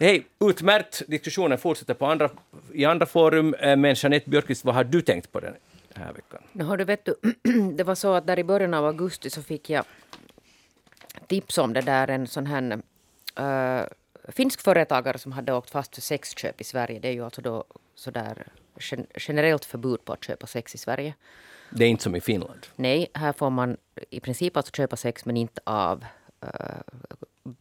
Hej, 0.00 0.26
utmärkt! 0.40 1.02
Diskussionen 1.06 1.58
fortsätter 1.58 1.94
på 1.94 2.06
andra, 2.06 2.30
i 2.72 2.84
andra 2.84 3.06
forum. 3.06 3.54
Eh, 3.54 3.76
men 3.76 3.94
Jeanette 3.94 4.30
Björkqvist, 4.30 4.64
vad 4.64 4.74
har 4.74 4.84
du 4.84 5.02
tänkt 5.02 5.32
på 5.32 5.40
den 5.40 5.54
här 5.96 6.12
veckan? 6.12 6.42
No, 6.52 6.76
du 6.76 6.84
vet 6.84 7.04
du, 7.04 7.14
det 7.76 7.84
var 7.84 7.94
så 7.94 8.14
att 8.14 8.26
där 8.26 8.38
i 8.38 8.44
början 8.44 8.74
av 8.74 8.86
augusti 8.86 9.30
så 9.30 9.42
fick 9.42 9.70
jag 9.70 9.84
tips 11.26 11.58
om 11.58 11.72
det 11.72 11.80
där 11.80 12.08
en 12.08 12.26
sån 12.26 12.46
här 12.46 12.82
uh, 13.40 13.86
finsk 14.28 14.60
företagare 14.60 15.18
som 15.18 15.32
hade 15.32 15.52
åkt 15.52 15.70
fast 15.70 15.94
för 15.94 16.02
sexköp 16.02 16.60
i 16.60 16.64
Sverige. 16.64 17.00
Det 17.00 17.08
är 17.08 17.12
ju 17.12 17.24
alltså 17.24 17.40
då 17.40 17.64
sådär 17.94 18.46
generellt 19.14 19.64
förbud 19.64 20.04
på 20.04 20.12
att 20.12 20.24
köpa 20.24 20.46
sex 20.46 20.74
i 20.74 20.78
Sverige. 20.78 21.14
Det 21.70 21.84
är 21.84 21.88
inte 21.88 22.02
som 22.02 22.16
i 22.16 22.20
Finland? 22.20 22.66
Nej, 22.76 23.06
här 23.14 23.32
får 23.32 23.50
man 23.50 23.76
i 24.10 24.20
princip 24.20 24.56
alltså 24.56 24.72
köpa 24.74 24.96
sex 24.96 25.24
men 25.24 25.36
inte 25.36 25.60
av 25.64 26.04
uh, 26.44 26.50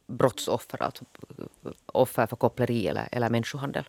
brottsoffer, 0.08 0.84
alltså 0.84 1.06
offer 1.86 2.26
för 2.26 2.36
koppleri 2.36 2.88
eller, 2.88 3.08
eller 3.12 3.30
människohandel. 3.30 3.86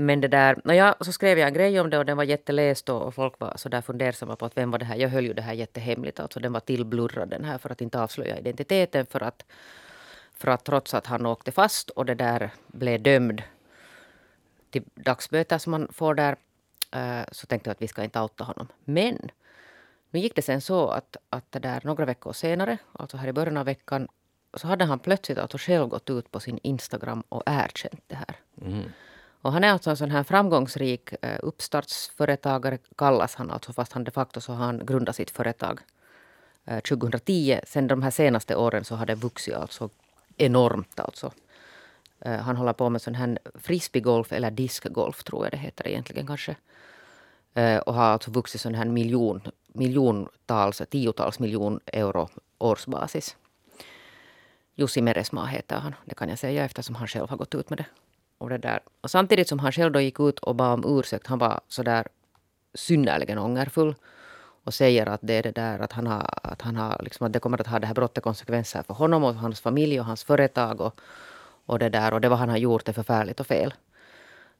Men 0.00 0.20
det 0.20 0.28
där, 0.28 0.60
ja, 0.64 0.94
så 1.00 1.12
skrev 1.12 1.38
jag 1.38 1.48
en 1.48 1.54
grej 1.54 1.80
om 1.80 1.90
det 1.90 1.98
och 1.98 2.06
den 2.06 2.16
var 2.16 2.24
jätteläst 2.24 2.88
och, 2.88 3.02
och 3.02 3.14
folk 3.14 3.40
var 3.40 3.52
så 3.56 3.68
där 3.68 3.80
fundersamma 3.80 4.36
på 4.36 4.46
att 4.46 4.56
vem 4.56 4.70
var 4.70 4.78
det 4.78 4.84
här. 4.84 4.96
Jag 4.96 5.08
höll 5.08 5.24
ju 5.24 5.32
det 5.32 5.42
här 5.42 5.52
jättehemligt, 5.52 6.20
alltså 6.20 6.40
den 6.40 6.52
var 6.52 6.60
tillblurrad 6.60 7.28
den 7.28 7.44
här 7.44 7.58
för 7.58 7.70
att 7.70 7.80
inte 7.80 8.00
avslöja 8.00 8.38
identiteten 8.38 9.06
för 9.06 9.22
att, 9.22 9.44
för 10.34 10.48
att 10.48 10.64
trots 10.64 10.94
att 10.94 11.06
han 11.06 11.26
åkte 11.26 11.52
fast 11.52 11.90
och 11.90 12.06
det 12.06 12.14
där 12.14 12.50
blev 12.66 13.02
dömd 13.02 13.42
till 14.70 14.82
dagsböter 14.94 15.58
som 15.58 15.70
man 15.70 15.88
får 15.92 16.14
där 16.14 16.36
eh, 16.92 17.24
så 17.32 17.46
tänkte 17.46 17.68
jag 17.68 17.72
att 17.74 17.82
vi 17.82 17.88
ska 17.88 18.04
inte 18.04 18.20
outa 18.20 18.44
honom. 18.44 18.68
Men 18.84 19.30
nu 20.10 20.20
gick 20.20 20.36
det 20.36 20.42
sen 20.42 20.60
så 20.60 20.88
att, 20.88 21.16
att 21.30 21.52
det 21.52 21.58
där, 21.58 21.80
några 21.84 22.04
veckor 22.04 22.32
senare, 22.32 22.78
alltså 22.92 23.16
här 23.16 23.28
i 23.28 23.32
början 23.32 23.56
av 23.56 23.64
veckan, 23.64 24.08
så 24.54 24.66
hade 24.66 24.84
han 24.84 24.98
plötsligt 24.98 25.38
alltså 25.38 25.58
själv 25.58 25.86
gått 25.86 26.10
ut 26.10 26.30
på 26.30 26.40
sin 26.40 26.58
Instagram 26.62 27.22
och 27.28 27.42
erkänt 27.46 28.02
det 28.06 28.16
här. 28.16 28.36
Mm. 28.62 28.90
Och 29.42 29.52
han 29.52 29.64
är 29.64 29.72
alltså 29.72 29.90
en 29.90 29.96
sån 29.96 30.10
här 30.10 30.22
framgångsrik 30.22 31.10
eh, 31.22 31.38
uppstartsföretagare, 31.42 32.78
kallas 32.96 33.34
han 33.34 33.50
alltså, 33.50 33.72
fast 33.72 33.92
han 33.92 34.04
de 34.04 34.10
facto 34.10 34.40
så 34.40 34.52
har 34.52 34.64
han 34.64 34.86
grundat 34.86 35.16
sitt 35.16 35.30
företag 35.30 35.80
eh, 36.64 36.80
2010. 36.80 37.60
Sen 37.66 37.86
de 37.86 38.02
här 38.02 38.10
senaste 38.10 38.56
åren 38.56 38.84
så 38.84 38.94
har 38.94 39.06
det 39.06 39.14
vuxit 39.14 39.54
alltså 39.54 39.88
enormt. 40.36 41.00
Alltså. 41.00 41.32
Eh, 42.20 42.36
han 42.36 42.56
håller 42.56 42.72
på 42.72 42.90
med 42.90 43.02
sån 43.02 43.14
här 43.14 43.38
frisbeegolf 43.54 44.32
eller 44.32 44.50
diskgolf 44.50 45.24
tror 45.24 45.44
jag 45.44 45.52
det 45.52 45.58
heter 45.58 45.88
egentligen 45.88 46.26
kanske. 46.26 46.56
Och 47.86 47.94
har 47.94 48.04
alltså 48.04 48.30
vuxit 48.30 48.60
sån 48.60 48.74
här 48.74 48.84
miljon, 48.84 49.40
miljontals, 49.66 50.82
tiotals 50.90 51.38
miljon 51.38 51.80
euro 51.86 52.28
årsbasis. 52.58 53.36
Jussi 54.74 55.02
Meresmaa 55.02 55.46
heter 55.46 55.76
han, 55.76 55.94
det 56.04 56.14
kan 56.14 56.28
jag 56.28 56.38
säga 56.38 56.64
eftersom 56.64 56.94
han 56.94 57.08
själv 57.08 57.30
har 57.30 57.36
gått 57.36 57.54
ut 57.54 57.70
med 57.70 57.78
det. 57.78 57.84
Och, 58.40 58.48
det 58.48 58.58
där. 58.58 58.80
och 59.00 59.10
samtidigt 59.10 59.48
som 59.48 59.58
han 59.58 59.72
själv 59.72 59.92
då 59.92 60.00
gick 60.00 60.20
ut 60.20 60.38
och 60.38 60.54
bad 60.54 60.72
om 60.72 60.98
ursäkt, 60.98 61.26
han 61.26 61.38
var 61.38 61.60
så 61.68 61.82
där 61.82 62.06
synnerligen 62.74 63.38
ångerfull 63.38 63.94
och 64.64 64.74
säger 64.74 65.06
att 65.06 65.20
det 65.22 65.34
är 65.34 65.42
det 65.42 65.50
där 65.52 65.78
att 65.78 65.92
han 65.92 66.06
har, 66.06 66.26
att 66.42 66.62
han 66.62 66.76
har 66.76 67.00
liksom 67.02 67.26
att 67.26 67.32
det 67.32 67.40
kommer 67.40 67.60
att 67.60 67.66
ha 67.66 67.78
det 67.78 67.86
här 67.86 67.94
brottet 67.94 68.24
konsekvenser 68.24 68.82
för 68.82 68.94
honom 68.94 69.24
och 69.24 69.34
hans 69.34 69.60
familj 69.60 70.00
och 70.00 70.06
hans 70.06 70.24
företag 70.24 70.80
och, 70.80 71.00
Och 71.66 71.78
det, 71.78 71.88
där, 71.88 72.14
och 72.14 72.20
det 72.20 72.28
vad 72.28 72.38
han 72.38 72.48
har 72.48 72.56
gjort 72.56 72.88
är 72.88 72.92
förfärligt 72.92 73.40
och 73.40 73.46
fel. 73.46 73.74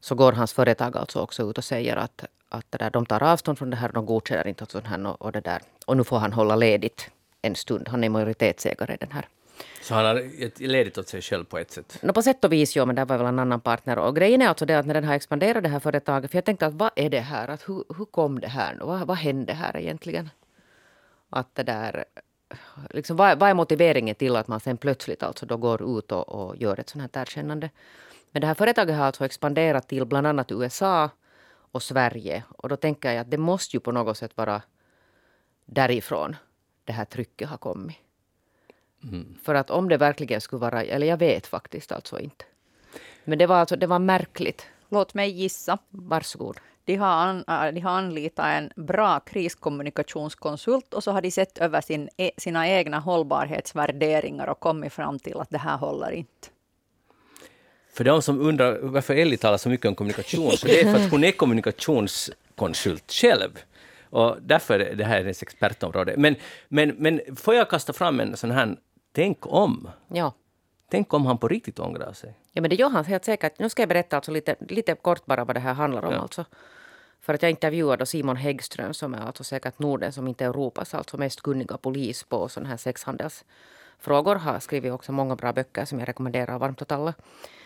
Så 0.01 0.15
går 0.15 0.33
hans 0.33 0.53
företag 0.53 0.97
alltså 0.97 1.21
också 1.21 1.51
ut 1.51 1.59
och 1.59 1.65
säger 1.65 1.97
att, 1.97 2.25
att 2.49 2.67
det 2.71 2.79
där, 2.79 2.91
de 2.91 3.07
tar 3.07 3.23
avstånd 3.23 3.59
från 3.59 3.71
det 3.71 3.77
här 3.77 3.89
och 3.89 3.95
de 3.95 4.07
godkänner 4.07 4.47
inte 4.47 4.67
sånt 4.67 4.87
här 4.87 5.07
och, 5.07 5.23
och, 5.23 5.33
det 5.33 5.41
där. 5.41 5.61
Och 5.87 5.97
nu 5.97 6.05
får 6.05 6.19
han 6.19 6.33
hålla 6.33 6.57
ledigt 6.57 7.11
en 7.43 7.55
stund. 7.55 7.89
Han 7.89 8.05
är 8.05 8.09
majoritetsägare 8.09 8.95
i 8.95 8.97
den 8.97 9.13
här 9.13 9.29
så 9.81 9.95
han 9.95 10.05
har 10.05 10.15
gett 10.15 10.61
ledigt 10.61 10.99
åt 10.99 11.09
sig 11.09 11.23
själv 11.23 11.45
på 11.45 11.59
ett 11.59 11.71
sätt? 11.71 11.99
No, 12.03 12.13
på 12.13 12.23
sätt 12.23 12.45
och 12.45 12.53
vis, 12.53 12.77
ja, 12.77 12.85
men 12.85 12.97
det 12.97 13.05
var 13.05 13.19
väl 13.19 13.27
en 13.27 13.39
annan 13.39 13.61
partner. 13.61 13.99
Och 13.99 14.17
grejen 14.17 14.43
är 14.43 14.49
alltså 14.49 14.67
det 14.67 14.79
att 14.79 14.87
när 14.87 14.95
den 14.95 15.05
har 15.05 15.15
expanderat 15.15 15.63
det 15.63 15.69
här 15.69 15.81
företaget, 15.81 16.31
för 16.31 16.37
jag 16.37 16.45
tänkte 16.45 16.67
att 16.67 16.75
vad 16.75 16.91
är 16.97 17.11
det 17.11 17.21
här? 17.21 17.49
Att 17.49 17.69
hur, 17.69 17.85
hur 17.97 18.05
kom 18.05 18.41
det 18.41 18.49
här? 18.49 18.79
Vad, 18.81 19.07
vad 19.07 19.17
hände 19.17 19.53
här 19.53 19.77
egentligen? 19.77 20.31
Att 21.31 21.55
det 21.55 21.63
där, 21.63 22.05
liksom, 22.91 23.17
vad, 23.17 23.39
vad 23.39 23.51
är 23.51 23.55
motiveringen 23.55 24.15
till 24.15 24.37
att 24.37 24.49
man 24.49 24.61
sen 24.61 24.77
plötsligt 24.77 25.23
alltså 25.23 25.47
då 25.47 25.57
går 25.57 25.99
ut 25.99 26.13
och, 26.13 26.29
och 26.29 26.57
gör 26.57 26.81
ett 26.81 26.89
sånt 26.89 27.17
här 27.17 27.23
erkännande? 27.23 27.71
Men 28.33 28.41
det 28.41 28.47
här 28.47 28.55
företaget 28.55 28.97
har 28.97 29.05
alltså 29.05 29.25
expanderat 29.25 29.89
till 29.89 30.05
bland 30.05 30.27
annat 30.27 30.53
USA 30.53 31.11
och 31.73 31.83
Sverige. 31.83 32.45
Och 32.49 32.69
då 32.69 32.77
tänker 32.77 33.13
jag 33.13 33.21
att 33.21 33.31
det 33.31 33.39
måste 33.39 33.77
ju 33.77 33.81
på 33.81 33.93
något 33.93 34.17
sätt 34.17 34.37
vara 34.37 34.63
därifrån 35.65 36.37
det 36.85 36.93
här 36.93 37.05
trycket 37.05 37.49
har 37.49 37.57
kommit. 37.57 37.97
Mm. 39.03 39.35
För 39.43 39.55
att 39.55 39.71
om 39.71 39.89
det 39.89 39.97
verkligen 39.97 40.41
skulle 40.41 40.61
vara, 40.61 40.85
eller 40.85 41.07
jag 41.07 41.17
vet 41.17 41.47
faktiskt 41.47 41.93
alltså 41.93 42.21
inte. 42.21 42.45
Men 43.25 43.39
det 43.39 43.47
var, 43.47 43.57
alltså, 43.57 43.77
det 43.77 43.87
var 43.87 43.99
märkligt. 43.99 44.67
Låt 44.89 45.15
mig 45.15 45.31
gissa. 45.31 45.79
Varsågod. 45.91 46.57
De 46.85 46.97
har, 46.97 47.07
an, 47.07 47.45
äh, 47.49 47.75
de 47.75 47.81
har 47.81 47.91
anlitat 47.91 48.47
en 48.47 48.85
bra 48.87 49.21
kriskommunikationskonsult 49.21 50.95
och 50.95 51.05
så 51.05 51.13
har 51.13 51.23
de 51.23 51.31
sett 51.31 51.59
över 51.59 51.81
sin, 51.81 52.09
e, 52.17 52.31
sina 52.37 52.69
egna 52.69 52.99
hållbarhetsvärderingar 52.99 54.47
och 54.47 54.61
kommit 54.61 54.93
fram 54.93 55.19
till 55.19 55.37
att 55.37 55.51
det 55.51 55.59
här 55.59 55.77
håller 55.77 56.11
inte. 56.11 56.49
För 57.93 58.05
de 58.05 58.23
som 58.23 58.41
undrar 58.41 58.79
varför 58.83 59.15
Ellie 59.15 59.37
talar 59.37 59.59
så 59.59 59.69
mycket 59.69 59.87
om 59.87 59.95
kommunikation, 59.95 60.51
så 60.51 60.67
det 60.67 60.81
är 60.81 60.93
för 60.93 61.05
att 61.05 61.11
hon 61.11 61.25
är 61.25 61.33
kommunikationskonsult 61.33 63.13
själv. 63.13 63.59
Och 64.11 64.37
därför 64.43 64.81
är 64.81 64.95
det 64.95 65.05
här 65.05 65.19
hennes 65.19 65.43
expertområde. 65.43 66.15
Men, 66.17 66.37
men, 66.69 66.95
men 66.99 67.21
får 67.37 67.55
jag 67.55 67.71
kasta 67.71 67.93
fram 67.93 68.21
en 68.21 68.37
sån 68.37 68.51
här 68.51 68.77
Tänk 69.13 69.47
om. 69.47 69.89
Ja. 70.09 70.33
Tänk 70.91 71.15
om 71.15 71.27
han 71.27 71.39
på 71.39 71.49
riktigt 71.49 71.79
ångrar 71.79 72.13
sig. 72.13 72.35
Ja, 72.53 72.61
men 72.61 72.71
det 72.71 72.77
gör 72.77 72.89
han 72.89 73.05
helt 73.05 73.25
säkert. 73.25 73.59
Nu 73.59 73.69
ska 73.69 73.83
jag 73.83 73.89
berätta 73.89 74.17
alltså 74.17 74.33
lite, 74.33 74.57
lite 74.61 74.95
kort 74.95 75.27
bara 75.27 75.45
vad 75.45 75.57
det 75.57 75.61
här 75.61 75.75
handlar 75.75 76.05
om. 76.05 76.13
Ja. 76.13 76.19
Alltså. 76.19 76.45
För 77.21 77.35
att 77.35 77.43
jag 77.43 77.51
intervjuade 77.51 78.07
Simon 78.07 78.37
Häggström 78.37 78.95
som 78.95 79.15
är 79.15 79.27
alltså 79.27 79.45
säkert 79.45 79.79
Nordens, 79.79 80.15
som 80.15 80.29
inte 80.29 80.45
Europas, 80.45 80.95
alltså 80.95 81.17
mest 81.17 81.41
kunniga 81.41 81.77
polis 81.77 82.25
på 82.25 82.49
sådana 82.49 82.69
här 82.69 82.77
sexhandelsfrågor. 82.77 84.35
Har 84.35 84.61
skrivit 84.61 84.93
också 84.93 85.13
många 85.13 85.37
bra 85.37 85.53
böcker 85.53 85.85
som 85.85 85.99
jag 85.99 86.09
rekommenderar 86.09 86.59
varmt 86.59 86.83
åt 86.83 86.93
alla. 86.93 87.15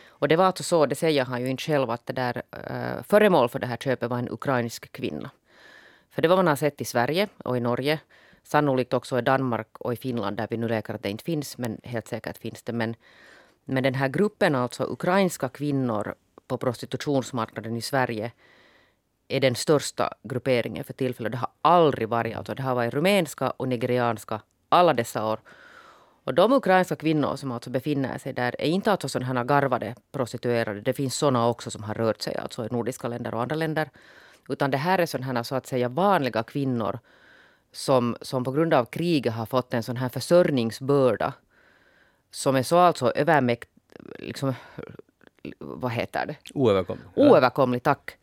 Och 0.08 0.28
det 0.28 0.36
var 0.36 0.44
alltså 0.44 0.62
så, 0.62 0.86
det 0.86 0.94
säger 0.94 1.24
han 1.24 1.40
ju 1.42 1.48
inte 1.48 1.62
själv, 1.62 1.90
att 1.90 2.06
det 2.06 2.12
där 2.12 2.36
uh, 2.36 3.02
föremål 3.02 3.48
för 3.48 3.58
det 3.58 3.66
här 3.66 3.76
köpet 3.76 4.10
var 4.10 4.18
en 4.18 4.28
ukrainsk 4.30 4.92
kvinna. 4.92 5.30
För 6.10 6.22
det 6.22 6.28
var 6.28 6.36
man 6.36 6.46
har 6.46 6.56
sett 6.56 6.80
i 6.80 6.84
Sverige 6.84 7.28
och 7.44 7.56
i 7.56 7.60
Norge 7.60 8.00
Sannolikt 8.44 8.94
också 8.94 9.18
i 9.18 9.22
Danmark 9.22 9.68
och 9.78 9.92
i 9.92 9.96
Finland 9.96 10.36
där 10.36 10.46
vi 10.50 10.56
nu 10.56 10.68
läker 10.68 10.94
att 10.94 11.02
det 11.02 11.10
inte 11.10 11.24
finns, 11.24 11.58
men 11.58 11.80
helt 11.82 12.08
säkert 12.08 12.38
finns 12.38 12.62
det. 12.62 12.72
Men, 12.72 12.96
men 13.64 13.82
den 13.82 13.94
här 13.94 14.08
gruppen, 14.08 14.54
alltså 14.54 14.84
ukrainska 14.84 15.48
kvinnor 15.48 16.14
på 16.48 16.58
prostitutionsmarknaden 16.58 17.76
i 17.76 17.82
Sverige 17.82 18.32
är 19.28 19.40
den 19.40 19.54
största 19.54 20.14
grupperingen 20.22 20.84
för 20.84 20.92
tillfället. 20.92 21.32
Det 21.32 21.38
har 21.38 21.50
aldrig 21.62 22.08
varit, 22.08 22.36
alltså 22.36 22.54
det 22.54 22.62
har 22.62 22.74
varit 22.74 22.94
rumänska 22.94 23.50
och 23.50 23.68
nigerianska 23.68 24.40
alla 24.68 24.94
dessa 24.94 25.26
år. 25.26 25.40
Och 26.24 26.34
de 26.34 26.52
ukrainska 26.52 26.96
kvinnor 26.96 27.36
som 27.36 27.52
alltså 27.52 27.70
befinner 27.70 28.18
sig 28.18 28.32
där 28.32 28.56
är 28.58 28.66
inte 28.66 28.90
alltså 28.90 29.08
sådana 29.08 29.40
här 29.40 29.44
garvade 29.44 29.94
prostituerade. 30.12 30.80
Det 30.80 30.92
finns 30.92 31.16
sådana 31.16 31.48
också 31.48 31.70
som 31.70 31.82
har 31.82 31.94
rört 31.94 32.22
sig 32.22 32.36
alltså 32.36 32.66
i 32.66 32.68
nordiska 32.70 33.08
länder 33.08 33.34
och 33.34 33.42
andra 33.42 33.56
länder. 33.56 33.90
Utan 34.48 34.70
det 34.70 34.76
här 34.76 34.98
är 34.98 35.06
sådana 35.06 35.32
här 35.32 35.42
så 35.42 35.54
att 35.54 35.66
säga 35.66 35.88
vanliga 35.88 36.42
kvinnor 36.42 36.98
som, 37.76 38.16
som 38.20 38.44
på 38.44 38.52
grund 38.52 38.74
av 38.74 38.84
kriget 38.84 39.32
har 39.32 39.46
fått 39.46 39.74
en 39.74 39.82
sån 39.82 39.96
här 39.96 40.08
försörjningsbörda 40.08 41.32
som 42.30 42.56
är 42.56 42.62
så 42.62 42.78
alltså 42.78 43.10
övermäkt... 43.10 43.68
Liksom, 44.18 44.54
vad 45.58 45.92
heter 45.92 46.26
det? 46.26 46.36
Oöverkomlig. 46.54 47.04
Oöverkomlig, 47.14 47.82
tack. 47.82 48.16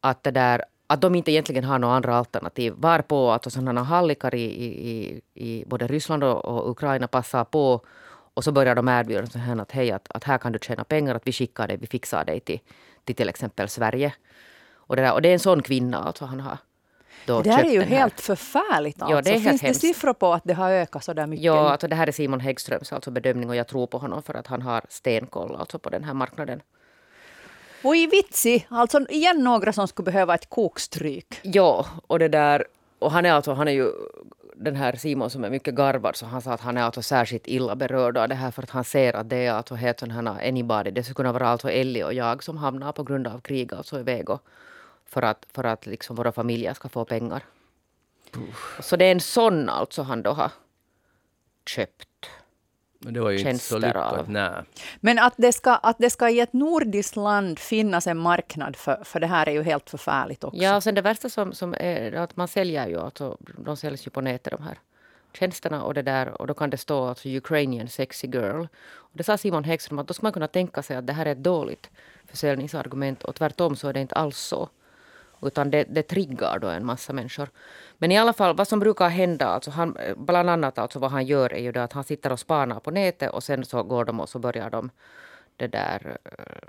Att, 0.00 0.22
det 0.22 0.30
där, 0.30 0.64
att 0.86 1.00
de 1.00 1.14
inte 1.14 1.32
egentligen 1.32 1.64
har 1.64 1.78
några 1.78 1.94
andra 1.94 2.16
alternativ. 2.16 2.74
Varpå 2.76 3.30
alltså 3.30 3.50
sådana 3.50 3.82
hallickar 3.82 4.34
i, 4.34 4.44
i, 4.44 5.20
i 5.34 5.64
både 5.66 5.86
Ryssland 5.86 6.24
och, 6.24 6.44
och, 6.44 6.70
Ukraina 6.70 7.08
passar 7.08 7.44
på 7.44 7.80
och 8.34 8.44
så 8.44 8.52
börjar 8.52 8.74
de 8.74 8.88
erbjuda 8.88 9.26
så 9.26 9.38
här 9.38 9.60
att 9.60 9.72
hej, 9.72 9.92
att, 9.92 10.08
att 10.10 10.24
här 10.24 10.38
kan 10.38 10.52
du 10.52 10.58
tjäna 10.62 10.84
pengar, 10.84 11.14
att 11.14 11.26
vi 11.26 11.32
skickar 11.32 11.68
dig, 11.68 11.76
vi 11.76 11.86
fixar 11.86 12.24
dig 12.24 12.40
till 12.40 12.60
till, 13.06 13.16
till 13.16 13.28
exempel 13.28 13.68
Sverige. 13.68 14.14
Och 14.74 14.96
det, 14.96 15.02
där, 15.02 15.12
och 15.12 15.22
det 15.22 15.28
är 15.28 15.32
en 15.32 15.38
sån 15.38 15.62
kvinna 15.62 15.98
alltså 15.98 16.24
han 16.24 16.40
har 16.40 16.58
då 17.26 17.42
det 17.42 17.50
här 17.50 17.64
är 17.64 17.70
ju 17.70 17.82
helt 17.82 18.20
förfärligt. 18.20 19.02
Alltså. 19.02 19.16
Ja, 19.16 19.22
det 19.22 19.30
är 19.30 19.38
Finns 19.38 19.60
det 19.60 19.74
siffror 19.74 20.12
på 20.12 20.32
att 20.32 20.42
det 20.44 20.54
har 20.54 20.70
ökat 20.70 21.04
så 21.04 21.12
där 21.12 21.26
mycket? 21.26 21.44
Ja, 21.44 21.70
alltså 21.70 21.88
det 21.88 21.96
här 21.96 22.06
är 22.06 22.12
Simon 22.12 22.40
Häggströms 22.40 22.92
alltså 22.92 23.10
bedömning 23.10 23.48
och 23.50 23.56
jag 23.56 23.68
tror 23.68 23.86
på 23.86 23.98
honom 23.98 24.22
för 24.22 24.34
att 24.34 24.46
han 24.46 24.62
har 24.62 24.82
stenkoll 24.88 25.56
alltså 25.56 25.78
på 25.78 25.90
den 25.90 26.04
här 26.04 26.14
marknaden. 26.14 26.62
Och 27.82 27.96
i 27.96 28.06
vitsi, 28.06 28.66
alltså 28.68 29.06
igen 29.08 29.44
några 29.44 29.72
som 29.72 29.88
skulle 29.88 30.04
behöva 30.04 30.34
ett 30.34 30.50
kokstryk. 30.50 31.40
Ja, 31.42 31.86
och 32.06 32.18
det 32.18 32.28
där, 32.28 32.64
och 32.98 33.12
han 33.12 33.26
är 33.26 33.32
alltså, 33.32 33.52
han 33.52 33.68
är 33.68 33.72
ju 33.72 33.90
den 34.56 34.76
här 34.76 34.96
Simon 34.96 35.30
som 35.30 35.44
är 35.44 35.50
mycket 35.50 35.74
garvad, 35.74 36.16
så 36.16 36.26
han 36.26 36.42
sa 36.42 36.52
att 36.52 36.60
han 36.60 36.76
är 36.76 36.82
alltså 36.82 37.02
särskilt 37.02 37.46
illa 37.46 37.76
berörd 37.76 38.16
av 38.16 38.28
det 38.28 38.34
här 38.34 38.50
för 38.50 38.62
att 38.62 38.70
han 38.70 38.84
ser 38.84 39.16
att 39.16 39.28
det 39.28 39.36
är 39.36 39.52
alltså 39.52 39.74
helt 39.74 40.00
här 40.00 40.48
anybody. 40.48 40.90
Det 40.90 41.02
skulle 41.02 41.14
kunna 41.14 41.32
vara 41.32 41.48
alltså 41.48 41.70
Ellie 41.70 42.04
och 42.04 42.14
jag 42.14 42.42
som 42.42 42.56
hamnar 42.56 42.92
på 42.92 43.02
grund 43.02 43.26
av 43.26 43.40
krig 43.40 43.74
alltså 43.74 44.00
iväg 44.00 44.30
och 44.30 44.42
för 45.06 45.22
att, 45.22 45.46
för 45.52 45.64
att 45.64 45.86
liksom 45.86 46.16
våra 46.16 46.32
familjer 46.32 46.74
ska 46.74 46.88
få 46.88 47.04
pengar. 47.04 47.42
Uff. 48.36 48.80
Så 48.82 48.96
det 48.96 49.04
är 49.04 49.12
en 49.12 49.20
sån 49.20 49.68
alltså 49.68 50.02
han 50.02 50.22
då 50.22 50.30
har 50.30 50.50
köpt. 51.66 52.08
Men 52.98 53.14
det 53.14 53.20
var 53.20 53.30
ju 53.30 53.38
inte 53.38 53.58
så 53.58 53.78
lyckat. 53.78 54.28
Nej. 54.28 54.62
Men 55.00 55.18
att 55.18 55.34
det, 55.36 55.52
ska, 55.52 55.74
att 55.74 55.98
det 55.98 56.10
ska 56.10 56.30
i 56.30 56.40
ett 56.40 56.52
nordiskt 56.52 57.16
land 57.16 57.58
finnas 57.58 58.06
en 58.06 58.18
marknad 58.18 58.76
för, 58.76 59.04
för 59.04 59.20
det 59.20 59.26
här 59.26 59.48
är 59.48 59.52
ju 59.52 59.62
helt 59.62 59.90
förfärligt 59.90 60.44
också. 60.44 60.62
Ja, 60.62 60.76
och 60.76 60.82
sen 60.82 60.94
det 60.94 61.02
värsta 61.02 61.28
som, 61.28 61.52
som 61.52 61.74
är 61.74 62.12
att 62.12 62.36
man 62.36 62.48
säljer 62.48 62.88
ju, 62.88 63.00
alltså, 63.00 63.38
de 63.58 63.76
säljs 63.76 64.06
ju 64.06 64.10
på 64.10 64.20
nätet 64.20 64.52
de 64.52 64.62
här 64.62 64.78
tjänsterna 65.32 65.84
och 65.84 65.94
det 65.94 66.02
där 66.02 66.40
och 66.40 66.46
då 66.46 66.54
kan 66.54 66.70
det 66.70 66.76
stå 66.76 67.04
alltså 67.04 67.28
Ukrainian 67.28 67.88
sexy 67.88 68.26
girl. 68.26 68.66
Och 68.94 69.12
det 69.12 69.24
sa 69.24 69.36
Simon 69.36 69.64
Häggström 69.64 69.98
att 69.98 70.08
då 70.08 70.14
ska 70.14 70.26
man 70.26 70.32
kunna 70.32 70.48
tänka 70.48 70.82
sig 70.82 70.96
att 70.96 71.06
det 71.06 71.12
här 71.12 71.26
är 71.26 71.32
ett 71.32 71.42
dåligt 71.42 71.90
försäljningsargument 72.26 73.24
och 73.24 73.34
tvärtom 73.34 73.76
så 73.76 73.88
är 73.88 73.92
det 73.92 74.00
inte 74.00 74.14
alls 74.14 74.38
så. 74.38 74.68
Utan 75.42 75.70
det, 75.70 75.84
det 75.84 76.02
triggar 76.02 76.58
då 76.58 76.68
en 76.68 76.86
massa 76.86 77.12
människor. 77.12 77.48
Men 77.98 78.12
i 78.12 78.18
alla 78.18 78.32
fall 78.32 78.56
vad 78.56 78.68
som 78.68 78.78
brukar 78.78 79.08
hända, 79.08 79.46
alltså 79.46 79.70
han, 79.70 79.96
bland 80.16 80.50
annat 80.50 80.78
alltså 80.78 80.98
vad 80.98 81.10
han 81.10 81.26
gör 81.26 81.52
är 81.52 81.60
ju 81.60 81.72
det 81.72 81.84
att 81.84 81.92
han 81.92 82.04
sitter 82.04 82.32
och 82.32 82.40
spanar 82.40 82.80
på 82.80 82.90
nätet 82.90 83.30
och 83.30 83.42
sen 83.42 83.64
så 83.64 83.82
går 83.82 84.04
de 84.04 84.20
och 84.20 84.28
så 84.28 84.38
börjar 84.38 84.70
de 84.70 84.90
det 85.56 85.66
där 85.66 86.18
eh, 86.24 86.68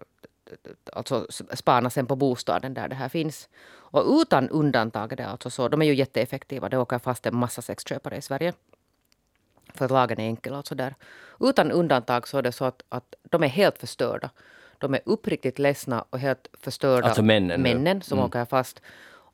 alltså 0.93 1.27
spana 1.53 1.89
sen 1.89 2.05
på 2.05 2.15
bostaden 2.15 2.73
där 2.73 2.87
det 2.87 2.95
här 2.95 3.09
finns. 3.09 3.49
Och 3.69 4.21
utan 4.21 4.49
undantag 4.49 5.11
är 5.11 5.15
det 5.15 5.27
alltså 5.27 5.49
så, 5.49 5.67
de 5.67 5.81
är 5.81 5.85
ju 5.85 5.95
jätteeffektiva, 5.95 6.69
det 6.69 6.77
åker 6.77 6.99
fast 6.99 7.25
en 7.25 7.35
massa 7.35 7.61
sexköpare 7.61 8.17
i 8.17 8.21
Sverige. 8.21 8.53
För 9.73 9.85
att 9.85 9.91
lagen 9.91 10.19
är 10.19 10.23
enkel 10.23 10.53
alltså 10.53 10.75
där. 10.75 10.95
Utan 11.39 11.71
undantag 11.71 12.27
så 12.27 12.37
är 12.37 12.41
det 12.41 12.51
så 12.51 12.65
att, 12.65 12.83
att 12.89 13.15
de 13.21 13.43
är 13.43 13.47
helt 13.47 13.77
förstörda. 13.77 14.29
De 14.79 14.93
är 14.93 14.99
uppriktigt 15.05 15.59
ledsna 15.59 16.05
och 16.09 16.19
helt 16.19 16.47
förstörda. 16.53 17.07
Alltså 17.07 17.23
männen? 17.23 17.61
Männen 17.61 18.01
som 18.01 18.17
mm. 18.17 18.27
åker 18.27 18.45
fast. 18.45 18.81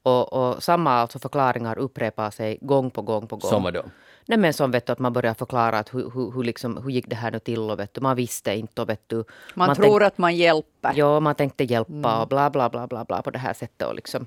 Och, 0.03 0.33
och, 0.33 0.63
samma 0.63 0.91
alltså 0.91 1.19
förklaringar 1.19 1.77
upprepar 1.77 2.29
sig 2.31 2.57
gång 2.61 2.91
på 2.91 3.01
gång 3.01 3.27
på 3.27 3.35
gång. 3.35 3.49
Som 3.49 3.63
då? 3.73 3.83
Nej 4.25 4.37
men 4.37 4.53
som 4.53 4.71
vet 4.71 4.85
du, 4.85 4.93
att 4.93 4.99
man 4.99 5.13
börjar 5.13 5.33
förklara 5.33 5.79
att 5.79 5.93
hur, 5.93 6.11
hur, 6.13 6.31
hur, 6.31 6.43
liksom, 6.43 6.77
hur 6.77 6.89
gick 6.89 7.09
det 7.09 7.15
här 7.15 7.31
nu 7.31 7.39
till 7.39 7.59
och 7.59 7.79
vet 7.79 7.93
du, 7.93 8.01
man 8.01 8.15
visste 8.15 8.53
inte 8.53 8.81
och 8.81 8.89
vet 8.89 9.03
du. 9.07 9.15
Man, 9.15 9.67
man 9.67 9.75
tror 9.75 9.99
tänk, 9.99 10.07
att 10.07 10.17
man 10.17 10.35
hjälper. 10.35 10.91
Ja, 10.95 11.19
man 11.19 11.35
tänkte 11.35 11.63
hjälpa 11.63 11.93
mm. 11.93 12.21
och 12.21 12.27
bla 12.27 12.49
bla 12.49 12.69
bla 12.69 12.87
bla 12.87 13.05
bla 13.05 13.21
på 13.21 13.31
det 13.31 13.39
här 13.39 13.53
sättet 13.53 13.87
och 13.87 13.95
liksom. 13.95 14.25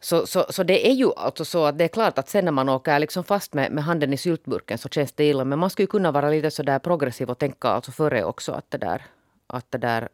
Så, 0.00 0.26
så, 0.26 0.44
så 0.50 0.62
det 0.62 0.88
är 0.88 0.92
ju 0.92 1.12
alltså 1.16 1.44
så 1.44 1.64
att 1.64 1.78
det 1.78 1.84
är 1.84 1.88
klart 1.88 2.18
att 2.18 2.28
sen 2.28 2.44
när 2.44 2.52
man 2.52 2.68
åker 2.68 2.98
liksom 2.98 3.24
fast 3.24 3.54
med, 3.54 3.72
med 3.72 3.84
handen 3.84 4.12
i 4.12 4.16
syltburken 4.16 4.78
så 4.78 4.88
känns 4.88 5.12
det 5.12 5.24
illa. 5.24 5.44
Men 5.44 5.58
man 5.58 5.70
skulle 5.70 5.86
kunna 5.86 6.12
vara 6.12 6.30
lite 6.30 6.50
så 6.50 6.62
där 6.62 6.78
progressiv 6.78 7.30
och 7.30 7.38
tänka 7.38 7.68
alltså 7.68 7.92
före 7.92 8.24
också 8.24 8.52
att 8.52 8.70
det 8.70 8.78
där 8.78 9.02
att, 9.46 9.70
det 9.70 9.78
där, 9.78 10.08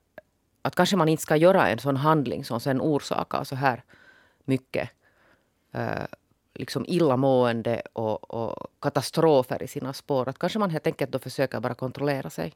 att 0.62 0.74
kanske 0.74 0.96
man 0.96 1.08
inte 1.08 1.22
ska 1.22 1.36
göra 1.36 1.68
en 1.68 1.78
sån 1.78 1.96
handling 1.96 2.44
som 2.44 2.60
sen 2.60 2.80
orsakar 2.80 3.44
så 3.44 3.56
här 3.56 3.82
mycket 4.44 4.90
eh, 5.72 6.04
liksom 6.54 6.84
illamående 6.88 7.82
och, 7.92 8.34
och 8.34 8.72
katastrofer 8.80 9.62
i 9.62 9.68
sina 9.68 9.92
spår. 9.92 10.28
Att 10.28 10.38
kanske 10.38 10.58
man 10.58 10.70
helt 10.70 10.86
enkelt 10.86 11.10
då 11.10 11.18
försöker 11.18 11.60
bara 11.60 11.74
kontrollera 11.74 12.30
sig. 12.30 12.54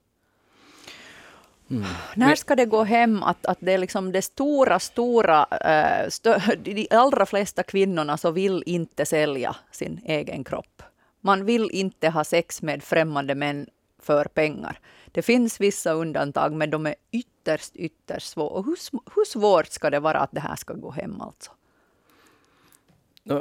Mm. 1.70 1.84
När 2.16 2.34
ska 2.34 2.56
det 2.56 2.64
gå 2.64 2.84
hem 2.84 3.22
att, 3.22 3.46
att 3.46 3.58
det 3.60 3.72
är 3.72 3.78
liksom 3.78 4.12
det 4.12 4.22
stora, 4.22 4.78
stora, 4.78 5.46
äh, 5.46 6.08
stö, 6.08 6.40
de 6.58 6.88
allra 6.90 7.26
flesta 7.26 7.62
kvinnorna 7.62 8.16
så 8.16 8.30
vill 8.30 8.62
inte 8.66 9.06
sälja 9.06 9.56
sin 9.70 10.00
egen 10.04 10.44
kropp. 10.44 10.82
Man 11.20 11.44
vill 11.44 11.70
inte 11.70 12.08
ha 12.08 12.24
sex 12.24 12.62
med 12.62 12.82
främmande 12.82 13.34
män 13.34 13.66
för 14.04 14.24
pengar. 14.24 14.78
Det 15.06 15.22
finns 15.22 15.60
vissa 15.60 15.92
undantag, 15.92 16.52
men 16.52 16.70
de 16.70 16.86
är 16.86 16.94
ytterst, 17.10 17.76
ytterst 17.76 18.28
svåra. 18.28 18.48
Och 18.48 18.64
hur, 18.64 18.76
hur 19.14 19.24
svårt 19.24 19.66
ska 19.66 19.90
det 19.90 20.00
vara 20.00 20.18
att 20.18 20.32
det 20.32 20.40
här 20.40 20.56
ska 20.56 20.74
gå 20.74 20.90
hem 20.90 21.20
alltså? 21.20 21.50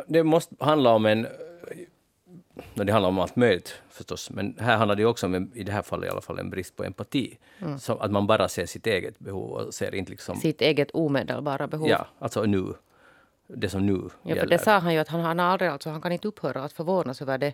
Det 0.08 0.24
måste 0.24 0.56
handla 0.60 0.90
om 0.90 1.06
en... 1.06 1.28
Det 2.74 2.92
handlar 2.92 3.10
om 3.10 3.20
allt 3.20 3.36
möjligt 3.36 3.82
förstås, 3.90 4.30
men 4.30 4.56
här 4.60 4.78
handlar 4.78 4.96
det 4.96 5.06
också 5.06 5.26
om, 5.26 5.52
i 5.54 5.64
det 5.64 5.72
här 5.72 5.82
fallet 5.82 6.08
i 6.08 6.12
alla 6.12 6.22
fall, 6.22 6.40
en 6.40 6.50
brist 6.50 6.76
på 6.76 6.84
empati. 6.84 7.38
Mm. 7.60 7.80
Så 7.80 7.98
att 7.98 8.12
man 8.12 8.28
bara 8.28 8.48
ser 8.48 8.66
sitt 8.66 8.88
eget 8.88 9.20
behov 9.20 9.52
och 9.52 9.74
ser 9.74 9.96
inte 9.96 10.12
liksom... 10.12 10.36
Sitt 10.36 10.62
eget 10.62 10.92
omedelbara 10.92 11.68
behov. 11.68 11.88
Ja, 11.88 12.08
alltså 12.20 12.44
nu. 12.44 12.74
Det 13.48 13.70
som 13.70 13.86
nu 13.86 13.92
ja, 13.92 14.30
gäller. 14.30 14.42
För 14.42 14.48
det 14.48 14.60
sa 14.60 14.78
han 14.78 14.94
ju 14.94 15.00
att 15.00 15.08
han, 15.08 15.22
han, 15.22 15.40
aldrig, 15.40 15.70
alltså, 15.72 15.90
han 15.90 16.02
kan 16.02 16.12
inte 16.12 16.28
upphöra 16.28 16.64
att 16.64 16.74
förvånas 16.74 17.22
över 17.22 17.38
det. 17.38 17.54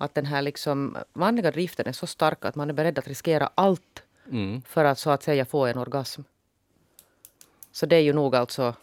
Att 0.00 0.14
den 0.14 0.26
här 0.26 0.42
liksom 0.42 0.96
vanliga 1.12 1.50
driften 1.50 1.86
är 1.86 1.92
så 1.92 2.06
stark 2.06 2.44
att 2.44 2.54
man 2.54 2.70
är 2.70 2.74
beredd 2.74 2.98
att 2.98 3.08
riskera 3.08 3.50
allt 3.54 4.02
mm. 4.30 4.62
för 4.62 4.84
att 4.84 4.98
så 4.98 5.10
att 5.10 5.22
säga 5.22 5.44
få 5.44 5.66
en 5.66 5.78
orgasm. 5.78 6.22
Så 7.72 7.86
det 7.86 7.96
är 7.96 8.00
ju 8.00 8.12
nog 8.12 8.36
alltså 8.36 8.74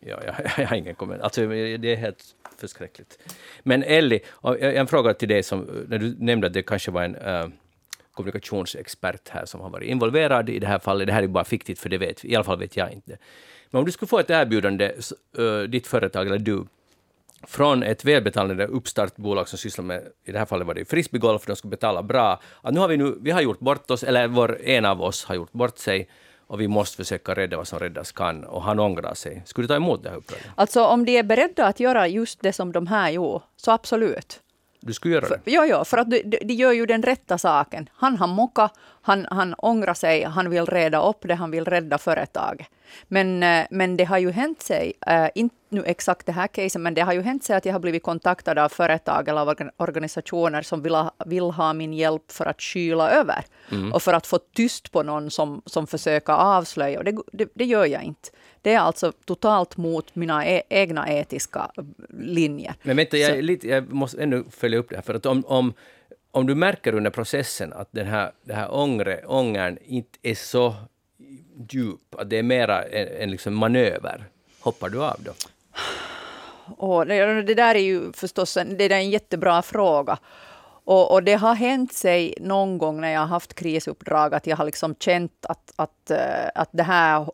Ja, 0.00 0.20
jag, 0.26 0.34
jag 0.58 0.66
har 0.66 0.76
ingen 0.76 0.94
kommentar. 0.94 1.24
Alltså, 1.24 1.46
det 1.78 1.92
är 1.92 1.96
helt 1.96 2.24
förskräckligt. 2.58 3.18
Men 3.62 3.82
Elli, 3.82 4.20
en 4.60 4.86
fråga 4.86 5.14
till 5.14 5.28
dig, 5.28 5.42
som, 5.42 5.84
när 5.88 5.98
du 5.98 6.16
nämnde 6.18 6.46
att 6.46 6.52
det 6.52 6.62
kanske 6.62 6.90
var 6.90 7.02
en 7.02 7.16
uh, 7.16 7.48
kommunikationsexpert 8.12 9.28
här 9.28 9.44
som 9.44 9.60
har 9.60 9.70
varit 9.70 9.88
involverad 9.88 10.50
i 10.50 10.58
det 10.58 10.66
här 10.66 10.78
fallet. 10.78 11.06
Det 11.06 11.12
här 11.12 11.22
är 11.22 11.26
bara 11.26 11.44
fiktivt, 11.44 11.78
för 11.78 11.88
det 11.88 11.98
vet 11.98 12.24
I 12.24 12.36
alla 12.36 12.44
fall 12.44 12.58
vet 12.58 12.76
jag 12.76 12.92
inte. 12.92 13.18
Men 13.70 13.78
om 13.78 13.84
du 13.84 13.92
skulle 13.92 14.08
få 14.08 14.18
ett 14.18 14.30
erbjudande, 14.30 14.92
uh, 15.38 15.62
ditt 15.62 15.86
företag 15.86 16.26
eller 16.26 16.38
du, 16.38 16.64
från 17.42 17.82
ett 17.82 18.04
välbetalande 18.04 18.66
uppstartbolag 18.66 19.48
som 19.48 19.58
sysslar 19.58 19.84
med, 19.84 20.02
i 20.24 20.32
det 20.32 20.38
här 20.38 20.46
fallet 20.46 20.66
var 20.66 20.74
det 20.74 20.84
frisbeegolf, 20.84 21.46
de 21.46 21.56
skulle 21.56 21.70
betala 21.70 22.02
bra, 22.02 22.40
att 22.62 22.74
nu 22.74 22.80
har 22.80 22.88
vi, 22.88 22.96
nu, 22.96 23.18
vi 23.20 23.30
har 23.30 23.40
gjort 23.40 23.58
bort 23.58 23.90
oss, 23.90 24.02
eller 24.02 24.28
vår, 24.28 24.60
en 24.62 24.84
av 24.84 25.02
oss 25.02 25.24
har 25.24 25.34
gjort 25.34 25.52
bort 25.52 25.78
sig, 25.78 26.08
och 26.46 26.60
vi 26.60 26.68
måste 26.68 26.96
försöka 26.96 27.34
rädda 27.34 27.56
vad 27.56 27.68
som 27.68 27.78
räddas 27.78 28.12
kan 28.12 28.44
och 28.44 28.62
han 28.62 28.80
ångrar 28.80 29.14
sig. 29.14 29.42
Skulle 29.46 29.64
du 29.64 29.68
ta 29.68 29.76
emot 29.76 30.02
det 30.02 30.10
här 30.10 30.16
uppdraget? 30.16 30.46
Alltså 30.54 30.84
om 30.84 31.04
de 31.04 31.18
är 31.18 31.22
beredda 31.22 31.66
att 31.66 31.80
göra 31.80 32.08
just 32.08 32.40
det 32.40 32.52
som 32.52 32.72
de 32.72 32.86
här 32.86 33.10
gjorde, 33.10 33.44
så 33.56 33.70
absolut. 33.70 34.40
Du 34.86 34.92
skulle 34.92 35.14
göra 35.14 35.28
det? 35.28 35.50
ja, 35.50 35.66
ja, 35.66 35.84
för 35.84 35.98
att 35.98 36.10
de, 36.10 36.22
de, 36.22 36.54
gör 36.54 36.72
ju 36.72 36.86
den 36.86 37.02
rätta 37.02 37.38
saken. 37.38 37.88
Han 37.92 38.16
har 38.16 38.26
mockat, 38.26 38.72
han, 39.02 39.26
han 39.30 39.54
ångrar 39.54 39.94
sig, 39.94 40.22
han 40.22 40.50
vill 40.50 40.66
reda 40.66 41.02
upp 41.02 41.18
det, 41.20 41.34
han 41.34 41.50
vill 41.50 41.64
rädda 41.64 41.98
företaget. 41.98 42.66
Men, 43.08 43.42
eh, 43.42 43.66
men 43.70 43.96
det 43.96 44.04
har 44.04 44.18
ju 44.18 44.30
hänt 44.30 44.62
sig, 44.62 44.92
äh, 45.06 45.28
inte 45.34 45.54
nu 45.68 45.82
exakt 45.84 46.26
det 46.26 46.32
här 46.32 46.46
caset, 46.46 46.80
men 46.80 46.94
det 46.94 47.00
har 47.00 47.12
ju 47.12 47.22
hänt 47.22 47.44
sig 47.44 47.56
att 47.56 47.64
jag 47.64 47.72
har 47.72 47.80
blivit 47.80 48.02
kontaktad 48.02 48.58
av 48.58 48.68
företag 48.68 49.28
eller 49.28 49.40
av 49.40 49.54
organisationer 49.76 50.62
som 50.62 50.82
vill 50.82 50.94
ha, 50.94 51.10
vill 51.26 51.50
ha 51.50 51.72
min 51.72 51.92
hjälp 51.92 52.32
för 52.32 52.46
att 52.46 52.60
kyla 52.60 53.10
över. 53.10 53.44
Mm. 53.72 53.92
Och 53.92 54.02
för 54.02 54.12
att 54.12 54.26
få 54.26 54.38
tyst 54.38 54.92
på 54.92 55.02
någon 55.02 55.30
som, 55.30 55.62
som 55.66 55.86
försöker 55.86 56.32
avslöja. 56.32 56.98
Och 56.98 57.04
det, 57.04 57.16
det, 57.32 57.48
det 57.54 57.64
gör 57.64 57.84
jag 57.86 58.02
inte. 58.02 58.28
Det 58.66 58.72
är 58.72 58.78
alltså 58.78 59.12
totalt 59.24 59.76
mot 59.76 60.14
mina 60.14 60.46
e 60.46 60.62
egna 60.68 61.12
etiska 61.12 61.70
linjer. 62.18 62.74
Men 62.82 62.96
vänta, 62.96 63.16
jag, 63.16 63.44
lite, 63.44 63.68
jag 63.68 63.92
måste 63.92 64.22
ännu 64.22 64.44
följa 64.50 64.78
upp 64.78 64.88
det 64.88 64.96
här. 64.96 65.02
För 65.02 65.14
att 65.14 65.26
om, 65.26 65.44
om, 65.46 65.74
om 66.30 66.46
du 66.46 66.54
märker 66.54 66.94
under 66.94 67.10
processen 67.10 67.72
att 67.72 67.88
den 67.90 68.06
här, 68.06 68.32
den 68.42 68.56
här 68.56 68.74
ångre, 68.74 69.24
ångern 69.26 69.78
inte 69.84 70.18
är 70.22 70.34
så 70.34 70.74
djup, 71.70 72.14
att 72.14 72.30
det 72.30 72.38
är 72.38 72.42
mera 72.42 72.82
en, 72.82 73.22
en 73.22 73.30
liksom 73.30 73.54
manöver, 73.54 74.24
hoppar 74.60 74.88
du 74.88 75.04
av 75.04 75.16
då? 75.18 75.32
Och 76.76 77.06
det, 77.06 77.42
det 77.42 77.54
där 77.54 77.74
är 77.74 77.82
ju 77.82 78.12
förstås 78.12 78.56
en, 78.56 78.76
det 78.76 78.84
är 78.84 78.90
en 78.90 79.10
jättebra 79.10 79.62
fråga. 79.62 80.18
Och, 80.86 81.12
och, 81.12 81.22
det 81.22 81.34
har 81.34 81.54
hänt 81.54 81.92
sig 81.92 82.34
någon 82.40 82.78
gång 82.78 83.00
när 83.00 83.12
jag 83.12 83.20
har 83.20 83.26
haft 83.26 83.54
krisuppdrag 83.54 84.34
att 84.34 84.46
jag 84.46 84.56
har 84.56 84.64
liksom 84.64 84.94
känt 85.00 85.46
att, 85.48 85.72
att, 85.76 86.10
eh, 86.10 86.48
att 86.54 86.68
det 86.72 86.82
här 86.82 87.26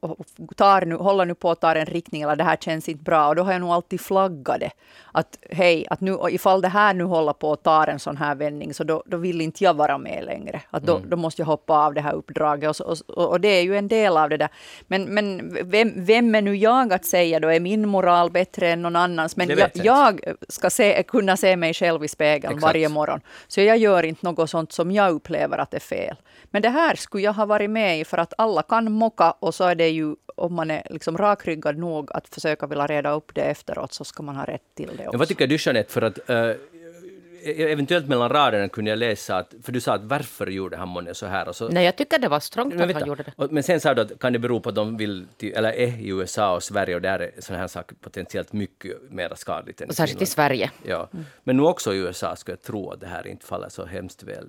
tar 0.57 0.85
nu, 0.87 0.95
håller 0.95 1.25
nu 1.25 1.35
på 1.35 1.51
att 1.51 1.61
ta 1.61 1.75
en 1.75 1.87
riktning 1.87 2.23
eller 2.23 2.37
det 2.37 2.45
här 2.45 2.57
känns 2.57 2.89
inte 2.89 3.05
bra. 3.05 3.29
Och 3.29 3.37
då 3.37 3.43
har 3.43 3.53
jag 3.53 3.61
nog 3.61 3.71
alltid 3.71 4.01
flaggat 4.01 4.61
det. 4.61 4.71
Att 5.13 5.39
hej, 5.51 5.87
att 5.91 6.01
nu, 6.01 6.19
ifall 6.31 6.61
det 6.61 6.69
här 6.69 6.95
nu 6.95 7.05
håller 7.05 7.33
på 7.33 7.53
att 7.53 7.63
ta 7.63 7.85
en 7.85 7.99
sån 7.99 8.17
här 8.17 8.35
vändning 8.35 8.75
så 8.75 8.85
då, 8.85 9.03
då 9.07 9.17
vill 9.17 9.41
inte 9.41 9.65
jag 9.65 9.75
vara 9.75 9.99
med 9.99 10.25
längre. 10.25 10.61
Att 10.71 10.83
då, 10.83 10.97
mm. 10.97 11.11
då 11.11 11.17
måste 11.17 11.43
jag 11.43 11.47
hoppa 11.47 11.87
av 11.87 11.95
det 11.95 12.01
här 12.01 12.13
uppdraget. 12.13 12.81
Och, 12.81 12.97
och, 13.09 13.31
och, 13.31 13.41
det 13.41 13.49
är 13.49 13.63
ju 13.63 13.77
en 13.77 13.89
del 13.89 14.17
av 14.17 14.29
det 14.29 14.37
där. 14.37 14.49
Men, 14.87 15.05
men 15.05 15.59
vem, 15.65 15.93
vem 15.97 16.35
är 16.35 16.43
nu 16.43 16.57
jag 16.57 16.93
att 16.93 17.05
säga 17.05 17.41
då? 17.41 17.49
Är 17.49 17.61
min 17.61 17.89
moral 17.89 18.31
bättre 18.31 18.69
än 18.69 18.83
någon 18.83 18.97
annans? 18.97 19.37
Men 19.37 19.49
jag, 19.49 19.71
jag, 19.75 20.21
ska 20.49 20.71
se, 20.71 21.03
kunna 21.03 21.37
se 21.37 21.57
mig 21.57 21.75
själv 21.75 22.05
i 22.05 22.09
spegeln 22.09 22.55
Exakt. 22.55 22.63
varje 22.63 22.89
morgon. 22.89 23.21
Så 23.49 23.61
jag 23.61 23.79
gör 23.79 24.03
inte 24.03 24.27
något 24.27 24.51
sånt 24.51 24.73
som 24.73 24.91
jag 24.91 25.13
upplever 25.13 25.59
att 25.59 25.75
är 25.75 25.81
fel. 25.81 26.17
Men 26.53 26.63
det 26.63 26.69
här 26.69 26.95
skulle 26.95 27.25
jag 27.25 27.33
ha 27.33 27.47
varit 27.47 27.71
med 27.71 28.01
i 28.01 28.05
för 28.05 28.19
att 28.19 28.33
alla 28.39 28.63
kan 28.63 28.93
mocka 28.93 29.31
och 29.31 29.55
så 29.55 29.65
är 29.65 29.75
det 29.75 29.89
ju 29.89 30.15
om 30.37 30.55
man 30.55 30.71
är 30.71 30.87
liksom 30.91 31.19
rakryggad 31.19 31.79
nog 31.79 32.13
att 32.13 32.29
försöka 32.35 32.67
vilja 32.67 32.87
reda 32.87 33.11
upp 33.11 33.35
det 33.35 33.43
efteråt 33.43 33.93
så 33.93 34.05
ska 34.05 34.23
man 34.23 34.37
ha 34.37 34.45
rätt 34.45 34.75
till 34.75 34.91
det 34.97 35.07
också. 35.07 35.19
vad 35.19 35.29
tycker 35.29 35.47
du 35.47 35.57
Jeanette, 35.59 35.93
för 35.93 36.03
att 36.03 36.31
uh, 36.31 36.53
eventuellt 37.47 38.09
mellan 38.09 38.29
raderna 38.29 38.69
kunde 38.69 38.91
jag 38.91 38.99
läsa 38.99 39.37
att, 39.37 39.55
för 39.63 39.73
du 39.73 39.81
sa 39.81 39.95
att 39.95 40.03
varför 40.03 40.47
gjorde 40.47 40.77
han 40.77 40.89
månne 40.89 41.15
så 41.15 41.27
här? 41.27 41.49
Och 41.49 41.57
så, 41.57 41.69
Nej, 41.69 41.85
jag 41.85 41.97
tycker 41.97 42.19
det 42.19 42.29
var 42.29 42.41
strångt 42.41 42.81
att 42.81 42.93
han 42.93 43.07
gjorde 43.07 43.23
det. 43.23 43.49
Men 43.51 43.63
sen 43.63 43.81
sa 43.81 43.95
du 43.95 44.03
att 44.03 44.19
kan 44.19 44.33
det 44.33 44.39
bero 44.39 44.61
på 44.61 44.69
att 44.69 44.75
de 44.75 44.97
vill, 44.97 45.27
till, 45.37 45.53
eller 45.53 45.73
är 45.73 46.01
i 46.01 46.09
USA 46.09 46.55
och 46.55 46.63
Sverige 46.63 46.95
och 46.95 47.03
där 47.03 47.19
är 47.19 47.31
sådana 47.39 47.61
här 47.61 47.69
saker 47.69 47.97
potentiellt 47.97 48.53
mycket 48.53 49.11
mer 49.11 49.33
skadligt 49.37 49.81
än 49.81 49.91
i 49.91 49.95
Särskilt 49.95 50.23
i 50.23 50.27
Sverige. 50.27 50.71
Ja, 50.83 51.09
mm. 51.13 51.25
men 51.45 51.57
nu 51.57 51.63
också 51.63 51.95
i 51.95 51.99
USA 51.99 52.37
skulle 52.37 52.53
jag 52.53 52.63
tro 52.63 52.91
att 52.91 53.01
det 53.01 53.07
här 53.07 53.27
inte 53.27 53.47
faller 53.47 53.69
så 53.69 53.85
hemskt 53.85 54.23
väl 54.23 54.47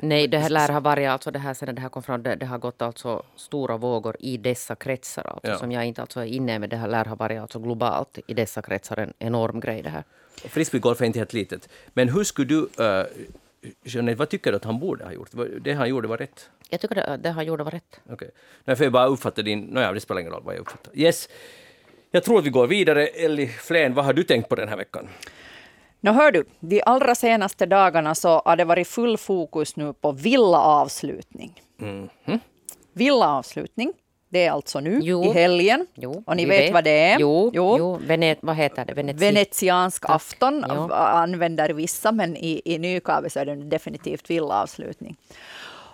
Nej, 0.00 0.28
det 0.28 0.38
här 0.38 0.50
lär 0.50 0.68
ha 0.68 0.80
varit, 0.80 1.08
alltså 1.08 1.30
det 1.30 1.38
här 1.38 1.54
sen 1.54 1.74
det 1.74 1.80
här 1.80 1.88
kom 1.88 2.02
fram, 2.02 2.22
det, 2.22 2.34
det, 2.34 2.46
har 2.46 2.58
gått 2.58 2.82
alltså 2.82 3.22
stora 3.36 3.76
vågor 3.76 4.16
i 4.20 4.36
dessa 4.36 4.74
kretsar, 4.74 5.26
alltså, 5.26 5.50
ja. 5.50 5.58
som 5.58 5.72
jag 5.72 5.86
inte 5.86 6.00
alltså 6.00 6.20
är 6.20 6.24
inne 6.24 6.58
med. 6.58 6.70
Det 6.70 6.76
här 6.76 6.88
lär 6.88 7.04
ha 7.04 7.14
varit 7.14 7.40
alltså 7.40 7.58
globalt 7.58 8.18
i 8.26 8.34
dessa 8.34 8.62
kretsar 8.62 8.96
en 8.96 9.12
enorm 9.18 9.60
grej 9.60 9.82
det 9.82 9.88
här. 9.88 10.04
Frisbeegolf 10.34 11.00
är 11.00 11.04
inte 11.04 11.18
helt 11.18 11.32
litet. 11.32 11.68
Men 11.94 12.08
hur 12.08 12.24
skulle 12.24 12.48
du, 12.48 12.60
uh, 12.84 13.06
Jeanette, 13.82 14.18
vad 14.18 14.28
tycker 14.28 14.50
du 14.50 14.56
att 14.56 14.64
han 14.64 14.78
borde 14.78 15.04
ha 15.04 15.12
gjort? 15.12 15.30
Det 15.60 15.72
han 15.72 15.88
gjorde 15.88 16.08
var 16.08 16.16
rätt? 16.16 16.50
Jag 16.70 16.80
tycker 16.80 16.94
det, 16.94 17.16
det 17.22 17.30
han 17.30 17.46
gjorde 17.46 17.64
var 17.64 17.70
rätt. 17.70 18.00
Okej. 18.04 18.14
Okay. 18.14 18.28
Nej, 18.64 18.76
för 18.76 18.84
jag 18.84 18.92
bara 18.92 19.06
uppfattar 19.06 19.42
din... 19.42 19.60
Nåja, 19.60 19.92
det 19.92 20.00
spelar 20.00 20.20
ingen 20.20 20.32
roll 20.32 20.42
vad 20.44 20.54
jag 20.54 20.60
uppfattar. 20.60 20.98
Yes. 20.98 21.28
Jag 22.10 22.24
tror 22.24 22.38
att 22.38 22.44
vi 22.44 22.50
går 22.50 22.66
vidare. 22.66 23.06
Elli 23.06 23.46
Flen, 23.46 23.94
vad 23.94 24.04
har 24.04 24.12
du 24.12 24.22
tänkt 24.22 24.48
på 24.48 24.54
den 24.54 24.68
här 24.68 24.76
veckan? 24.76 25.08
Nå 26.00 26.12
hör 26.12 26.32
du, 26.32 26.44
de 26.60 26.82
allra 26.86 27.14
senaste 27.14 27.66
dagarna 27.66 28.14
så 28.14 28.42
har 28.44 28.56
det 28.56 28.64
varit 28.64 28.88
full 28.88 29.18
fokus 29.18 29.76
nu 29.76 29.92
på 29.92 30.12
villaavslutning. 30.12 31.62
Mm. 31.80 32.08
Villaavslutning, 32.92 33.92
det 34.28 34.44
är 34.44 34.50
alltså 34.50 34.80
nu 34.80 35.00
jo. 35.02 35.24
i 35.24 35.28
helgen. 35.28 35.86
Jo, 35.94 36.22
och 36.26 36.36
ni 36.36 36.44
vet, 36.44 36.60
vet, 36.60 36.72
vad 36.72 36.84
det 36.84 36.90
är? 36.90 37.18
Jo, 37.18 37.50
jo. 37.54 37.78
jo. 37.78 37.98
Venet, 38.02 38.38
vad 38.40 38.56
heter 38.56 38.84
det? 38.84 38.94
Venezi. 38.94 39.18
Venetiansk 39.18 40.06
Tack. 40.06 40.16
afton 40.16 40.64
jo. 40.68 40.92
använder 40.92 41.70
vissa, 41.70 42.12
men 42.12 42.36
i, 42.36 42.62
i 42.64 42.78
Nykavi 42.78 43.30
så 43.30 43.40
är 43.40 43.46
det 43.46 43.56
definitivt 43.56 44.30
villaavslutning. 44.30 45.16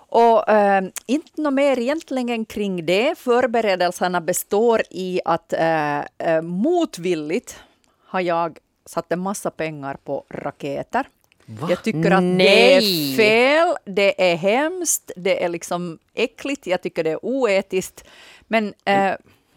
Och 0.09 0.49
äh, 0.49 0.85
inte 1.07 1.43
något 1.43 1.55
mer 1.55 1.79
egentligen 1.79 2.45
kring 2.45 2.87
det. 2.87 3.19
Förberedelserna 3.19 4.21
består 4.21 4.83
i 4.91 5.21
att 5.25 5.53
äh, 5.53 6.43
motvilligt 6.43 7.61
har 8.07 8.21
jag 8.21 8.59
satt 8.87 9.13
en 9.13 9.21
massa 9.21 9.51
pengar 9.51 9.97
på 10.05 10.25
raketer. 10.29 11.09
Va? 11.47 11.67
Jag 11.71 11.83
tycker 11.83 12.11
att 12.11 12.23
Nej. 12.23 12.37
det 12.37 12.75
är 12.75 13.17
fel, 13.17 13.77
det 13.95 14.33
är 14.33 14.37
hemskt, 14.37 15.11
det 15.17 15.45
är 15.45 15.49
liksom 15.49 15.99
äckligt, 16.15 16.67
jag 16.67 16.83
tycker 16.83 17.05
det 17.05 17.11
är 17.11 17.25
oetiskt. 17.25 18.05
Men 18.41 18.75
äh, 18.85 19.13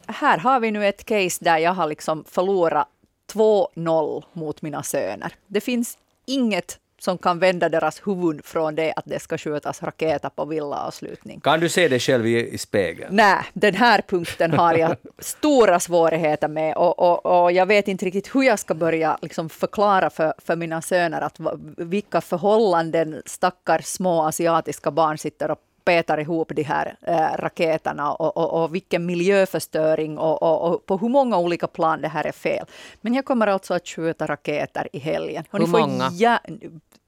här 0.07 0.38
har 0.38 0.59
vi 0.59 0.71
nu 0.71 0.88
ett 0.88 1.05
case 1.05 1.43
där 1.45 1.57
jag 1.57 1.71
har 1.71 1.88
liksom 1.88 2.23
förlorat 2.28 2.88
2-0 3.34 4.23
mot 4.34 4.61
mina 4.61 4.84
söner. 4.84 5.34
Det 5.47 5.61
finns 5.61 5.97
inget 6.25 6.80
som 7.00 7.18
kan 7.18 7.39
vända 7.39 7.70
deras 7.70 8.08
huvud 8.08 8.45
från 8.45 8.76
det 8.76 8.93
att 8.95 9.06
det 9.06 9.20
ska 9.20 9.38
skjutas 9.38 9.84
raketer 9.84 10.30
på 10.30 10.45
villaavslutning. 10.45 11.39
Kan 11.39 11.60
du 11.60 11.70
se 11.70 11.88
dig 11.88 12.00
själv 12.00 12.28
i, 12.28 12.50
i 12.54 12.58
spegeln? 12.58 13.16
Nej, 13.16 13.38
den 13.54 13.76
här 13.76 14.02
punkten 14.08 14.54
har 14.54 14.74
jag 14.74 14.95
stora 15.20 15.80
svårigheter 15.80 16.48
med 16.48 16.76
och, 16.76 17.00
och, 17.00 17.43
och, 17.43 17.52
jag 17.52 17.66
vet 17.66 17.88
inte 17.88 18.06
riktigt 18.06 18.36
hur 18.36 18.43
jag 18.43 18.60
ska 18.60 18.74
börja 18.74 19.18
liksom 19.22 19.50
förklara 19.50 20.10
för, 20.10 20.34
för 20.38 20.56
mina 20.56 20.82
söner 20.82 21.22
att 21.22 21.38
vilka 21.78 22.22
förhållanden 22.22 23.22
stackars 23.26 23.86
små 23.86 24.24
asiatiska 24.24 24.91
barn 24.91 25.18
sitter 25.18 25.52
och 25.52 25.60
petar 25.88 26.20
ihop 26.20 26.52
de 26.56 26.64
här 26.64 26.96
äh, 27.02 27.42
raketerna 27.42 28.12
och, 28.14 28.38
och, 28.38 28.64
och, 28.64 28.76
vilken 28.76 29.06
miljöförstöring 29.06 30.18
och, 30.18 30.44
och, 30.44 30.74
och, 30.74 30.86
på 30.86 30.98
hur 30.98 31.10
många 31.10 31.38
olika 31.38 31.68
plan 31.68 32.02
det 32.02 32.08
här 32.08 32.24
är 32.28 32.32
fel. 32.32 32.66
Men 33.02 33.14
jag 33.14 33.26
kommer 33.26 33.48
alltså 33.48 33.74
att 33.74 33.88
skjuta 33.88 34.28
raketer 34.28 34.88
i 34.94 35.00
helgen. 35.00 35.44
Och 35.52 35.60
hur 35.60 35.68
många? 35.68 36.40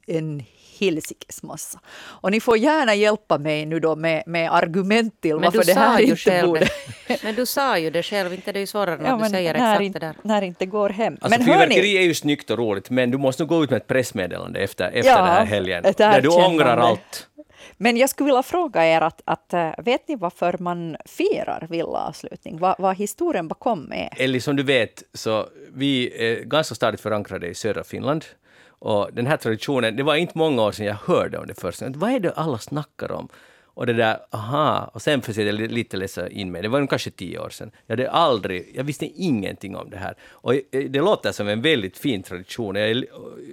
En 0.08 0.44
helsikes 0.80 1.44
massa. 1.44 1.80
Och 2.22 2.32
ni 2.32 2.40
får 2.40 2.58
gärna 2.58 2.96
hjälpa 2.96 3.38
mig 3.38 3.66
nu 3.66 3.80
då 3.80 3.96
med, 3.96 4.24
med 4.26 4.52
argument 4.54 5.22
till 5.22 5.36
varför 5.36 5.64
det 5.66 5.74
här 5.74 6.02
inte 6.02 6.16
själv, 6.16 6.48
borde... 6.48 6.68
men 7.24 7.36
du 7.36 7.46
sa 7.46 7.78
ju 7.78 7.90
det 7.90 8.04
själv, 8.04 8.34
inte 8.34 8.52
det 8.52 8.60
är 8.60 8.66
svårare 8.66 8.98
när 8.98 9.10
ja, 9.10 9.20
du 9.24 9.30
säger 9.30 9.54
när 9.54 9.60
exakt 9.60 9.82
inte, 9.82 10.00
det 10.00 10.06
där. 10.06 10.16
När 10.22 10.42
inte 10.42 10.66
går 10.66 10.90
hem. 10.90 11.18
Alltså, 11.22 11.40
men 11.40 11.48
fyrverkeri 11.48 11.98
är 11.98 12.02
ju 12.02 12.14
snyggt 12.14 12.50
och 12.50 12.58
roligt, 12.58 12.90
men 12.90 13.12
du 13.12 13.18
måste 13.18 13.44
nog 13.44 13.50
gå 13.50 13.64
ut 13.64 13.70
med 13.70 13.78
ett 13.78 13.88
pressmeddelande 13.88 14.60
efter, 14.60 14.86
efter 14.86 15.12
ja, 15.12 15.18
den 15.18 15.26
här 15.26 15.46
helgen. 15.46 15.84
Där 15.98 16.22
du 16.22 16.30
ångrar 16.30 16.78
allt. 16.78 17.29
Men 17.78 17.97
jag 17.97 18.10
skulle 18.10 18.26
vilja 18.26 18.43
fråga 18.43 18.86
er, 18.86 19.01
att, 19.01 19.22
att, 19.26 19.53
eh, 19.53 19.72
vet 19.78 20.07
ni 20.07 20.16
varför 20.16 20.55
man 20.60 20.97
firar 21.05 21.68
villaavslutning? 21.70 22.60
Vad, 22.60 22.76
vad 22.80 22.95
historien 22.95 23.47
bakom 23.47 23.91
är? 23.91 24.10
Eller 24.18 24.39
som 24.39 24.55
du 24.55 24.64
vet, 24.64 25.03
så 25.14 25.47
vi 25.74 26.12
är 26.30 26.43
ganska 26.43 26.76
stadigt 26.76 27.01
förankrade 27.01 27.47
i 27.47 27.55
södra 27.55 27.84
Finland. 27.84 28.26
Och 28.68 29.10
den 29.14 29.28
här 29.28 29.38
traditionen, 29.38 29.95
det 29.95 30.03
var 30.03 30.16
inte 30.16 30.38
många 30.38 30.64
år 30.64 30.72
sedan 30.72 30.86
jag 30.86 30.95
hörde 30.95 31.38
om 31.38 31.47
det 31.47 31.62
först. 31.62 31.82
Vad 31.82 32.12
är 32.12 32.20
det 32.20 32.32
alla 32.32 32.57
snackar 32.57 33.12
om? 33.12 33.30
Och 33.80 33.86
det 33.86 33.94
där, 33.94 34.18
aha, 34.30 34.92
och 34.94 35.02
sen 35.02 35.22
försökte 35.22 35.42
jag 35.42 35.72
lite 35.72 35.98
läsa 35.98 36.30
in 36.30 36.52
mig, 36.52 36.62
det 36.62 36.68
var 36.68 36.80
nog 36.80 36.90
kanske 36.90 37.12
tio 37.12 37.40
år 37.40 37.50
sedan. 37.50 37.72
Jag 37.88 37.98
hade 37.98 38.12
aldrig, 38.12 38.72
jag 38.76 38.84
visste 38.84 39.06
ingenting 39.06 39.76
om 39.76 39.90
det 39.90 39.98
här. 39.98 40.16
Och 40.32 40.54
eh, 40.54 40.62
det 40.72 41.00
låter 41.00 41.32
som 41.32 41.48
en 41.48 41.62
väldigt 41.62 41.98
fin 41.98 42.24
tradition. 42.24 42.76
Jag 42.76 42.90
är 42.90 43.06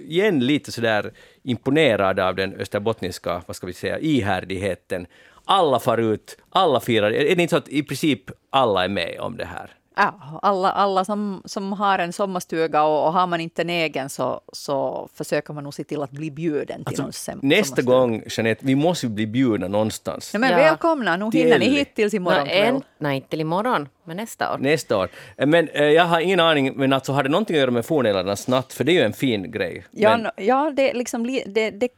igen 0.07 0.39
lite 0.39 0.71
sådär 0.71 1.11
imponerad 1.43 2.19
av 2.19 2.35
den 2.35 2.53
österbottniska, 2.53 3.41
vad 3.45 3.55
ska 3.55 3.67
vi 3.67 3.73
säga, 3.73 3.99
ihärdigheten. 3.99 5.07
Alla 5.45 5.79
far 5.79 5.97
ut, 5.97 6.37
alla 6.49 6.79
firar. 6.79 7.11
Är 7.11 7.35
det 7.35 7.41
inte 7.41 7.51
så 7.51 7.57
att 7.57 7.69
i 7.69 7.83
princip 7.83 8.31
alla 8.49 8.83
är 8.83 8.89
med 8.89 9.19
om 9.19 9.37
det 9.37 9.45
här? 9.45 9.69
Ja, 9.97 10.39
alla, 10.41 10.71
alla 10.71 11.05
som, 11.05 11.41
som 11.45 11.73
har 11.73 11.99
en 11.99 12.13
sommarstuga 12.13 12.83
och, 12.83 13.05
och 13.05 13.13
har 13.13 13.27
man 13.27 13.41
inte 13.41 13.61
en 13.61 13.69
egen 13.69 14.09
så, 14.09 14.41
så 14.53 15.09
försöker 15.13 15.53
man 15.53 15.63
nog 15.63 15.73
se 15.73 15.83
till 15.83 16.01
att 16.01 16.11
bli 16.11 16.31
bjuden 16.31 16.83
till 16.85 17.01
alltså, 17.01 17.31
någon 17.31 17.39
Nästa 17.49 17.81
gång, 17.81 18.23
Jeanette, 18.29 18.65
vi 18.65 18.75
måste 18.75 19.07
bli 19.07 19.27
bjudna 19.27 19.67
någonstans. 19.67 20.29
Ja, 20.33 20.39
men 20.39 20.51
ja. 20.51 20.57
välkomna, 20.57 21.17
nu 21.17 21.29
hinner 21.33 21.59
ni 21.59 21.69
hit 21.69 21.95
tills 21.95 22.13
imorgon 22.13 22.45
kväll. 22.45 22.83
Nej, 22.97 23.15
inte 23.15 23.29
till 23.29 23.41
imorgon. 23.41 23.87
Men 24.07 24.17
nästa 24.17 24.53
år? 24.53 24.57
Nästa 24.57 24.97
år. 24.97 25.09
Men 25.37 25.67
eh, 25.67 25.83
jag 25.85 26.03
har 26.03 26.19
ingen 26.19 26.39
aning, 26.39 26.73
men 26.75 26.93
alltså 26.93 27.11
har 27.11 27.23
det 27.23 27.29
någonting 27.29 27.55
att 27.55 27.59
göra 27.59 27.71
med 27.71 27.85
fornälarnas 27.85 28.47
natt? 28.47 28.73
För 28.73 28.83
det 28.83 28.91
är 28.91 28.93
ju 28.93 29.01
en 29.01 29.13
fin 29.13 29.51
grej. 29.51 29.85
Ja, 29.91 30.17
men... 30.17 30.31
ja 30.45 30.73
det, 30.75 30.89
är 30.89 30.93
liksom, 30.93 31.27
det, 31.27 31.69
det, 31.69 31.91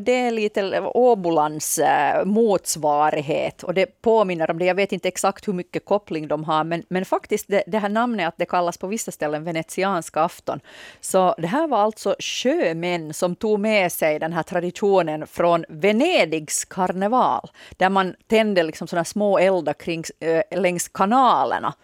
det 0.00 0.12
är 0.12 0.30
lite 0.30 0.80
Åbolands 0.80 1.78
äh, 1.78 2.24
motsvarighet 2.24 3.62
och 3.62 3.74
det 3.74 4.02
påminner 4.02 4.50
om 4.50 4.58
det. 4.58 4.64
Jag 4.64 4.74
vet 4.74 4.92
inte 4.92 5.08
exakt 5.08 5.48
hur 5.48 5.52
mycket 5.52 5.84
koppling 5.84 6.28
de 6.28 6.44
har, 6.44 6.64
men, 6.64 6.82
men 6.88 7.04
faktiskt 7.04 7.48
det, 7.48 7.64
det 7.66 7.78
här 7.78 7.88
namnet 7.88 8.28
att 8.28 8.38
det 8.38 8.46
kallas 8.46 8.78
på 8.78 8.86
vissa 8.86 9.10
ställen 9.10 9.44
venetianska 9.44 10.20
afton. 10.20 10.60
Så 11.00 11.34
det 11.38 11.46
här 11.46 11.66
var 11.66 11.78
alltså 11.78 12.16
sjömän 12.18 13.14
som 13.14 13.36
tog 13.36 13.60
med 13.60 13.92
sig 13.92 14.18
den 14.18 14.32
här 14.32 14.42
traditionen 14.42 15.26
från 15.26 15.64
Venedigs 15.68 16.64
karneval, 16.64 17.50
där 17.76 17.88
man 17.88 18.14
tände 18.26 18.62
liksom 18.62 18.88
sådana 18.88 19.04
små 19.04 19.38
eldar 19.38 19.72
kring, 19.72 20.04
äh, 20.20 20.60
längs 20.60 20.88
kanalen 20.88 21.53
lokalerna 21.60 21.74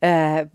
eh, 0.00 0.46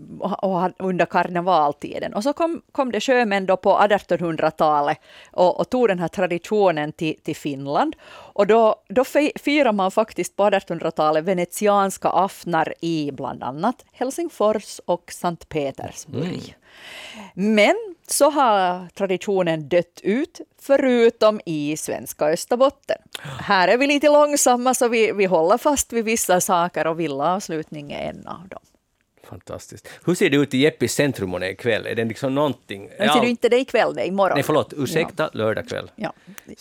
och, 0.42 0.72
under 0.80 1.06
karnevaltiden. 1.06 2.14
Och 2.14 2.24
så 2.24 2.34
kom, 2.34 2.62
kom 2.72 2.92
det 2.92 3.02
sjömän 3.02 3.46
då 3.46 3.58
på 3.58 3.78
1800-talet 3.78 4.98
och, 5.32 5.60
och, 5.60 5.70
tog 5.70 5.88
den 5.88 6.00
här 6.00 6.08
traditionen 6.08 6.92
till, 6.92 7.16
till 7.24 7.36
Finland. 7.36 7.96
Och 8.34 8.48
då, 8.48 8.76
då 8.90 9.04
firar 9.36 9.72
man 9.72 9.92
faktiskt 9.92 10.36
på 10.36 10.44
1800-talet 10.44 11.24
venetianska 11.24 12.10
aftnar 12.10 12.74
i 12.82 13.12
bland 13.12 13.44
annat 13.44 13.86
Helsingfors 13.94 14.80
och 14.86 15.12
Sankt 15.12 15.50
Petersburg. 15.50 16.56
Mm. 17.34 17.56
Men 17.56 17.95
så 18.08 18.30
har 18.30 18.88
traditionen 18.90 19.70
dött 19.70 20.00
ut, 20.04 20.42
förutom 20.62 21.42
i 21.46 21.78
svenska 21.78 22.26
Österbotten. 22.26 22.98
Här 23.40 23.68
är 23.68 23.78
vi 23.78 23.88
lite 23.88 24.10
långsamma, 24.10 24.74
så 24.74 24.88
vi, 24.88 25.12
vi 25.12 25.26
håller 25.26 25.58
fast 25.58 25.94
vid 25.94 26.06
vissa 26.06 26.42
saker 26.42 26.88
och 26.88 27.00
villaavslutning 27.00 27.92
är 27.92 28.10
en 28.10 28.28
av 28.28 28.48
dem. 28.48 28.62
Fantastiskt. 29.30 29.90
Hur 30.06 30.16
ser 30.16 30.30
det 30.30 30.38
ut 30.38 30.54
i 30.54 30.58
Jeppis 30.58 30.94
centrum 30.94 31.44
ikväll? 31.44 31.86
Är 31.86 31.96
det 31.96 32.06
liksom 32.06 32.36
någonting? 32.36 32.90
Men 33.00 33.10
ser 33.10 33.22
du 33.22 33.28
inte 33.28 33.50
det 33.50 33.60
ikväll, 33.60 33.96
det 33.96 34.02
är 34.02 34.06
imorgon? 34.06 34.36
Nej, 34.36 34.44
förlåt, 34.44 34.74
ursäkta, 34.78 35.24
ja. 35.24 35.30
lördag 35.34 35.68
kväll. 35.70 35.92
Ja. 35.96 36.14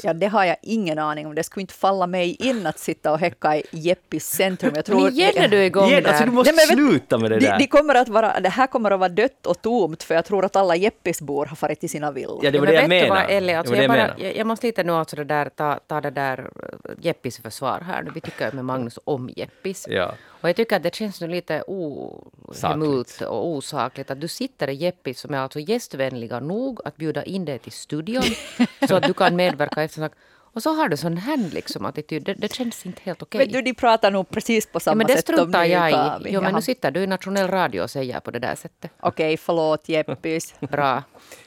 ja, 0.02 0.14
det 0.14 0.26
har 0.26 0.44
jag 0.44 0.56
ingen 0.62 0.98
aning 0.98 1.26
om. 1.26 1.34
Det 1.34 1.42
skulle 1.42 1.60
inte 1.60 1.74
falla 1.74 2.06
mig 2.06 2.34
in 2.34 2.66
att 2.66 2.78
sitta 2.78 3.12
och 3.12 3.18
häcka 3.18 3.56
i 3.56 3.64
Jeppis 3.70 4.26
centrum. 4.26 4.72
Jag 4.74 4.84
tror, 4.84 5.00
men 5.00 5.12
igen 5.12 5.32
är 5.36 5.48
du 5.48 5.64
igång 5.64 5.88
igen, 5.88 6.02
där. 6.02 6.10
Alltså, 6.10 6.24
du 6.24 6.30
måste 6.30 6.52
Nej, 6.52 6.66
men, 6.68 6.76
sluta 6.76 7.18
med 7.18 7.30
det 7.30 7.38
de, 7.38 7.46
där. 7.46 7.58
De 7.58 7.66
kommer 7.66 7.94
att 7.94 8.08
vara, 8.08 8.40
det 8.40 8.48
här 8.48 8.66
kommer 8.66 8.90
att 8.90 9.00
vara 9.00 9.08
dött 9.08 9.46
och 9.46 9.62
tomt, 9.62 10.02
för 10.02 10.14
jag 10.14 10.24
tror 10.24 10.44
att 10.44 10.56
alla 10.56 10.76
Jeppisbor 10.76 11.46
har 11.46 11.56
farit 11.56 11.80
till 11.80 11.90
sina 11.90 12.12
villor. 12.12 12.40
Ja, 12.42 12.50
det 12.50 12.58
var 12.58 12.66
det 12.66 12.74
jag 12.74 12.88
menade. 12.88 13.24
Ellie, 13.24 13.54
alltså 13.54 13.74
jag, 13.76 13.88
bara, 13.88 14.18
jag, 14.18 14.36
jag, 14.36 14.46
måste 14.46 14.66
lite 14.66 14.84
nu 14.84 14.92
alltså 14.92 15.16
det 15.16 15.24
där, 15.24 15.48
ta, 15.48 15.80
ta 15.86 16.00
det 16.00 16.10
där 16.10 16.38
eh, 16.38 16.90
Jeppis 17.00 17.38
försvar 17.38 17.80
här 17.80 18.02
nu. 18.02 18.10
Vi 18.14 18.20
tycker 18.20 18.52
med 18.52 18.64
Magnus 18.64 18.98
om 19.04 19.30
Jeppis. 19.36 19.86
Ja. 19.90 20.14
Och 20.44 20.48
jag 20.48 20.56
tycker 20.56 20.76
att 20.76 20.82
det 20.82 20.94
känns 20.94 21.20
nu 21.20 21.28
lite 21.28 21.64
ohemult 21.66 23.20
och 23.20 23.46
osakligt 23.46 24.10
att 24.10 24.20
du 24.20 24.28
sitter 24.28 24.70
i 24.70 24.74
Jeppis 24.74 25.20
som 25.20 25.34
är 25.34 25.38
alltså 25.38 25.60
gästvänliga 25.60 26.40
nog 26.40 26.80
att 26.84 26.96
bjuda 26.96 27.24
in 27.24 27.44
dig 27.44 27.58
till 27.58 27.72
studion 27.72 28.22
så 28.88 28.96
att 28.96 29.02
du 29.02 29.14
kan 29.14 29.36
medverka 29.36 29.82
eftersnack. 29.82 30.12
Och 30.36 30.62
så 30.62 30.74
har 30.74 30.88
du 30.88 30.96
sån 30.96 31.16
här 31.16 31.50
liksom 31.50 31.84
attityd. 31.84 32.24
Det, 32.24 32.34
det 32.34 32.54
känns 32.54 32.86
inte 32.86 33.00
helt 33.04 33.22
okej. 33.22 33.38
Okay. 33.38 33.46
Men 33.46 33.64
du, 33.64 33.70
de 33.70 33.74
pratar 33.74 34.10
nog 34.10 34.28
precis 34.28 34.66
på 34.66 34.80
samma 34.80 34.92
ja, 34.92 34.96
men 34.96 35.06
det 35.06 35.12
sätt 35.12 35.22
struntar 35.22 35.64
jag 35.64 35.90
i. 35.90 36.32
Jo, 36.32 36.40
men 36.40 36.54
nu 36.54 36.62
sitter 36.62 36.90
du 36.90 37.02
i 37.02 37.06
nationell 37.06 37.48
radio 37.48 37.80
och 37.80 37.90
säger 37.90 38.20
på 38.20 38.30
det 38.30 38.38
där 38.38 38.54
sättet. 38.54 38.90
Okej, 39.00 39.26
okay, 39.26 39.36
förlåt 39.36 39.88
Jeppis. 39.88 40.54
Bra. 40.60 41.02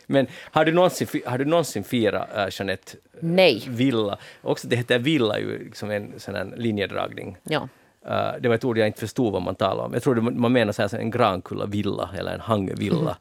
Men 0.06 0.28
har 0.52 0.66
du 0.66 0.74
någonsin, 0.74 1.08
har 1.26 1.38
du 1.38 1.45
någonsin 1.45 1.84
firat, 1.84 2.30
uh, 2.38 2.48
Jeanette, 2.52 2.98
Nej. 3.20 3.64
villa? 3.68 4.18
Också 4.41 4.68
det 4.68 4.76
heter 4.76 5.00
villa 5.00 5.39
ju 5.39 5.64
liksom 5.64 5.91
en 5.91 6.20
sån 6.20 6.36
här 6.36 6.54
linjedragning. 6.56 7.38
Ja. 7.43 7.68
Uh, 8.08 8.41
det 8.41 8.47
var 8.47 8.55
ett 8.55 8.64
ord 8.64 8.78
jag 8.78 8.88
inte 8.88 8.99
förstod 8.99 9.34
vad 9.34 9.41
man 9.41 9.55
talade 9.55 9.82
om. 9.82 9.93
Jag 9.93 10.03
trodde 10.03 10.22
man 10.22 10.51
menar 10.53 10.74
så 10.74 10.82
här, 10.82 10.99
en 10.99 11.12
Grankulla-villa 11.12 12.10
eller 12.18 12.34
en 12.34 12.39
Hangö-villa. 12.39 13.18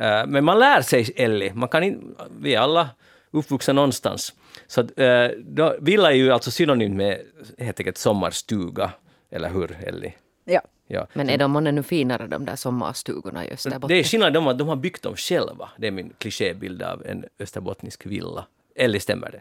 Uh, 0.00 0.26
men 0.26 0.44
man 0.44 0.58
lär 0.58 0.82
sig, 0.82 1.12
Ellie. 1.16 1.52
Man 1.54 1.68
kan 1.68 1.82
in, 1.82 2.14
vi 2.40 2.54
är 2.54 2.60
alla 2.60 2.88
uppvuxna 3.30 3.72
någonstans. 3.72 4.34
Så 4.66 4.80
att, 4.80 4.98
uh, 4.98 5.28
då, 5.44 5.76
villa 5.80 6.10
är 6.10 6.16
ju 6.16 6.32
alltså 6.32 6.50
synonymt 6.50 6.96
med 6.96 7.20
helt 7.58 7.80
enkelt 7.80 7.98
sommarstuga, 7.98 8.90
eller 9.30 9.48
hur, 9.48 9.76
Ellie? 9.86 10.14
Ja. 10.44 10.60
Ja. 10.92 11.06
Men 11.12 11.30
är 11.30 11.38
de 11.38 11.64
nu 11.64 11.82
finare 11.82 12.26
de 12.26 12.44
där 12.44 12.56
sommarstugorna 12.56 13.46
i 13.46 13.52
Österbotten? 13.52 13.88
Det 13.88 13.94
är 13.94 14.04
skillnad 14.04 14.36
att 14.36 14.58
de 14.58 14.68
har 14.68 14.76
byggt 14.76 15.02
dem 15.02 15.16
själva. 15.16 15.68
Det 15.76 15.86
är 15.86 15.90
min 15.90 16.12
klichébild 16.18 16.82
av 16.82 17.06
en 17.06 17.24
österbottnisk 17.38 18.06
villa. 18.06 18.46
Eller 18.76 18.98
stämmer 18.98 19.30
det? 19.30 19.40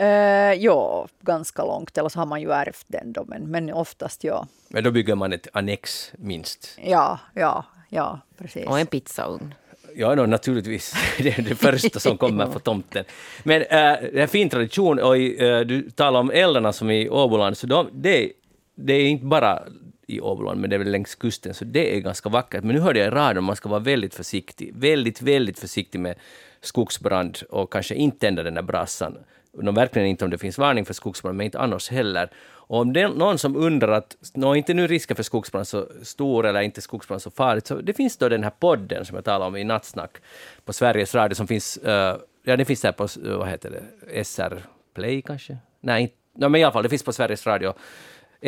Uh, 0.00 0.06
ja, 0.54 1.08
ganska 1.20 1.64
långt, 1.64 1.98
eller 1.98 2.08
så 2.08 2.18
har 2.18 2.26
man 2.26 2.40
ju 2.40 2.52
ärvt 2.52 2.84
den 2.86 3.12
då, 3.12 3.24
men, 3.26 3.50
men 3.50 3.72
oftast 3.72 4.24
ja. 4.24 4.46
Men 4.68 4.84
då 4.84 4.90
bygger 4.90 5.14
man 5.14 5.32
ett 5.32 5.48
annex 5.52 6.12
minst? 6.16 6.78
Ja, 6.84 7.18
ja, 7.34 7.64
ja, 7.88 8.20
precis. 8.38 8.66
Och 8.66 8.80
en 8.80 8.86
pizzaugn. 8.86 9.54
Ja, 9.94 10.14
no, 10.14 10.26
naturligtvis. 10.26 10.94
Det 11.18 11.38
är 11.38 11.42
det 11.42 11.54
första 11.54 12.00
som 12.00 12.18
kommer 12.18 12.46
på 12.46 12.58
tomten. 12.58 13.04
Men 13.42 13.62
äh, 13.62 13.66
det 13.68 14.18
är 14.18 14.22
en 14.22 14.28
fin 14.28 14.48
tradition 14.48 14.98
och 14.98 15.16
äh, 15.16 15.60
du 15.60 15.90
talar 15.90 16.20
om 16.20 16.30
eldarna 16.30 16.72
som 16.72 16.90
i 16.90 17.08
Åboland, 17.08 17.56
så 17.56 17.66
de, 17.66 17.88
det, 17.92 18.32
det 18.74 18.92
är 18.92 19.08
inte 19.08 19.24
bara 19.26 19.62
i 20.06 20.20
Åboland, 20.20 20.60
men 20.60 20.70
det 20.70 20.76
är 20.76 20.78
väl 20.78 20.90
längs 20.90 21.14
kusten, 21.14 21.54
så 21.54 21.64
det 21.64 21.96
är 21.96 22.00
ganska 22.00 22.28
vackert. 22.28 22.64
Men 22.64 22.74
nu 22.74 22.80
hörde 22.80 22.98
jag 22.98 23.08
i 23.08 23.10
radion 23.10 23.38
att 23.38 23.44
man 23.44 23.56
ska 23.56 23.68
vara 23.68 23.80
väldigt 23.80 24.14
försiktig, 24.14 24.74
väldigt, 24.74 25.22
väldigt 25.22 25.58
försiktig 25.58 26.00
med 26.00 26.14
skogsbrand 26.60 27.38
och 27.50 27.72
kanske 27.72 27.94
inte 27.94 28.18
tända 28.18 28.42
den 28.42 28.54
där 28.54 28.62
brassan 28.62 29.16
no, 29.52 29.70
verkligen 29.70 30.08
inte 30.08 30.24
om 30.24 30.30
det 30.30 30.38
finns 30.38 30.58
varning 30.58 30.84
för 30.84 30.94
skogsbrand, 30.94 31.36
men 31.36 31.44
inte 31.44 31.58
annars 31.58 31.90
heller. 31.90 32.30
Och 32.72 32.80
om 32.80 32.92
det 32.92 33.00
är 33.00 33.08
någon 33.08 33.38
som 33.38 33.56
undrar 33.56 33.92
att, 33.92 34.16
nå 34.34 34.54
inte 34.54 34.74
nu 34.74 34.86
risken 34.86 35.16
för 35.16 35.22
skogsbrand 35.22 35.66
så 35.66 35.88
stor 36.02 36.46
eller 36.46 36.60
inte 36.60 36.80
skogsbrand 36.80 37.22
så 37.22 37.30
farligt, 37.30 37.66
så 37.66 37.74
det 37.74 37.92
finns 37.92 38.16
då 38.16 38.28
den 38.28 38.42
här 38.42 38.50
podden 38.50 39.04
som 39.04 39.14
jag 39.14 39.24
talade 39.24 39.44
om 39.44 39.56
i 39.56 39.64
Nattsnack 39.64 40.16
på 40.64 40.72
Sveriges 40.72 41.14
Radio 41.14 41.34
som 41.34 41.46
finns, 41.46 41.78
uh, 41.86 42.16
ja 42.42 42.56
det 42.56 42.64
finns 42.64 42.80
där 42.80 42.92
på, 42.92 43.04
eh, 43.04 43.36
vad 43.38 43.48
heter 43.48 43.70
det, 43.70 44.24
SR 44.24 44.62
Play 44.94 45.22
kanske? 45.22 45.56
Nej, 45.80 46.02
inte, 46.02 46.14
no, 46.34 46.48
men 46.48 46.60
i 46.60 46.64
alla 46.64 46.72
fall, 46.72 46.82
det 46.82 46.88
finns 46.88 47.02
på 47.02 47.12
Sveriges 47.12 47.46
Radio 47.46 47.74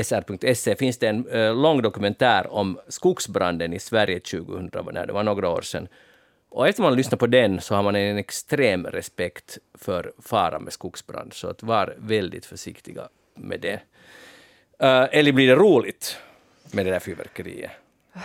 sr.se 0.02 0.76
finns 0.76 0.98
det 0.98 1.08
en 1.08 1.28
uh, 1.28 1.54
lång 1.62 1.82
dokumentär 1.82 2.52
om 2.52 2.78
skogsbranden 2.88 3.72
i 3.72 3.78
Sverige 3.78 4.20
2000, 4.20 4.70
när 4.92 5.06
det 5.06 5.12
var 5.12 5.22
några 5.22 5.48
år 5.48 5.60
sedan. 5.60 5.88
Och 6.54 6.68
efter 6.68 6.82
man 6.82 6.96
lyssnar 6.96 7.18
på 7.18 7.26
den 7.26 7.60
så 7.60 7.74
har 7.74 7.82
man 7.82 7.96
en 7.96 8.18
extrem 8.18 8.86
respekt 8.86 9.58
för 9.74 10.12
faran 10.18 10.62
med 10.62 10.72
skogsbrand, 10.72 11.32
så 11.32 11.48
att 11.48 11.62
var 11.62 11.94
väldigt 11.98 12.46
försiktiga 12.46 13.08
med 13.34 13.60
det. 13.60 13.74
Uh, 14.82 15.08
eller 15.18 15.32
blir 15.32 15.48
det 15.48 15.54
roligt 15.54 16.16
med 16.72 16.86
det 16.86 16.92
där 16.92 17.00
fyrverkeriet? 17.00 17.70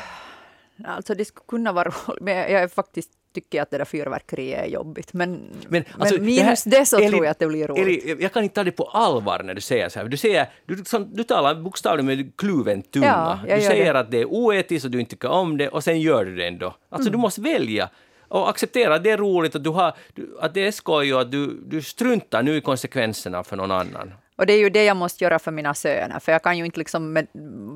Alltså 0.86 1.15
det 1.15 1.25
skulle 1.25 1.45
kunna 1.47 1.71
vara 1.71 1.89
roligt, 1.89 2.21
men 2.21 2.38
jag 2.38 2.51
är 2.51 2.67
faktiskt 2.67 3.11
tycker 3.34 3.61
att 3.61 3.71
det 3.71 3.77
där 3.77 3.86
fyrverkeriet 3.86 4.65
är 4.65 4.67
jobbigt. 4.67 5.13
Men, 5.13 5.51
men, 5.67 5.84
alltså, 5.97 6.15
men 6.15 6.25
minus 6.25 6.63
det, 6.63 6.75
här, 6.75 6.80
det 6.80 6.86
så 6.86 6.97
Eli, 6.97 7.09
tror 7.09 7.25
jag 7.25 7.32
att 7.32 7.39
det 7.39 7.47
blir 7.47 7.67
roligt. 7.67 8.03
Eli, 8.03 8.23
jag 8.23 8.34
kan 8.34 8.43
inte 8.43 8.55
ta 8.55 8.63
det 8.63 8.71
på 8.71 8.84
allvar 8.84 9.43
när 9.43 9.53
du 9.53 9.61
säger 9.61 9.89
så 9.89 9.99
här. 9.99 10.07
Du, 10.07 10.17
säger, 10.17 10.49
du, 10.65 10.84
som, 10.86 11.15
du 11.15 11.23
talar 11.23 11.55
bokstavligen 11.55 12.05
med 12.05 12.32
kluven 12.38 12.82
tunga. 12.82 13.39
Ja, 13.47 13.55
du 13.55 13.61
säger 13.61 13.93
det. 13.93 13.99
att 13.99 14.11
det 14.11 14.17
är 14.17 14.25
oetiskt 14.25 14.86
och 14.86 14.91
du 14.91 14.99
inte 14.99 15.11
tycker 15.11 15.30
om 15.30 15.57
det 15.57 15.69
och 15.69 15.84
sen 15.84 16.01
gör 16.01 16.25
du 16.25 16.36
det 16.36 16.47
ändå. 16.47 16.75
Alltså 16.89 17.09
mm. 17.09 17.11
du 17.11 17.17
måste 17.17 17.41
välja 17.41 17.89
och 18.30 18.49
acceptera 18.49 18.95
att 18.95 19.03
det 19.03 19.11
är 19.11 19.17
roligt, 19.17 19.55
att, 19.55 19.63
du 19.63 19.69
har, 19.69 19.93
att 20.39 20.53
det 20.53 20.67
är 20.67 20.71
skoj 20.71 21.13
och 21.13 21.21
att 21.21 21.32
du, 21.32 21.61
du 21.65 21.82
struntar 21.82 22.43
nu 22.43 22.55
i 22.55 22.61
konsekvenserna 22.61 23.43
för 23.43 23.57
någon 23.57 23.71
annan. 23.71 24.13
Och 24.36 24.45
det 24.45 24.53
är 24.53 24.57
ju 24.57 24.69
det 24.69 24.84
jag 24.84 24.97
måste 24.97 25.23
göra 25.23 25.39
för 25.39 25.51
mina 25.51 25.73
söner, 25.73 26.19
för 26.19 26.32
jag 26.32 26.43
kan 26.43 26.57
ju 26.57 26.65
inte 26.65 26.80
liksom 26.80 27.13
med, 27.13 27.27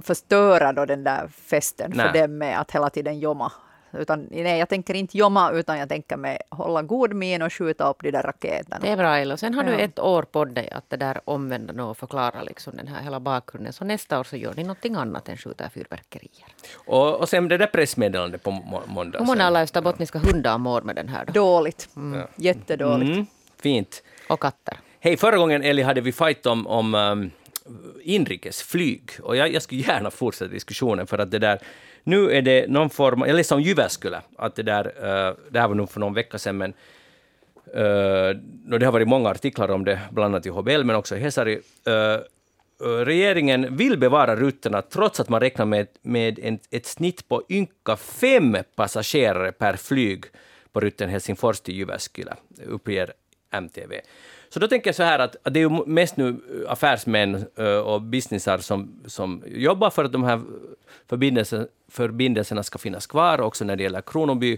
förstöra 0.04 0.74
då 0.74 0.86
den 0.86 1.04
där 1.04 1.28
festen 1.28 1.92
Nej. 1.96 2.06
för 2.06 2.20
dem 2.20 2.38
med 2.38 2.60
att 2.60 2.72
hela 2.72 2.90
tiden 2.90 3.20
jomma 3.20 3.52
Utan, 3.98 4.28
nej, 4.32 4.60
jag 4.60 4.70
tänker 4.70 4.94
inte 4.94 5.18
jomma, 5.18 5.52
utan 5.52 5.80
jag 5.80 5.90
tänker 5.90 6.18
mig 6.18 6.38
hålla 6.50 6.82
god 6.82 7.14
min 7.14 7.42
och 7.42 7.54
skjuta 7.54 7.90
upp 7.90 7.98
de 8.02 8.12
där 8.12 8.24
raketerna. 8.24 8.78
Det 8.82 8.90
är 8.90 8.98
bra, 8.98 9.18
Ella. 9.18 9.38
Sen 9.38 9.54
har 9.54 9.64
Ja. 9.64 9.70
du 9.70 9.76
ett 9.80 10.00
år 10.00 10.24
på 10.24 10.46
dig 10.46 10.70
att 10.72 10.90
det 10.90 10.98
där 10.98 11.22
omvända 11.26 11.74
nu 11.74 11.82
och 11.84 11.98
förklara 11.98 12.42
liksom 12.44 12.76
den 12.78 12.88
här 12.88 13.02
hela 13.04 13.20
bakgrunden. 13.20 13.74
Så 13.74 13.86
nästa 13.86 14.20
år 14.20 14.24
så 14.24 14.38
gör 14.38 14.54
ni 14.56 14.64
någonting 14.64 14.96
annat 14.96 15.30
än 15.30 15.38
skjuta 15.38 15.70
fyrverkerier. 15.70 16.48
Och, 16.86 17.16
och 17.20 17.30
sen 17.30 17.48
det 17.48 17.58
där 17.58 17.68
pressmeddelandet 17.68 18.44
på 18.44 18.52
må- 18.52 18.84
måndag. 18.88 19.20
Hur 19.20 19.26
många 19.26 19.44
alla 19.46 19.62
österbottniska 19.62 20.20
hundar 20.20 20.58
mår 20.58 20.82
med 20.82 20.96
den 20.96 21.08
här 21.10 21.26
då? 21.26 21.32
Dåligt. 21.34 21.90
Ja. 21.96 22.28
Jättedåligt. 22.36 23.12
Mm, 23.12 23.26
fint. 23.62 24.04
Och 24.30 24.40
katter. 24.40 24.78
Hej, 25.00 25.18
förra 25.18 25.38
gången 25.38 25.64
Eli 25.64 25.82
hade 25.82 26.02
vi 26.02 26.12
fight 26.12 26.46
om, 26.46 26.68
om 26.68 26.96
um, 26.96 27.32
inrikesflyg 28.04 29.10
och 29.22 29.36
jag, 29.36 29.54
jag 29.54 29.62
skulle 29.62 29.82
gärna 29.82 30.12
fortsätta 30.12 30.52
diskussionen 30.52 31.08
för 31.08 31.18
att 31.18 31.32
det 31.32 31.40
där, 31.40 31.60
nu 32.04 32.32
är 32.32 32.42
det 32.42 32.70
någon 32.70 32.90
form, 32.90 33.24
jag 33.28 33.36
läste 33.36 33.56
om 33.56 33.62
Jyväskylä, 33.62 34.22
att 34.38 34.56
det 34.56 34.64
där, 34.64 34.86
eh, 34.86 35.36
det 35.50 35.60
här 35.60 35.68
var 35.68 35.76
nog 35.76 35.90
för 35.90 36.00
någon 36.00 36.14
vecka 36.14 36.38
sedan, 36.38 36.58
men 36.58 36.74
eh, 37.74 38.38
det 38.80 38.86
har 38.86 38.92
varit 38.92 39.08
många 39.08 39.30
artiklar 39.30 39.72
om 39.72 39.86
det, 39.86 40.00
bland 40.12 40.36
annat 40.36 40.46
i 40.46 40.50
HBL 40.50 40.84
men 40.84 40.96
också 40.96 41.16
i 41.16 41.20
Hesari. 41.20 41.60
Eh, 41.88 42.18
regeringen 43.06 43.78
vill 43.78 43.98
bevara 43.98 44.36
rutterna 44.36 44.82
trots 44.82 45.20
att 45.20 45.30
man 45.30 45.40
räknar 45.40 45.66
med, 45.66 45.88
med 46.02 46.40
en, 46.40 46.60
ett 46.72 46.86
snitt 46.86 47.28
på 47.28 47.44
ynka 47.50 47.96
fem 47.96 48.58
passagerare 48.76 49.52
per 49.52 49.76
flyg 49.76 50.26
på 50.72 50.80
rutten 50.80 51.10
Helsingfors 51.10 51.60
till 51.60 51.76
Jyväskylä, 51.76 52.36
uppger 52.66 53.14
MTV. 53.52 54.02
Så 54.54 54.60
då 54.60 54.68
tänker 54.68 54.88
jag 54.88 54.96
så 54.96 55.04
här 55.04 55.20
att, 55.20 55.36
att 55.44 55.54
det 55.54 55.60
är 55.60 55.70
ju 55.70 55.86
mest 55.86 56.18
nu 56.18 56.30
eh, 56.30 56.72
affärsmän 56.72 57.46
eh, 57.56 57.78
och 57.78 58.02
businessar 58.02 58.58
som, 58.58 59.02
som 59.06 59.44
jobbar 59.48 59.90
för 59.90 60.04
att 60.04 60.12
de 60.12 60.24
här 60.24 60.34
eh, 60.34 60.42
förbindelserna, 61.08 61.66
förbindelserna 61.90 62.64
ska 62.64 62.80
finnas 62.80 63.08
kvar, 63.08 63.42
också 63.42 63.66
när 63.66 63.76
det 63.76 63.84
gäller 63.84 64.02
Kronoby. 64.02 64.58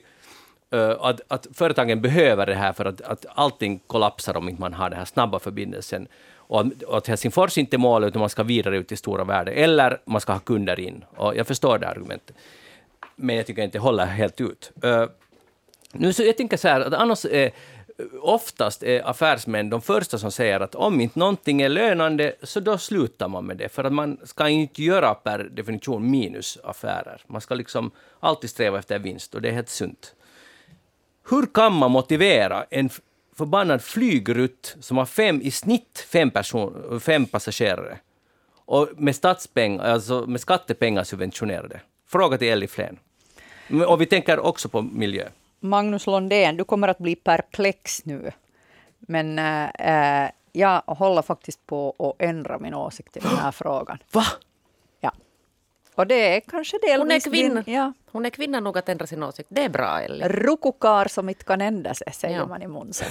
Att, 1.00 1.22
att 1.28 1.48
företagen 1.54 2.02
behöver 2.02 2.46
det 2.46 2.56
här 2.56 2.74
för 2.74 2.86
att, 2.86 3.02
att 3.02 3.26
allting 3.30 3.80
kollapsar 3.88 4.38
om 4.38 4.50
inte 4.50 4.62
man 4.62 4.74
har 4.74 4.90
den 4.90 5.00
här 5.00 5.06
snabba 5.06 5.40
förbindelsen. 5.40 6.08
Och 6.36 6.60
att, 6.60 6.84
och 6.84 6.98
att 6.98 7.08
Helsingfors 7.08 7.58
inte 7.58 7.76
är 7.76 7.78
målet, 7.78 8.08
utan 8.08 8.20
man 8.20 8.30
ska 8.30 8.44
vidare 8.44 8.78
ut 8.78 8.92
i 8.92 8.96
stora 8.96 9.24
världen. 9.24 9.54
eller 9.58 10.02
man 10.06 10.22
ska 10.22 10.34
ha 10.34 10.40
kunder 10.40 10.80
in. 10.80 11.06
Och 11.16 11.36
jag 11.36 11.48
förstår 11.48 11.78
det 11.78 11.88
argumentet. 11.88 12.36
Men 13.16 13.36
jag 13.36 13.46
tycker 13.46 13.62
inte 13.62 13.78
det 13.78 13.82
håller 13.82 14.06
helt 14.06 14.42
ut. 14.42 14.72
Uh, 14.86 15.06
nu 15.92 16.14
så 16.14 16.24
jag 16.24 16.38
tänker 16.38 16.58
så 16.58 16.68
här, 16.68 16.82
att 16.82 16.94
annars 16.94 17.26
är 17.26 17.52
oftast 18.22 18.84
är 18.84 19.10
affärsmän 19.10 19.70
de 19.70 19.82
första 19.82 20.18
som 20.18 20.32
säger 20.32 20.60
att 20.60 20.76
om 20.76 21.02
inte 21.02 21.20
någonting 21.20 21.62
är 21.62 21.70
lönande, 21.70 22.36
så 22.44 22.60
då 22.60 22.78
slutar 22.78 23.28
man 23.28 23.46
med 23.46 23.58
det. 23.58 23.70
För 23.70 23.84
att 23.84 23.94
man 23.94 24.18
ska 24.24 24.50
inte 24.50 24.84
göra 24.84 25.14
per 25.14 25.40
definition 25.40 26.12
minusaffärer. 26.12 27.22
Man 27.28 27.42
ska 27.42 27.56
liksom 27.56 27.92
alltid 28.20 28.50
sträva 28.50 28.80
efter 28.80 29.00
vinst 29.00 29.36
och 29.36 29.42
det 29.42 29.50
är 29.50 29.54
helt 29.54 29.70
sunt. 29.70 30.16
Hur 31.30 31.46
kan 31.46 31.74
man 31.74 31.92
motivera 31.92 32.66
en 32.70 32.90
förbannad 33.38 33.82
flygrutt 33.82 34.76
som 34.80 34.98
har 34.98 35.06
fem, 35.06 35.42
i 35.42 35.52
snitt 35.52 36.08
fem, 36.10 36.32
person, 36.32 37.00
fem 37.00 37.26
passagerare 37.26 37.98
och 38.66 38.90
med, 38.98 39.16
alltså 39.80 40.26
med 40.28 40.42
skattepengar 40.42 41.04
subventionerade? 41.04 41.82
Fråga 42.08 42.38
till 42.38 42.48
Elli 42.48 42.68
Flen. 42.68 43.00
Och 43.88 44.02
vi 44.02 44.06
tänker 44.06 44.40
också 44.40 44.70
på 44.70 44.82
miljö. 44.82 45.28
Magnus 45.66 46.08
Londén, 46.08 46.58
du 46.58 46.64
kommer 46.64 46.88
att 46.88 46.98
bli 46.98 47.16
perplex 47.16 48.06
nu. 48.06 48.32
Men 49.00 49.40
äh, 49.40 50.30
jag 50.52 50.82
håller 50.88 51.22
faktiskt 51.22 51.66
på 51.68 51.96
att 52.00 52.22
ändra 52.22 52.60
min 52.60 52.74
åsikt 52.74 53.18
i 53.18 53.20
den 53.20 53.38
här 53.38 53.52
frågan. 53.62 53.98
Va? 54.12 54.24
Ja. 55.00 55.12
Och 55.96 56.08
det 56.08 56.36
är 56.36 56.40
kanske 56.40 56.78
delvis... 56.82 57.26
Hon 57.26 57.34
är 57.34 57.38
kvinna. 57.38 57.62
Din, 57.62 57.74
ja, 57.76 57.94
Hon 58.12 58.26
är 58.26 58.30
kvinna 58.30 58.60
nog 58.60 58.78
att 58.78 58.90
ändra 58.90 59.08
sin 59.08 59.24
åsikt. 59.24 59.50
Det 59.52 59.64
är 59.64 59.70
bra, 59.70 60.02
Elli. 60.02 60.28
rukukar 60.28 61.08
som 61.08 61.30
inte 61.30 61.44
kan 61.44 61.62
ändra 61.62 61.94
sig, 61.94 62.14
säger 62.14 62.38
Ja. 62.38 62.46
man 62.46 62.62
i 62.62 62.68
Munsen. 62.68 63.08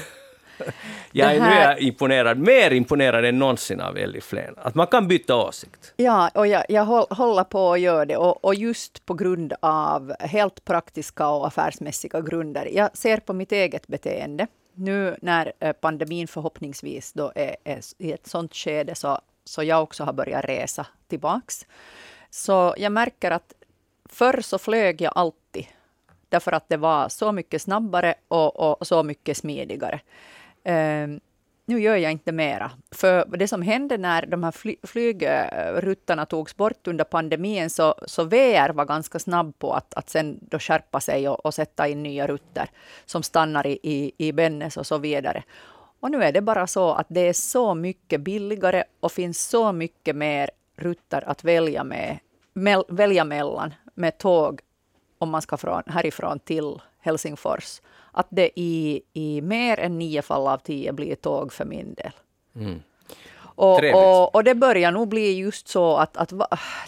Jag 1.13 1.31
är, 1.31 1.35
Det 1.35 1.41
Nu 1.41 1.47
är 1.47 1.51
här- 1.51 1.71
jag 1.71 1.81
imponerad, 1.81 2.39
mer 2.39 2.71
imponerad 2.71 3.25
än 3.25 3.39
någonsin 3.39 3.81
av 3.81 3.97
Elli 3.99 4.21
Flen. 4.21 4.55
Att 4.59 4.75
man 4.75 4.87
kan 4.87 5.09
byta 5.09 5.37
åsikt. 5.37 5.93
Ja, 5.97 6.31
och 6.35 6.47
jag, 6.47 6.65
jag 6.69 6.85
håll- 6.85 7.07
håller 7.11 7.45
på 7.45 7.73
att 7.73 7.81
göra 7.81 8.05
det. 8.05 8.17
Och, 8.17 8.45
och 8.45 8.55
just 8.55 9.07
på 9.07 9.15
grund 9.15 9.53
av 9.61 10.15
helt 10.21 10.65
praktiska 10.65 11.29
och 11.29 11.47
affärsmässiga 11.47 12.21
grunder. 12.21 12.69
Jag 12.73 12.97
ser 12.97 13.17
på 13.21 13.33
mitt 13.33 13.53
eget 13.53 13.87
beteende. 13.87 14.47
Nu 14.75 15.17
när 15.23 15.53
eh, 15.61 15.73
pandemin 15.73 16.29
förhoppningsvis 16.29 17.13
då 17.13 17.33
är, 17.35 17.57
är 17.65 17.81
i 17.99 18.13
ett 18.13 18.27
sånt 18.27 18.55
skede 18.55 18.95
så, 18.95 19.21
så 19.45 19.63
jag 19.63 19.83
också 19.83 20.05
har 20.05 20.13
börjat 20.13 20.45
resa 20.45 20.87
tillbaks. 21.09 21.67
Så 22.31 22.75
jag 22.79 22.93
märker 22.93 23.31
att 23.31 23.53
förr 24.11 24.41
så 24.41 24.59
flög 24.59 25.01
jag 25.01 25.13
alltid. 25.17 25.67
Därför 26.29 26.53
att 26.53 26.69
det 26.69 26.77
var 26.77 27.09
så 27.09 27.33
mycket 27.33 27.63
snabbare 27.63 28.15
och, 28.29 28.81
och 28.81 28.87
så 28.87 29.03
mycket 29.03 29.37
smidigare. 29.37 30.01
Ehm, 30.65 31.21
nu 31.67 31.81
gör 31.81 31.97
jag 31.97 32.13
inte 32.13 32.33
mera. 32.33 32.71
För 32.91 33.37
det 33.37 33.49
som 33.49 33.63
hände 33.63 33.99
när 33.99 34.27
de 34.27 34.43
här 34.43 34.51
fly, 34.53 34.77
flygrutterna 34.83 36.27
togs 36.27 36.57
bort 36.57 36.87
under 36.87 37.05
pandemin, 37.05 37.71
så, 37.71 37.95
så 38.07 38.25
VR 38.25 38.73
var 38.73 38.85
ganska 38.85 39.19
snabb 39.19 39.59
på 39.59 39.73
att, 39.73 39.95
att 39.95 40.11
sen 40.11 40.39
då 40.43 40.59
skärpa 40.59 41.01
sig 41.01 41.29
och, 41.29 41.47
och 41.47 41.55
sätta 41.55 41.89
in 41.89 42.03
nya 42.03 42.27
rutter 42.27 42.71
som 43.05 43.23
stannar 43.23 43.67
i, 43.67 43.79
i, 43.83 44.13
i 44.19 44.33
Bennes 44.33 44.77
och 44.77 44.87
så 44.87 44.99
vidare. 44.99 45.43
Och 46.01 46.11
nu 46.11 46.25
är 46.25 46.33
det 46.33 46.41
bara 46.41 46.67
så 46.67 46.93
att 46.93 47.07
det 47.09 47.21
är 47.21 47.33
så 47.33 47.75
mycket 47.75 48.21
billigare 48.21 48.85
och 49.01 49.13
finns 49.13 49.49
så 49.49 49.73
mycket 49.73 50.17
mer 50.17 50.51
rutter 50.77 51.29
att 51.29 51.45
välja, 51.45 51.85
med, 51.85 52.19
mel, 52.53 52.85
välja 52.89 53.25
mellan 53.25 53.75
med 53.95 54.19
tåg 54.19 54.61
om 55.19 55.31
man 55.31 55.43
ska 55.43 55.57
från, 55.57 55.83
härifrån 55.87 56.39
till 56.39 56.81
Helsingfors. 56.99 57.81
Att 58.15 58.27
det 58.31 58.51
i, 58.61 59.03
i 59.13 59.41
mer 59.41 59.81
än 59.81 59.99
nio 59.99 60.23
fall 60.23 60.49
av 60.49 60.59
tio 60.59 60.93
blir 60.93 61.15
tåg 61.15 61.53
för 61.53 61.65
min 61.65 61.95
del. 61.95 62.13
Mm. 62.57 62.83
Och, 63.57 63.85
och, 63.95 64.35
och 64.35 64.45
det 64.45 64.55
börjar 64.55 64.93
nog 64.93 65.09
bli 65.09 65.39
just 65.39 65.69
så 65.69 65.97
att, 65.97 66.17
att 66.17 66.33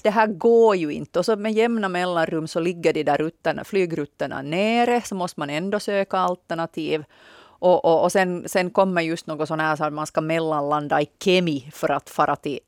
det 0.02 0.10
här 0.10 0.26
går 0.26 0.76
ju 0.76 0.92
inte. 0.92 1.18
Och 1.18 1.24
så 1.24 1.36
med 1.36 1.52
jämna 1.52 1.88
mellanrum 1.88 2.48
så 2.48 2.60
ligger 2.60 2.92
de 2.92 3.02
där 3.02 3.16
rutterna, 3.16 3.64
flygrutterna 3.64 4.42
nere, 4.42 5.02
så 5.02 5.14
måste 5.14 5.40
man 5.40 5.50
ändå 5.50 5.80
söka 5.80 6.18
alternativ. 6.18 7.04
Och, 7.58 7.84
och, 7.84 8.02
och 8.02 8.12
sen, 8.12 8.44
sen 8.48 8.70
kommer 8.70 9.02
just 9.02 9.26
något 9.26 9.48
sånt 9.48 9.62
här 9.62 9.76
så 9.76 9.84
att 9.84 9.92
man 9.92 10.06
ska 10.06 10.20
mellanlanda 10.20 11.02
i 11.02 11.08
Kemi 11.24 11.70
för 11.72 11.90
att 11.90 12.10
fara 12.10 12.36
till, 12.36 12.58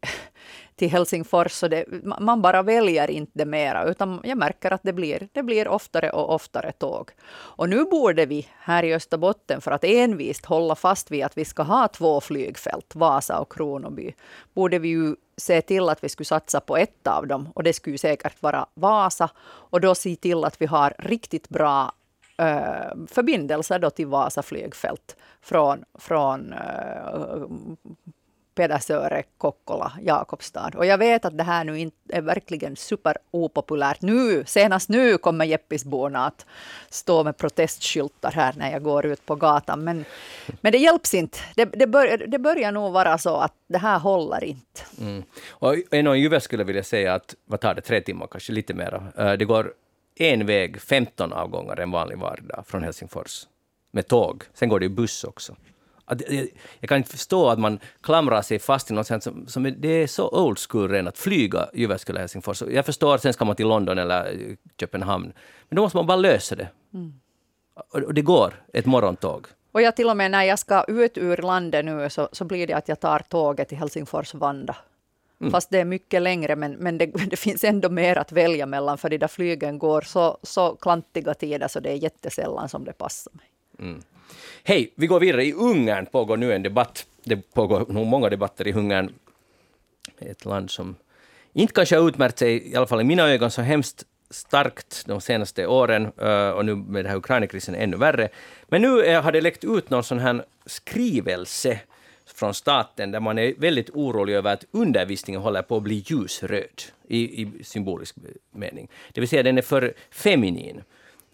till 0.78 0.90
Helsingfors. 0.90 1.52
Så 1.52 1.68
det, 1.68 1.84
man 2.20 2.42
bara 2.42 2.62
väljer 2.62 3.10
inte 3.10 3.32
det 3.34 3.44
mera, 3.44 3.84
utan 3.84 4.20
jag 4.24 4.38
märker 4.38 4.70
att 4.70 4.82
det 4.82 4.92
blir, 4.92 5.28
det 5.32 5.42
blir 5.42 5.68
oftare 5.68 6.10
och 6.10 6.34
oftare 6.34 6.72
tåg. 6.72 7.10
Och 7.30 7.68
nu 7.68 7.84
borde 7.84 8.26
vi 8.26 8.46
här 8.58 8.82
i 8.82 8.94
Österbotten, 8.94 9.60
för 9.60 9.70
att 9.70 9.84
envist 9.84 10.44
hålla 10.46 10.74
fast 10.74 11.10
vid 11.10 11.24
att 11.24 11.38
vi 11.38 11.44
ska 11.44 11.62
ha 11.62 11.88
två 11.88 12.20
flygfält, 12.20 12.94
Vasa 12.94 13.38
och 13.38 13.52
Kronoby, 13.52 14.14
borde 14.54 14.78
vi 14.78 14.88
ju 14.88 15.16
se 15.36 15.62
till 15.62 15.88
att 15.88 16.04
vi 16.04 16.08
skulle 16.08 16.24
satsa 16.24 16.60
på 16.60 16.76
ett 16.76 17.06
av 17.06 17.26
dem. 17.26 17.48
Och 17.54 17.62
det 17.62 17.72
skulle 17.72 17.94
ju 17.94 17.98
säkert 17.98 18.42
vara 18.42 18.66
Vasa. 18.74 19.30
Och 19.70 19.80
då 19.80 19.94
se 19.94 20.16
till 20.16 20.44
att 20.44 20.60
vi 20.60 20.66
har 20.66 20.94
riktigt 20.98 21.48
bra 21.48 21.92
eh, 22.38 23.06
förbindelser 23.06 23.78
då 23.78 23.90
till 23.90 24.06
Vasa 24.06 24.42
flygfält 24.42 25.16
från, 25.42 25.84
från 25.98 26.52
eh, 26.52 27.42
Pedersöre, 28.58 29.22
Kokkola, 29.38 29.92
Jakobstad. 30.02 30.70
Och 30.76 30.86
jag 30.86 30.98
vet 30.98 31.24
att 31.24 31.38
det 31.38 31.44
här 31.44 31.64
nu 31.64 31.90
är 32.08 32.20
verkligen 32.20 32.76
superopopulärt. 32.76 34.02
Nu, 34.02 34.44
senast 34.46 34.88
nu 34.88 35.18
kommer 35.18 35.44
Jeppisborna 35.44 36.26
att 36.26 36.46
stå 36.90 37.24
med 37.24 37.36
protestskyltar 37.36 38.32
här 38.32 38.54
när 38.56 38.72
jag 38.72 38.82
går 38.82 39.06
ut 39.06 39.26
på 39.26 39.34
gatan. 39.34 39.84
Men, 39.84 40.04
men 40.60 40.72
det 40.72 40.78
hjälps 40.78 41.14
inte. 41.14 41.38
Det, 41.54 41.64
det, 41.64 41.86
bör, 41.86 42.26
det 42.26 42.38
börjar 42.38 42.72
nog 42.72 42.92
vara 42.92 43.18
så 43.18 43.36
att 43.36 43.52
det 43.68 43.78
här 43.78 43.98
håller 43.98 44.44
inte. 44.44 44.80
Mm. 45.00 45.22
Och 45.48 45.74
en 45.90 46.06
och 46.06 46.42
skulle 46.42 46.64
vill 46.64 46.76
jag 46.76 46.86
säga 46.86 47.14
att, 47.14 47.34
vad 47.44 47.60
tar 47.60 47.74
det, 47.74 47.80
tre 47.80 48.00
timmar, 48.00 48.26
kanske 48.30 48.52
lite 48.52 48.74
mera. 48.74 49.02
Eh, 49.16 49.32
det 49.32 49.44
går 49.44 49.72
en 50.14 50.46
väg, 50.46 50.80
15 50.80 51.32
avgångar 51.32 51.80
en 51.80 51.90
vanlig 51.90 52.18
vardag 52.18 52.64
från 52.66 52.82
Helsingfors. 52.82 53.46
Med 53.90 54.08
tåg. 54.08 54.44
Sen 54.54 54.68
går 54.68 54.80
det 54.80 54.86
ju 54.86 54.90
buss 54.90 55.24
också. 55.24 55.56
Att, 56.08 56.30
jag, 56.30 56.48
jag 56.80 56.88
kan 56.88 56.98
inte 56.98 57.10
förstå 57.10 57.48
att 57.48 57.58
man 57.58 57.78
klamrar 58.00 58.42
sig 58.42 58.58
fast 58.58 58.90
i 58.90 58.94
något 58.94 59.06
sånt 59.06 59.22
som, 59.22 59.46
som 59.46 59.66
är, 59.66 59.70
det 59.70 59.88
är 59.88 60.06
så 60.06 60.28
old 60.28 60.58
school 60.58 60.90
redan 60.90 61.08
att 61.08 61.18
flyga 61.18 61.68
Jyväskylä 61.74 62.20
Helsingfors. 62.20 62.62
Jag 62.62 62.86
förstår 62.86 63.14
att 63.14 63.22
sen 63.22 63.32
ska 63.32 63.44
man 63.44 63.56
till 63.56 63.68
London 63.68 63.98
eller 63.98 64.32
eh, 64.32 64.56
Köpenhamn. 64.80 65.32
Men 65.68 65.76
då 65.76 65.82
måste 65.82 65.96
man 65.96 66.06
bara 66.06 66.16
lösa 66.16 66.56
det. 66.56 66.68
Och, 67.90 68.02
och 68.02 68.14
det 68.14 68.22
går, 68.22 68.54
ett 68.72 68.86
morgontåg. 68.86 69.46
Och 69.72 69.82
jag 69.82 69.96
till 69.96 70.08
och 70.08 70.16
med 70.16 70.30
när 70.30 70.44
jag 70.44 70.58
ska 70.58 70.84
ut 70.88 71.18
ur 71.18 71.36
landet 71.36 71.84
nu 71.84 72.10
så, 72.10 72.28
så 72.32 72.44
blir 72.44 72.66
det 72.66 72.74
att 72.74 72.88
jag 72.88 73.00
tar 73.00 73.18
tåget 73.18 73.68
till 73.68 73.78
Helsingfors 73.78 74.34
Vanda. 74.34 74.76
Fast 75.50 75.70
det 75.70 75.78
är 75.78 75.84
mycket 75.84 76.22
längre, 76.22 76.56
men, 76.56 76.72
men 76.72 76.98
det, 76.98 77.06
det 77.30 77.36
finns 77.36 77.64
ändå 77.64 77.88
mer 77.88 78.18
att 78.18 78.32
välja 78.32 78.66
mellan, 78.66 78.98
för 78.98 79.08
de 79.08 79.18
där 79.18 79.28
flygen 79.28 79.78
går 79.78 80.00
så, 80.00 80.38
så 80.42 80.76
klantiga 80.76 81.34
tider 81.34 81.68
så 81.68 81.80
det 81.80 81.90
är 81.90 81.94
jättesällan 81.94 82.68
som 82.68 82.84
det 82.84 82.92
passar 82.92 83.32
mig. 83.32 83.46
Hej, 84.64 84.92
vi 84.94 85.06
går 85.06 85.20
vidare. 85.20 85.44
I 85.44 85.52
Ungern 85.52 86.06
pågår 86.06 86.36
nu 86.36 86.52
en 86.52 86.62
debatt. 86.62 87.06
Det 87.24 87.36
pågår 87.36 87.86
nog 87.88 88.06
många 88.06 88.28
debatter 88.28 88.68
i 88.68 88.72
Ungern. 88.72 89.12
Ett 90.18 90.44
land 90.44 90.70
som 90.70 90.96
inte 91.52 91.72
kanske 91.72 91.96
har 91.96 92.08
utmärkt 92.08 92.38
sig, 92.38 92.72
i 92.72 92.76
alla 92.76 92.86
fall 92.86 93.00
i 93.00 93.04
mina 93.04 93.28
ögon, 93.28 93.50
så 93.50 93.62
hemskt 93.62 94.04
starkt 94.30 95.04
de 95.06 95.20
senaste 95.20 95.66
åren 95.66 96.12
eh, 96.20 96.48
och 96.48 96.64
nu 96.64 96.74
med 96.74 97.04
den 97.04 97.10
här 97.10 97.16
Ukrainakrisen 97.16 97.74
ännu 97.74 97.96
värre. 97.96 98.28
Men 98.68 98.82
nu 98.82 99.04
eh, 99.04 99.22
har 99.22 99.32
det 99.32 99.40
läckt 99.40 99.64
ut 99.64 99.90
någon 99.90 100.04
sån 100.04 100.18
här 100.18 100.44
skrivelse 100.66 101.80
från 102.34 102.54
staten 102.54 103.10
där 103.10 103.20
man 103.20 103.38
är 103.38 103.54
väldigt 103.58 103.90
orolig 103.90 104.34
över 104.34 104.52
att 104.52 104.64
undervisningen 104.70 105.40
håller 105.40 105.62
på 105.62 105.76
att 105.76 105.82
bli 105.82 106.04
ljusröd 106.06 106.82
i, 107.08 107.42
i 107.42 107.64
symbolisk 107.64 108.16
mening. 108.50 108.88
Det 109.12 109.20
vill 109.20 109.28
säga 109.28 109.42
den 109.42 109.58
är 109.58 109.62
för 109.62 109.94
feminin. 110.10 110.82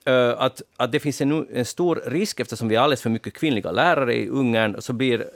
Uh, 0.08 0.34
att, 0.38 0.62
att 0.76 0.92
det 0.92 1.00
finns 1.00 1.20
en, 1.20 1.46
en, 1.54 1.64
stor 1.64 2.02
risk, 2.06 2.40
eftersom 2.40 2.68
vi 2.68 2.76
har 2.76 2.84
alldeles 2.84 3.02
för 3.02 3.10
mycket 3.10 3.34
kvinnliga 3.34 3.70
lärare 3.70 4.14
i 4.14 4.28
Ungern, 4.28 4.76
så 4.78 4.92
blir 4.92 5.26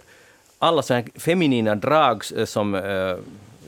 alla 0.59 0.83
sådana 0.83 1.07
feminina 1.15 1.75
drag 1.75 2.23
uh, 2.37 2.45
som 2.45 2.75
uh, 2.75 3.17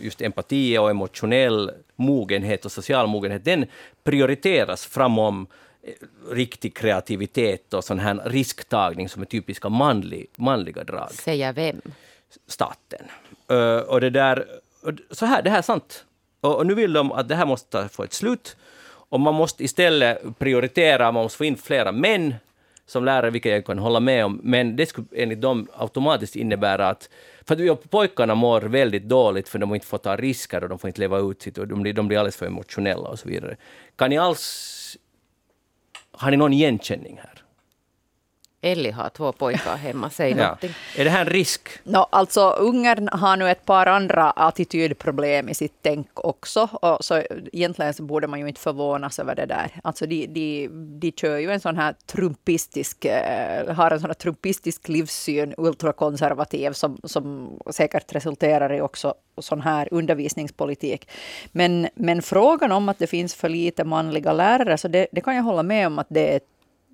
just 0.00 0.22
empati 0.22 0.78
och 0.78 0.90
emotionell 0.90 1.70
mogenhet 1.96 2.64
och 2.64 2.72
social 2.72 3.06
mogenhet, 3.06 3.44
den 3.44 3.66
prioriteras 4.04 4.86
framom 4.86 5.46
riktig 6.30 6.74
kreativitet 6.74 7.74
och 7.74 7.84
sån 7.84 7.98
här 7.98 8.20
risktagning 8.24 9.08
som 9.08 9.22
är 9.22 9.26
typiska 9.26 9.68
manlig, 9.68 10.26
manliga 10.36 10.84
drag. 10.84 11.12
Säger 11.12 11.52
vem? 11.52 11.80
Staten. 12.46 13.06
Och 13.86 14.00
det 14.00 14.10
där, 14.10 14.46
så 15.10 15.26
här, 15.26 15.42
det 15.42 15.50
här 15.50 15.58
är 15.58 15.62
sant. 15.62 16.04
Och, 16.40 16.66
nu 16.66 16.74
vill 16.74 16.92
de 16.92 17.12
att 17.12 17.28
det 17.28 17.34
här 17.34 17.46
måste 17.46 17.88
få 17.88 18.04
ett 18.04 18.12
slut. 18.12 18.56
Och 19.10 19.20
man 19.20 19.34
måste 19.34 19.64
istället 19.64 20.38
prioritera, 20.38 21.12
man 21.12 21.22
måste 21.22 21.38
få 21.38 21.44
in 21.44 21.56
flera 21.56 21.92
män 21.92 22.34
som 22.86 23.04
lärare, 23.04 23.30
vilket 23.30 23.52
jag 23.52 23.66
kan 23.66 23.78
hålla 23.78 24.00
med 24.00 24.24
om, 24.24 24.40
men 24.42 24.76
det 24.76 24.86
skulle 24.86 25.06
enligt 25.12 25.40
dem 25.40 25.68
automatiskt 25.74 26.36
innebära 26.36 26.88
att 26.88 27.08
för 27.46 27.70
att 27.70 27.90
pojkarna 27.90 28.34
mår 28.34 28.60
väldigt 28.60 29.08
dåligt 29.08 29.48
för 29.48 29.58
de 29.58 29.74
inte 29.74 29.86
får 29.86 29.98
ta 29.98 30.16
risker 30.16 30.62
och 30.62 30.68
de 30.68 30.78
får 30.78 30.88
inte 30.88 31.00
leva 31.00 31.18
ut 31.18 31.42
sitt 31.42 31.58
och 31.58 31.68
de 31.68 31.82
blir, 31.82 31.92
de 31.92 32.08
blir 32.08 32.18
alldeles 32.18 32.36
för 32.36 32.46
emotionella 32.46 33.08
och 33.08 33.18
så 33.18 33.28
vidare. 33.28 33.56
Kan 33.96 34.10
ni 34.10 34.18
alls 34.18 34.96
har 36.12 36.30
ni 36.30 36.36
någon 36.36 36.52
igenkänning 36.52 37.20
här? 37.22 37.42
Ellie 38.62 38.90
har 38.90 39.08
två 39.08 39.32
pojkar 39.32 39.76
hemma, 39.76 40.10
säg 40.10 40.30
ja. 40.30 40.36
någonting. 40.36 40.70
Är 40.96 41.04
det 41.04 41.10
här 41.10 41.20
en 41.20 41.26
risk? 41.26 41.68
No, 41.84 42.06
alltså 42.10 42.50
Ungern 42.50 43.08
har 43.12 43.36
nu 43.36 43.50
ett 43.50 43.64
par 43.64 43.86
andra 43.86 44.30
attitydproblem 44.30 45.48
i 45.48 45.54
sitt 45.54 45.74
tänk 45.82 46.08
också. 46.14 46.68
Och 46.72 47.04
så 47.04 47.22
egentligen 47.52 47.94
så 47.94 48.02
borde 48.02 48.26
man 48.26 48.40
ju 48.40 48.48
inte 48.48 48.60
förvånas 48.60 49.18
över 49.18 49.34
det 49.34 49.46
där. 49.46 49.70
Alltså 49.84 50.06
de, 50.06 50.26
de, 50.26 50.68
de 51.00 51.12
kör 51.12 51.38
ju 51.38 51.50
en 51.50 51.60
sån 51.60 51.76
här 51.76 51.94
trumpistisk, 52.06 53.04
eh, 53.04 53.74
har 53.74 53.90
en 53.90 54.00
sån 54.00 54.10
här 54.10 54.14
trumpistisk 54.14 54.88
livssyn, 54.88 55.54
ultrakonservativ, 55.56 56.72
som, 56.72 56.98
som 57.04 57.50
säkert 57.70 58.14
resulterar 58.14 58.72
i 58.72 58.80
också 58.80 59.14
sån 59.38 59.60
här 59.60 59.88
undervisningspolitik. 59.90 61.08
Men, 61.52 61.88
men 61.94 62.22
frågan 62.22 62.72
om 62.72 62.88
att 62.88 62.98
det 62.98 63.06
finns 63.06 63.34
för 63.34 63.48
lite 63.48 63.84
manliga 63.84 64.32
lärare, 64.32 64.78
så 64.78 64.88
det, 64.88 65.06
det 65.12 65.20
kan 65.20 65.36
jag 65.36 65.42
hålla 65.42 65.62
med 65.62 65.86
om 65.86 65.98
att 65.98 66.06
det 66.10 66.32
är 66.32 66.36
ett 66.36 66.46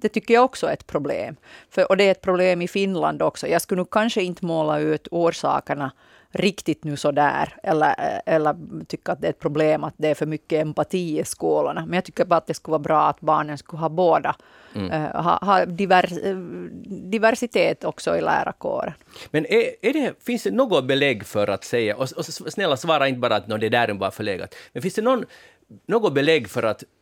det 0.07 0.11
tycker 0.13 0.35
jag 0.35 0.45
också 0.45 0.67
är 0.67 0.73
ett 0.73 0.87
problem. 0.87 1.37
För, 1.71 1.91
och 1.91 1.97
det 1.97 2.05
är 2.05 2.11
ett 2.11 2.21
problem 2.21 2.63
i 2.63 2.69
Finland 2.69 3.23
också. 3.23 3.49
Jag 3.49 3.63
skulle 3.63 3.79
nog 3.79 3.91
kanske 3.91 4.23
inte 4.23 4.45
måla 4.45 4.79
ut 4.79 5.09
orsakerna 5.11 5.93
riktigt 6.31 6.85
nu 6.85 6.97
så 6.97 7.13
där 7.13 7.57
eller, 7.63 8.21
eller 8.27 8.85
tycka 8.85 9.13
att 9.13 9.21
det 9.21 9.27
är 9.27 9.31
ett 9.31 9.39
problem 9.39 9.85
att 9.85 9.95
det 9.97 10.09
är 10.09 10.15
för 10.15 10.27
mycket 10.27 10.61
empati 10.61 11.21
i 11.21 11.25
skolorna. 11.25 11.87
Men 11.87 11.95
jag 11.95 12.05
tycker 12.05 12.25
bara 12.25 12.37
att 12.37 12.47
det 12.47 12.55
skulle 12.55 12.73
vara 12.73 12.83
bra 12.83 13.09
att 13.09 13.21
barnen 13.21 13.59
skulle 13.59 13.81
ha 13.81 13.89
båda. 13.89 14.37
Mm. 14.75 14.93
Uh, 14.93 15.23
ha, 15.23 15.39
ha 15.43 15.67
divers, 15.67 16.11
diversitet 17.11 17.85
också 17.85 18.17
i 18.17 18.21
lärarkåren. 18.21 18.93
Men 19.31 19.47
är, 19.47 19.65
är 19.83 19.93
det, 19.93 20.25
finns 20.25 20.43
det 20.43 20.51
något 20.51 20.85
belägg 20.85 21.27
för 21.27 21.49
att 21.49 21.65
säga, 21.65 21.97
och, 21.97 22.09
och 22.17 22.25
snälla 22.27 22.77
svara 22.77 23.09
inte 23.09 23.21
bara 23.21 23.37
att 23.37 23.49
det 23.49 23.69
där 23.69 23.89
är 23.89 23.95
bara 23.95 24.11
förlegat, 24.11 24.55
men 24.73 24.83
finns 24.83 24.95
det 24.95 25.03
någon, 25.03 25.25
något 25.87 26.15
belägg 26.15 26.49
för 26.51 26.63
att 26.63 26.85
Eh, 26.85 26.96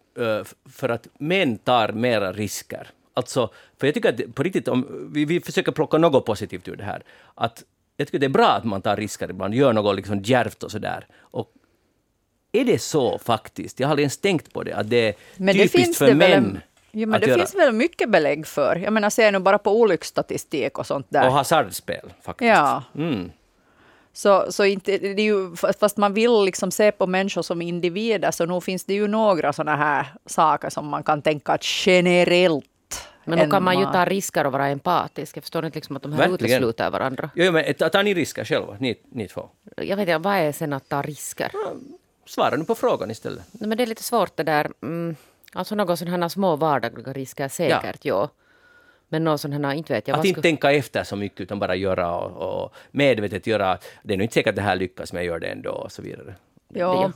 för 0.71 0.89
att 0.89 1.09
män 1.19 1.59
tar 1.59 1.93
mera 1.93 2.33
risker. 2.33 2.91
Alltså, 3.15 3.51
för 3.79 3.87
jag 3.87 3.95
tycker 3.95 4.09
att 4.09 4.35
på 4.35 4.43
riktigt, 4.43 4.69
om 4.69 5.11
vi, 5.12 5.25
vi 5.25 5.41
försöker 5.41 5.73
plocka 5.73 5.99
något 5.99 6.27
positivt 6.27 6.69
ur 6.69 6.77
det 6.77 6.85
här, 6.85 7.03
att 7.35 7.65
jag 7.97 8.07
tycker 8.09 8.19
det 8.19 8.27
är 8.27 8.31
bra 8.31 8.49
att 8.49 8.65
man 8.65 8.83
tar 8.83 8.97
risker 8.97 9.31
ibland, 9.31 9.55
gör 9.55 9.73
något 9.73 9.97
liksom 9.97 10.21
djärvt 10.23 10.62
och 10.62 10.71
sådär. 10.71 11.07
Och 11.19 11.53
är 12.53 12.65
det 12.65 12.79
så 12.79 13.19
faktiskt? 13.19 13.81
Jag 13.81 13.87
har 13.87 13.91
aldrig 13.91 14.03
ens 14.03 14.19
tänkt 14.19 14.53
på 14.53 14.62
det, 14.62 14.73
att 14.73 14.91
det 14.91 15.09
är 15.09 15.15
men 15.37 15.55
typiskt 15.55 15.99
det 15.99 16.07
för 16.07 16.15
män. 16.15 16.33
En, 16.33 16.61
ja, 16.91 17.07
men 17.07 17.21
det 17.21 17.27
göra. 17.27 17.39
finns 17.39 17.55
väl 17.55 17.73
mycket 17.73 18.11
belägg 18.11 18.47
för. 18.47 18.77
Jag 18.77 18.93
menar, 18.93 19.11
se 19.11 19.31
nu 19.31 19.39
bara 19.39 19.59
på 19.59 19.81
olycksstatistik 19.81 20.79
och 20.79 20.87
sånt 20.87 21.07
där. 21.09 21.27
Och 21.27 21.33
hasardspel, 21.33 22.12
faktiskt. 22.23 22.49
Ja. 22.49 22.83
Mm. 22.95 23.31
Så, 24.17 24.53
så 24.53 24.65
inte, 24.65 24.99
det 24.99 25.23
är 25.23 25.25
ju, 25.25 25.57
fast 25.81 25.97
man 25.97 26.15
vill 26.15 26.45
liksom 26.45 26.71
se 26.71 26.93
på 26.93 27.07
människor 27.07 27.43
som 27.43 27.62
individer, 27.62 28.31
så 28.31 28.47
nu 28.47 28.61
finns 28.61 28.85
det 28.85 28.95
ju 28.95 29.09
några 29.09 29.53
sådana 29.53 29.77
här 29.77 30.07
saker 30.27 30.71
som 30.71 30.87
man 30.87 31.03
kan 31.03 31.23
tänka 31.23 31.53
att 31.53 31.87
generellt 31.87 32.65
men 33.25 33.39
då 33.39 33.51
kan 33.51 33.62
man 33.62 33.79
ju 33.79 33.85
ta 33.85 34.05
risker 34.05 34.47
och 34.47 34.53
vara 34.53 34.69
empatisk. 34.69 35.37
Jag 35.37 35.43
förstår 35.43 35.67
inte 35.67 35.77
liksom 35.77 35.97
att 35.97 36.03
de 36.03 36.12
här 36.12 36.29
Verkligen. 36.29 36.57
utesluter 36.57 36.91
varandra. 36.91 37.31
Jo, 37.35 37.53
men 37.53 37.75
tar 37.75 38.03
ni 38.03 38.15
risker 38.15 38.45
själva, 38.45 38.77
ni, 38.81 39.01
ni 39.12 39.29
två? 39.29 39.49
Jag 39.77 39.97
vet 39.97 40.09
inte, 40.09 40.19
vad 40.19 40.37
är 40.37 40.53
sen 40.53 40.73
att 40.73 40.89
ta 40.89 41.03
risker? 41.03 41.53
Svara 42.27 42.57
nu 42.57 42.65
på 42.65 42.75
frågan 42.75 43.11
istället. 43.11 43.45
Nej, 43.53 43.69
men 43.69 43.79
det 43.79 43.85
är 43.85 43.87
lite 43.87 44.03
svårt 44.03 44.37
det 44.37 44.43
där. 44.43 44.71
Mm, 44.83 45.17
alltså 45.53 45.75
några 45.75 45.97
sådana 45.97 46.29
små 46.29 46.57
vardagliga 46.57 47.12
risker 47.12 47.49
säkert, 47.49 48.05
ja. 48.05 48.15
ja. 48.15 48.31
Men 49.15 49.25
någon 49.25 49.39
sån 49.39 49.53
här, 49.53 49.73
inte 49.73 49.93
vet 49.93 50.09
jag. 50.09 50.19
Att 50.19 50.25
inte 50.25 50.43
tänka 50.43 50.73
efter 50.73 51.05
så 51.05 51.17
mycket 51.17 51.41
utan 51.41 51.59
bara 51.59 51.75
göra 51.75 52.17
och, 52.17 52.65
och 52.65 52.75
medvetet 52.91 53.47
göra. 53.47 53.79
Det 54.03 54.15
är 54.15 54.19
nog 54.19 54.25
inte 54.25 54.35
säkert 54.35 54.51
att 54.51 54.57
det 54.57 54.62
här 54.62 54.77
lyckas 54.77 55.12
men 55.12 55.23
jag 55.23 55.27
gör 55.27 55.39
det 55.39 55.47
ändå 55.47 55.71
och 55.71 55.93
så 55.93 56.03
vidare. 56.03 56.35
Ja. 56.69 57.12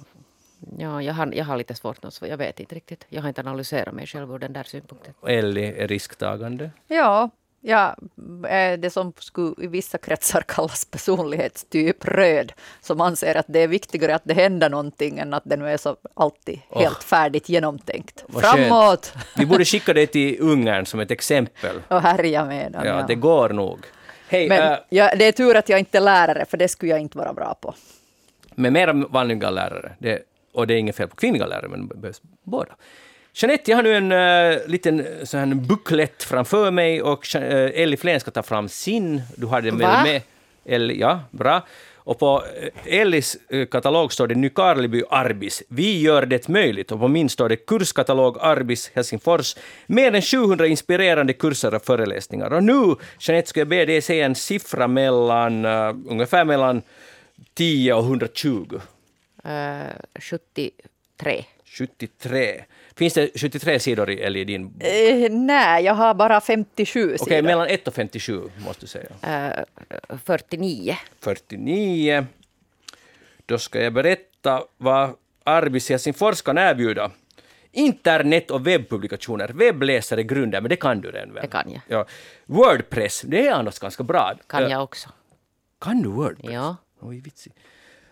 Ja, 0.78 1.02
jag 1.02 1.14
har, 1.14 1.32
jag 1.34 1.44
har 1.44 1.56
lite 1.56 1.74
svårt, 1.74 1.98
jag 2.20 2.36
vet 2.36 2.60
inte 2.60 2.74
riktigt. 2.74 3.06
Jag 3.08 3.22
har 3.22 3.28
inte 3.28 3.40
analyserat 3.40 3.94
mig 3.94 4.06
själv 4.06 4.34
ur 4.34 4.38
den 4.38 4.52
där 4.52 4.62
synpunkten. 4.62 5.14
Ellie 5.26 5.82
är 5.82 5.88
risktagande? 5.88 6.70
Ja, 6.86 7.30
Ja, 7.60 7.96
det 8.78 8.92
som 8.92 9.12
skulle 9.18 9.54
i 9.64 9.66
vissa 9.66 9.98
kretsar 9.98 10.40
kallas 10.40 10.84
personlighetstyp 10.84 12.04
röd, 12.04 12.52
som 12.80 13.00
anser 13.00 13.34
att 13.34 13.46
det 13.48 13.60
är 13.60 13.68
viktigare 13.68 14.14
att 14.14 14.22
det 14.24 14.34
händer 14.34 14.70
någonting 14.70 15.18
än 15.18 15.34
att 15.34 15.42
det 15.46 15.56
nu 15.56 15.68
är 15.68 15.76
så 15.76 15.96
alltid 16.14 16.60
oh. 16.70 16.82
helt 16.82 17.02
färdigt 17.02 17.48
genomtänkt. 17.48 18.24
Framåt! 18.28 19.06
Skönt. 19.06 19.26
Vi 19.36 19.46
borde 19.46 19.64
skicka 19.64 19.94
det 19.94 20.06
till 20.06 20.40
Ungern 20.40 20.86
som 20.86 21.00
ett 21.00 21.10
exempel. 21.10 21.76
Och 21.88 22.02
härja 22.02 22.44
med 22.44 22.72
dem. 22.72 22.82
Ja, 22.84 23.00
ja, 23.00 23.06
det 23.06 23.14
går 23.14 23.48
nog. 23.48 23.78
Hey, 24.28 24.48
Men, 24.48 24.72
uh, 24.72 24.78
ja, 24.88 25.10
det 25.16 25.24
är 25.24 25.32
tur 25.32 25.56
att 25.56 25.68
jag 25.68 25.78
inte 25.78 25.98
är 25.98 26.02
lärare, 26.02 26.44
för 26.44 26.56
det 26.56 26.68
skulle 26.68 26.92
jag 26.92 27.00
inte 27.00 27.18
vara 27.18 27.32
bra 27.32 27.54
på. 27.60 27.74
Med 28.54 28.72
mera 28.72 28.92
vanliga 28.92 29.50
lärare, 29.50 29.92
det, 29.98 30.22
och 30.52 30.66
det 30.66 30.74
är 30.74 30.78
inget 30.78 30.96
fel 30.96 31.08
på 31.08 31.16
kvinnliga 31.16 31.46
lärare, 31.46 31.68
men 31.68 31.88
det 31.88 31.94
behövs 31.94 32.20
båda. 32.42 32.74
Jeanette, 33.40 33.70
jag 33.70 33.78
har 33.78 33.82
nu 33.82 33.94
en 33.94 34.12
uh, 34.12 34.68
liten 34.68 35.06
sån 35.22 35.40
här 35.40 35.46
buklett 35.54 36.22
framför 36.22 36.70
mig 36.70 37.02
och 37.02 37.26
uh, 37.34 37.42
Ellie 37.74 37.96
Flen 37.96 38.20
ska 38.20 38.30
ta 38.30 38.42
fram 38.42 38.68
sin. 38.68 39.22
Du 39.36 39.46
har 39.46 39.62
den 39.62 39.78
väl 39.78 40.02
med? 40.02 40.22
Ellie, 40.64 41.00
ja, 41.00 41.20
bra. 41.30 41.66
Och 41.96 42.18
på 42.18 42.44
eh, 42.84 43.00
Ellis 43.00 43.36
katalog 43.70 44.12
står 44.12 44.26
det 44.26 44.34
Nykarleby 44.34 45.02
Arbis. 45.10 45.62
Vi 45.68 46.00
gör 46.00 46.26
det 46.26 46.48
möjligt. 46.48 46.92
Och 46.92 47.00
på 47.00 47.08
min 47.08 47.28
står 47.28 47.48
det 47.48 47.56
kurskatalog 47.56 48.38
Arbis 48.40 48.90
Helsingfors. 48.94 49.56
Mer 49.86 50.14
än 50.14 50.22
700 50.22 50.66
inspirerande 50.66 51.32
kurser 51.32 51.74
och 51.74 51.84
föreläsningar. 51.84 52.52
Och 52.52 52.64
nu, 52.64 52.94
Jeanette, 53.18 53.48
ska 53.48 53.60
jag 53.60 53.68
be 53.68 53.84
dig 53.84 54.02
säga 54.02 54.26
en 54.26 54.34
siffra 54.34 54.88
mellan, 54.88 55.64
uh, 55.64 55.96
ungefär 56.08 56.44
mellan 56.44 56.82
10 57.54 57.94
och 57.94 58.04
120. 58.04 58.80
Uh, 59.46 59.50
73. 60.20 61.44
73. 61.70 62.64
Finns 62.96 63.14
det 63.14 63.30
73 63.34 63.80
sidor 63.80 64.10
i, 64.10 64.40
i 64.40 64.44
din 64.44 64.68
bok? 64.68 64.82
Eh, 64.82 65.30
nej, 65.30 65.84
jag 65.84 65.94
har 65.94 66.14
bara 66.14 66.40
57 66.40 67.00
sidor. 67.02 67.16
Okej, 67.20 67.42
mellan 67.42 67.68
1 67.68 67.88
och 67.88 67.94
57 67.94 68.50
måste 68.58 68.80
du 68.80 68.86
säga. 68.86 69.08
Uh, 70.10 70.18
49. 70.24 70.96
49. 71.20 72.26
Då 73.46 73.58
ska 73.58 73.80
jag 73.80 73.92
berätta 73.92 74.64
vad 74.76 75.10
Arbis 75.44 75.88
Helsingfors 75.88 76.42
kan 76.42 76.58
erbjuda. 76.58 77.10
Internet 77.72 78.50
och 78.50 78.66
webbpublikationer. 78.66 79.48
Webbläsare 79.48 80.22
grunden, 80.22 80.62
men 80.62 80.70
det 80.70 80.76
kan 80.76 81.00
du 81.00 81.10
redan 81.10 81.32
väl? 81.32 81.42
Det 81.42 81.48
kan 81.48 81.72
jag. 81.72 81.80
Ja. 81.88 82.06
Wordpress, 82.46 83.22
det 83.26 83.46
är 83.46 83.52
annars 83.52 83.78
ganska 83.78 84.02
bra. 84.02 84.34
Kan 84.46 84.70
jag 84.70 84.82
också. 84.82 85.08
Kan 85.80 86.02
du 86.02 86.08
Wordpress? 86.08 86.52
Ja. 86.52 86.76
Oj, 87.00 87.20
vitsigt. 87.20 87.56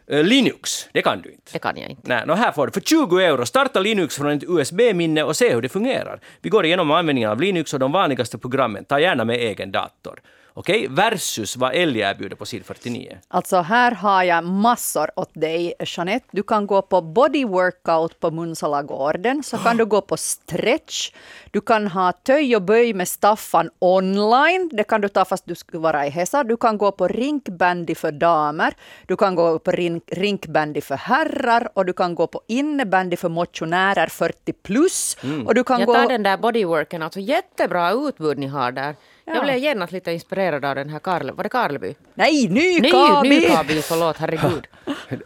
Eh, 0.09 0.25
Linux, 0.25 0.89
det 0.93 1.03
kan 1.03 1.23
du 1.23 1.31
inte. 1.31 1.53
Det 1.53 1.59
kan 1.59 1.77
jag 1.77 1.91
inte. 1.91 2.03
Nej, 2.09 2.27
no, 2.27 2.33
här 2.33 2.53
får 2.53 2.67
du 2.67 2.73
för 2.73 2.81
20 2.81 3.19
euro 3.19 3.47
starta 3.47 3.81
Linux 3.81 4.17
från 4.17 4.31
ett 4.31 4.45
USB-minne 4.49 5.23
och 5.23 5.37
se 5.37 5.55
hur 5.55 5.63
det 5.63 5.69
fungerar. 5.69 6.21
Vi 6.41 6.51
går 6.51 6.65
igenom 6.65 6.91
användningen 6.91 7.31
av 7.31 7.41
Linux 7.41 7.75
och 7.75 7.81
de 7.81 7.93
vanligaste 7.93 8.39
programmen. 8.39 8.85
Ta 8.85 9.01
gärna 9.01 9.25
med 9.25 9.37
egen 9.37 9.73
dator. 9.73 10.21
Okej, 10.59 10.89
versus 10.91 11.57
vad 11.57 11.75
Ellie 11.75 12.11
erbjuder 12.11 12.37
på 12.37 12.47
sid 12.47 12.67
49. 12.67 13.19
Alltså 13.29 13.57
här 13.57 13.93
har 13.93 14.23
jag 14.23 14.45
massor 14.45 15.11
åt 15.17 15.31
dig, 15.35 15.75
Jeanette. 15.81 16.27
Du 16.33 16.43
kan 16.43 16.67
gå 16.67 16.83
på 16.83 17.01
body 17.01 17.45
workout 17.45 18.21
på 18.21 18.31
Munsalagården, 18.31 19.43
så 19.43 19.57
kan 19.59 19.77
du 19.77 19.87
gå 19.87 20.01
på 20.01 20.17
stretch. 20.17 21.13
Du 21.51 21.61
kan 21.61 21.87
ha 21.87 22.13
töj 22.13 22.57
och 22.57 22.63
böj 22.63 22.95
med 22.95 23.09
Staffan 23.09 23.71
online. 23.79 24.71
Det 24.73 24.85
kan 24.85 25.01
du 25.01 25.09
ta 25.09 25.25
fast 25.25 25.47
du 25.47 25.55
skulle 25.55 25.83
vara 25.83 26.07
i 26.07 26.11
Hesa. 26.11 26.45
Du 26.45 26.57
kan 26.57 26.79
gå 26.79 26.93
på 26.93 27.09
rinkbandy 27.09 27.95
för 27.95 28.13
damer. 28.13 28.75
Du 29.07 29.17
kan 29.17 29.35
gå 29.35 29.59
på 29.59 29.71
rink, 29.71 30.05
rinkbandy 30.07 30.81
för 30.81 30.97
herrar 30.97 31.69
och 31.75 31.87
du 31.87 31.93
kan 31.93 32.15
gå 32.15 32.27
på 32.27 32.41
innebandy 32.47 33.17
för 33.17 33.29
motionärer 33.29 34.07
40 34.07 34.53
plus. 34.53 35.17
Och 35.47 35.55
du 35.55 35.65
kan 35.65 35.81
Jag 35.81 35.87
gå... 35.87 35.95
tar 35.95 36.09
den 36.09 36.23
där 36.23 36.37
bodyworken, 36.37 37.03
alltså 37.03 37.21
jättebra 37.21 37.93
utbud 37.93 38.39
ni 38.39 38.47
har 38.47 38.73
där. 38.73 38.97
Jag 39.35 39.45
blev 39.45 39.59
genast 39.59 39.93
lite 39.93 40.13
inspirerad 40.13 40.65
av 40.65 40.75
den 40.75 40.89
här 40.89 40.99
Karle, 40.99 41.33
var 41.33 41.43
det 41.43 41.49
Karleby? 41.49 41.95
Nej, 42.15 42.49
Nykabi! 42.49 43.29
Nykabi, 43.29 43.83
förlåt, 43.83 44.17
herregud. 44.17 44.67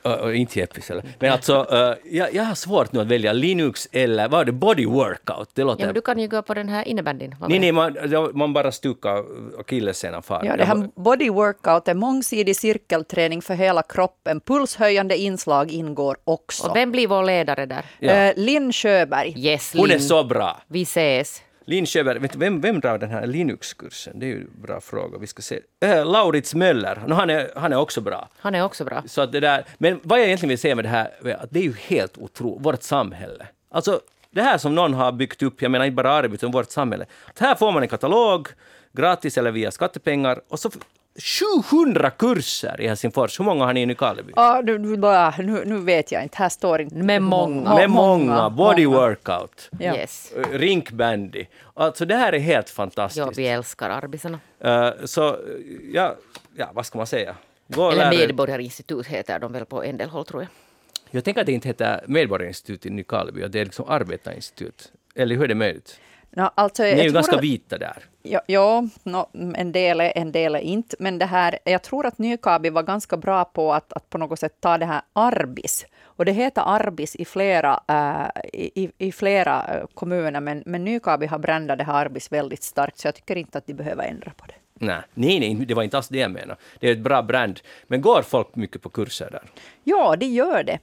Och, 0.22 0.34
inte 0.34 0.58
Jeppis 0.58 0.90
eller. 0.90 1.04
Men 1.18 1.32
alltså, 1.32 1.66
eh, 1.72 2.16
jag, 2.16 2.34
jag 2.34 2.44
har 2.44 2.54
svårt 2.54 2.92
nu 2.92 3.00
att 3.00 3.06
välja 3.06 3.32
Linux 3.32 3.88
eller 3.92 4.28
vad 4.28 4.40
är 4.40 4.44
det, 4.44 4.52
body 4.52 4.86
workout. 4.86 5.50
Det 5.54 5.64
låter... 5.64 5.80
Ja, 5.80 5.86
men 5.86 5.94
du 5.94 6.00
kan 6.00 6.18
ju 6.18 6.28
gå 6.28 6.42
på 6.42 6.54
den 6.54 6.68
här 6.68 6.88
innebandyn. 6.88 7.36
Nej, 7.48 7.58
nej, 7.58 7.72
man, 7.72 7.96
man 8.34 8.52
bara 8.52 8.72
stukar 8.72 9.24
akillessenan 9.60 10.22
far. 10.22 10.44
Ja, 10.44 10.56
det 10.56 10.64
här 10.64 10.88
body 10.96 11.30
workout 11.30 11.88
är 11.88 11.94
mångsidig 11.94 12.56
cirkelträning 12.56 13.42
för 13.42 13.54
hela 13.54 13.82
kroppen. 13.82 14.40
Pulshöjande 14.40 15.16
inslag 15.16 15.70
ingår 15.70 16.16
också. 16.24 16.68
Och 16.68 16.76
vem 16.76 16.90
blir 16.92 17.06
vår 17.08 17.22
ledare 17.24 17.66
där? 17.66 17.84
Ja. 17.98 18.12
Eh, 18.12 18.32
Linn 18.36 18.72
Sjöberg. 18.72 19.34
Yes, 19.36 19.72
Hon 19.76 19.84
är 19.84 19.88
Linn. 19.88 20.00
så 20.00 20.24
bra. 20.24 20.60
Vi 20.68 20.82
ses. 20.82 21.42
Linn 21.70 21.86
Sjöberg, 21.86 22.18
vet 22.18 22.32
du, 22.32 22.38
vem, 22.38 22.60
vem 22.60 22.80
drar 22.80 22.98
den 22.98 23.10
här 23.10 23.26
Linux-kursen? 23.26 24.18
Det 24.18 24.26
är 24.26 24.28
ju 24.28 24.40
en 24.40 24.62
bra 24.62 24.80
fråga. 24.80 25.18
Vi 25.18 25.26
ska 25.26 25.42
se. 25.42 25.60
Äh, 25.80 26.10
Laurits 26.10 26.54
Möller, 26.54 27.02
no, 27.06 27.14
han, 27.14 27.30
är, 27.30 27.50
han 27.56 27.72
är 27.72 27.76
också 27.76 28.00
bra. 28.00 28.28
Han 28.36 28.54
är 28.54 28.64
också 28.64 28.84
bra. 28.84 29.02
Så 29.06 29.26
det 29.26 29.40
där, 29.40 29.64
men 29.78 30.00
vad 30.02 30.18
jag 30.18 30.26
egentligen 30.26 30.48
vill 30.48 30.58
säga 30.58 30.74
med 30.74 30.84
det 30.84 30.88
här, 30.88 31.10
är 31.24 31.34
att 31.34 31.50
det 31.50 31.58
är 31.58 31.62
ju 31.62 31.74
helt 31.76 32.18
otroligt, 32.18 32.66
vårt 32.66 32.82
samhälle. 32.82 33.46
Alltså, 33.70 34.00
det 34.30 34.42
här 34.42 34.58
som 34.58 34.74
någon 34.74 34.94
har 34.94 35.12
byggt 35.12 35.42
upp, 35.42 35.62
jag 35.62 35.70
menar 35.70 35.84
inte 35.84 35.94
bara 35.94 36.10
Arvid, 36.12 36.34
utan 36.34 36.50
vårt 36.50 36.70
samhälle. 36.70 37.06
Att 37.26 37.38
här 37.38 37.54
får 37.54 37.72
man 37.72 37.82
en 37.82 37.88
katalog, 37.88 38.48
gratis 38.92 39.38
eller 39.38 39.50
via 39.50 39.70
skattepengar, 39.70 40.40
och 40.48 40.58
så 40.58 40.70
700 41.18 42.10
kurser 42.10 42.80
i 42.80 42.88
Helsingfors. 42.88 43.40
Hur 43.40 43.44
många 43.44 43.64
har 43.64 43.72
ni 43.72 43.80
i 43.82 43.86
Nykarleby? 43.86 44.32
Ah, 44.36 44.60
nu, 44.60 44.78
nu, 44.78 45.64
nu, 45.64 45.78
vet 45.78 46.12
jag 46.12 46.22
inte, 46.22 46.36
här 46.36 46.48
står 46.48 46.80
inte... 46.80 46.94
Med 46.96 47.22
många. 47.22 47.74
Med 47.74 47.90
många, 47.90 48.50
body 48.50 48.86
många. 48.86 48.98
workout, 48.98 49.70
Ja. 49.78 49.96
Yes. 49.96 50.32
eh, 50.32 50.58
rinkbandy. 50.58 51.44
Alltså 51.74 52.04
det 52.04 52.14
här 52.14 52.32
är 52.32 52.38
helt 52.38 52.66
Ja, 52.68 52.72
fantastiskt. 52.74 53.38
vi 53.38 53.46
älskar 53.46 53.90
arbisarna. 53.90 54.38
Eh, 54.60 54.90
så, 55.04 55.28
eh, 55.28 55.34
ja, 55.92 56.14
ja, 56.56 56.70
vad 56.74 56.86
ska 56.86 56.98
man 56.98 57.06
säga? 57.06 57.34
Gå 57.68 57.90
Eller 57.90 58.12
er. 58.12 58.18
medborgarinstitut 58.18 59.06
heter 59.06 59.38
de 59.38 59.52
väl 59.52 59.64
på 59.64 59.84
en 59.84 59.96
del 59.96 60.08
håll 60.08 60.24
tror 60.24 60.42
jag. 60.42 60.48
Jag 61.10 61.24
tänker 61.24 61.40
att 61.40 61.46
det 61.46 61.52
inte 61.52 61.68
heter 61.68 62.04
Medborgarinstitut 62.06 62.86
i 62.86 62.90
Nykarleby, 62.90 63.42
att 63.44 63.52
det 63.52 63.60
är 63.60 63.64
liksom 63.64 63.84
arbetarinstitut. 63.88 64.92
Eller 65.14 65.36
hur 65.36 65.44
är 65.44 65.48
det 65.48 65.54
möjligt? 65.54 66.00
Nå, 66.36 66.50
alltså, 66.54 66.82
Ni 66.82 66.88
är 66.88 67.02
ju 67.04 67.10
ganska 67.12 67.36
att- 67.36 67.42
vita 67.42 67.78
där. 67.78 67.96
Ja, 68.22 68.40
ja 68.46 68.84
nå, 69.02 69.28
en 69.56 69.72
del 69.72 70.00
är, 70.00 70.12
en 70.16 70.32
del 70.32 70.54
är 70.54 70.58
inte. 70.60 70.96
Men 70.98 71.18
det 71.18 71.26
här, 71.26 71.58
jag 71.64 71.82
tror 71.82 72.06
att 72.06 72.18
Nykabi 72.18 72.70
var 72.70 72.82
ganska 72.82 73.16
bra 73.16 73.44
på 73.44 73.72
att, 73.74 73.92
att 73.92 74.10
på 74.10 74.18
något 74.18 74.38
sätt 74.38 74.56
ta 74.60 74.78
det 74.78 74.86
här 74.86 75.02
arbis. 75.12 75.86
Och 76.02 76.24
det 76.24 76.32
heter 76.32 76.62
arbis 76.66 77.16
i 77.16 77.24
flera, 77.24 77.80
i, 78.52 78.84
i- 78.84 78.92
i 78.98 79.12
flera 79.12 79.64
eh, 79.74 79.86
kommuner, 79.94 80.40
men, 80.40 80.62
men 80.66 80.84
Nykabi 80.84 81.26
har 81.26 81.38
brändat 81.38 81.78
det 81.78 81.84
här 81.84 81.94
arbis 81.94 82.32
väldigt 82.32 82.62
starkt, 82.62 82.98
så 82.98 83.06
jag 83.08 83.14
tycker 83.14 83.36
inte 83.36 83.58
att 83.58 83.66
de 83.66 83.74
behöver 83.74 84.04
ändra 84.04 84.32
på 84.36 84.46
det. 84.46 84.54
Nej, 84.86 85.00
nej, 85.14 85.40
nej, 85.40 85.54
det 85.66 85.74
var 85.74 85.82
inte 85.82 85.96
alls 85.96 86.08
det 86.08 86.18
jag 86.18 86.30
menade. 86.30 86.56
Det 86.80 86.88
är 86.88 86.92
ett 86.92 86.98
bra 87.00 87.22
brand. 87.22 87.60
Men 87.86 88.00
går 88.00 88.22
folk 88.22 88.54
mycket 88.54 88.82
på 88.82 88.88
kurser 88.88 89.28
där? 89.30 89.42
Ja, 89.84 90.16
det 90.16 90.26
gör 90.26 90.62
det. 90.64 90.78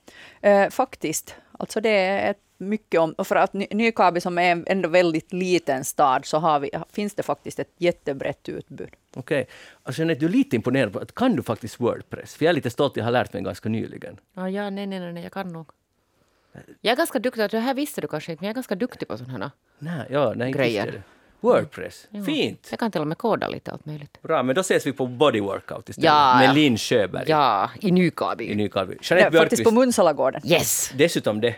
Eh, 0.50 0.70
faktiskt. 0.70 1.36
Alltså 1.60 1.82
det 1.82 1.90
är 1.90 2.32
ett 2.32 2.38
mycket 2.58 3.00
om... 3.00 3.12
Och 3.14 3.28
för 3.28 3.36
att 3.36 3.54
Ny- 3.54 3.68
Nykabi 3.72 4.22
som 4.22 4.38
är 4.38 4.52
en 4.52 4.64
ändå 4.68 4.90
väldigt 4.90 5.34
liten 5.34 5.86
stad 5.86 6.26
så 6.26 6.38
har 6.38 6.60
vi, 6.60 6.70
finns 6.92 7.14
det 7.16 7.24
faktiskt 7.24 7.60
ett 7.60 7.72
jättebrett 7.78 8.50
utbud. 8.50 8.90
Okej. 9.16 9.48
Alltså, 9.84 10.02
Jeanette, 10.02 10.20
du 10.20 10.26
är 10.26 10.30
lite 10.30 10.56
imponerad 10.56 10.94
på 10.94 11.00
att 11.00 11.16
kan 11.16 11.36
du 11.36 11.44
faktiskt 11.44 11.80
Wordpress? 11.80 12.36
För 12.36 12.46
jag 12.46 12.50
är 12.50 12.56
lite 12.56 12.70
stolt, 12.70 12.98
jag 12.98 13.04
har 13.04 13.12
lärt 13.12 13.34
mig 13.34 13.44
ganska 13.44 13.70
nyligen. 13.70 14.18
Ja, 14.34 14.50
ja 14.50 14.70
nej, 14.70 14.88
nej, 14.88 15.14
nej, 15.14 15.24
jag 15.24 15.32
kan 15.32 15.54
nog. 15.54 15.70
Jag 16.82 16.92
är 16.92 16.96
ganska 16.96 17.20
duktig, 17.20 17.50
det 17.50 17.60
här 17.60 17.74
visste 17.74 18.02
du 18.02 18.08
kanske 18.08 18.32
inte, 18.32 18.42
men 18.42 18.48
jag 18.48 18.52
är 18.52 18.56
ganska 18.56 18.76
duktig 18.76 19.08
på 19.08 19.18
sådana 19.18 19.38
här. 19.38 19.52
Nej, 19.80 20.08
ja, 20.10 20.34
nej, 20.36 20.48
inte 20.48 20.60
Grejer. 20.60 21.04
Wordpress, 21.40 22.08
fint. 22.26 22.68
Jag 22.70 22.80
kan 22.80 22.92
till 22.92 23.02
och 23.02 23.08
med 23.08 23.18
koda 23.18 23.48
lite 23.48 23.72
allt 23.72 23.86
möjligt. 23.86 24.22
Bra, 24.22 24.44
men 24.44 24.56
då 24.56 24.62
ses 24.62 24.88
vi 24.88 24.94
på 24.94 25.08
Body 25.08 25.40
Workout 25.40 25.90
istället. 25.90 26.06
Ja, 26.06 26.38
med. 26.40 26.56
Linn 26.56 26.78
Sjöberg 26.78 27.24
Ja, 27.28 27.70
i 27.82 27.88
i 27.88 27.92
Nykabi. 27.92 28.56
Nykarleby. 28.56 28.98
Ja, 29.02 29.16
Jeanette 29.16 29.38
faktiskt 29.38 29.64
på 29.64 29.72
Munsalagården. 29.72 30.42
Yes! 30.46 30.92
dessutom 30.96 31.42
det. 31.42 31.56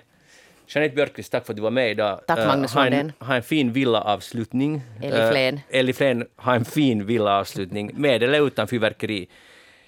Jeanette 0.73 0.95
Björkqvist, 0.95 1.31
tack 1.31 1.45
för 1.45 1.53
att 1.53 1.57
du 1.57 1.61
var 1.61 1.71
med 1.71 1.91
idag. 1.91 2.21
Tack, 2.27 2.39
Eh, 2.39 2.47
Magnus 2.47 2.73
ha 2.73 2.85
en, 2.87 3.11
ha 3.19 3.35
en 3.35 3.43
fin 3.43 3.73
villaavslutning. 3.73 4.81
Ellie 5.01 5.23
Eh, 5.23 5.31
Flen. 5.31 5.59
Ellie 5.69 5.93
Flen, 5.93 6.27
ha 6.35 6.55
en 6.55 6.65
fin 6.65 7.05
villaavslutning 7.05 7.91
med 7.93 8.23
eller 8.23 8.47
utan 8.47 8.67
fyrverkeri. 8.67 9.27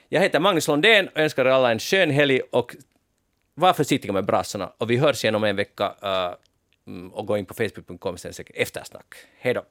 Jag 0.09 0.21
heter 0.21 0.39
Magnus 0.39 0.67
Lundén 0.67 1.07
och 1.07 1.17
önskar 1.17 1.45
er 1.45 1.49
alla 1.49 1.71
en 1.71 1.79
skön 1.79 2.09
helg 2.11 2.41
och 2.51 2.75
var 3.55 3.73
försiktiga 3.73 4.13
med 4.13 4.25
brasorna. 4.25 4.71
Och 4.77 4.91
vi 4.91 4.97
hörs 4.97 5.23
igen 5.23 5.35
om 5.35 5.43
en 5.43 5.55
vecka. 5.55 5.95
eh, 6.01 6.31
och 7.11 7.25
gå 7.27 7.37
in 7.37 7.45
på 7.45 7.53
facebook.com 7.53 8.15
eftersnack. 8.55 9.15
Hej 9.39 9.53
då! 9.53 9.63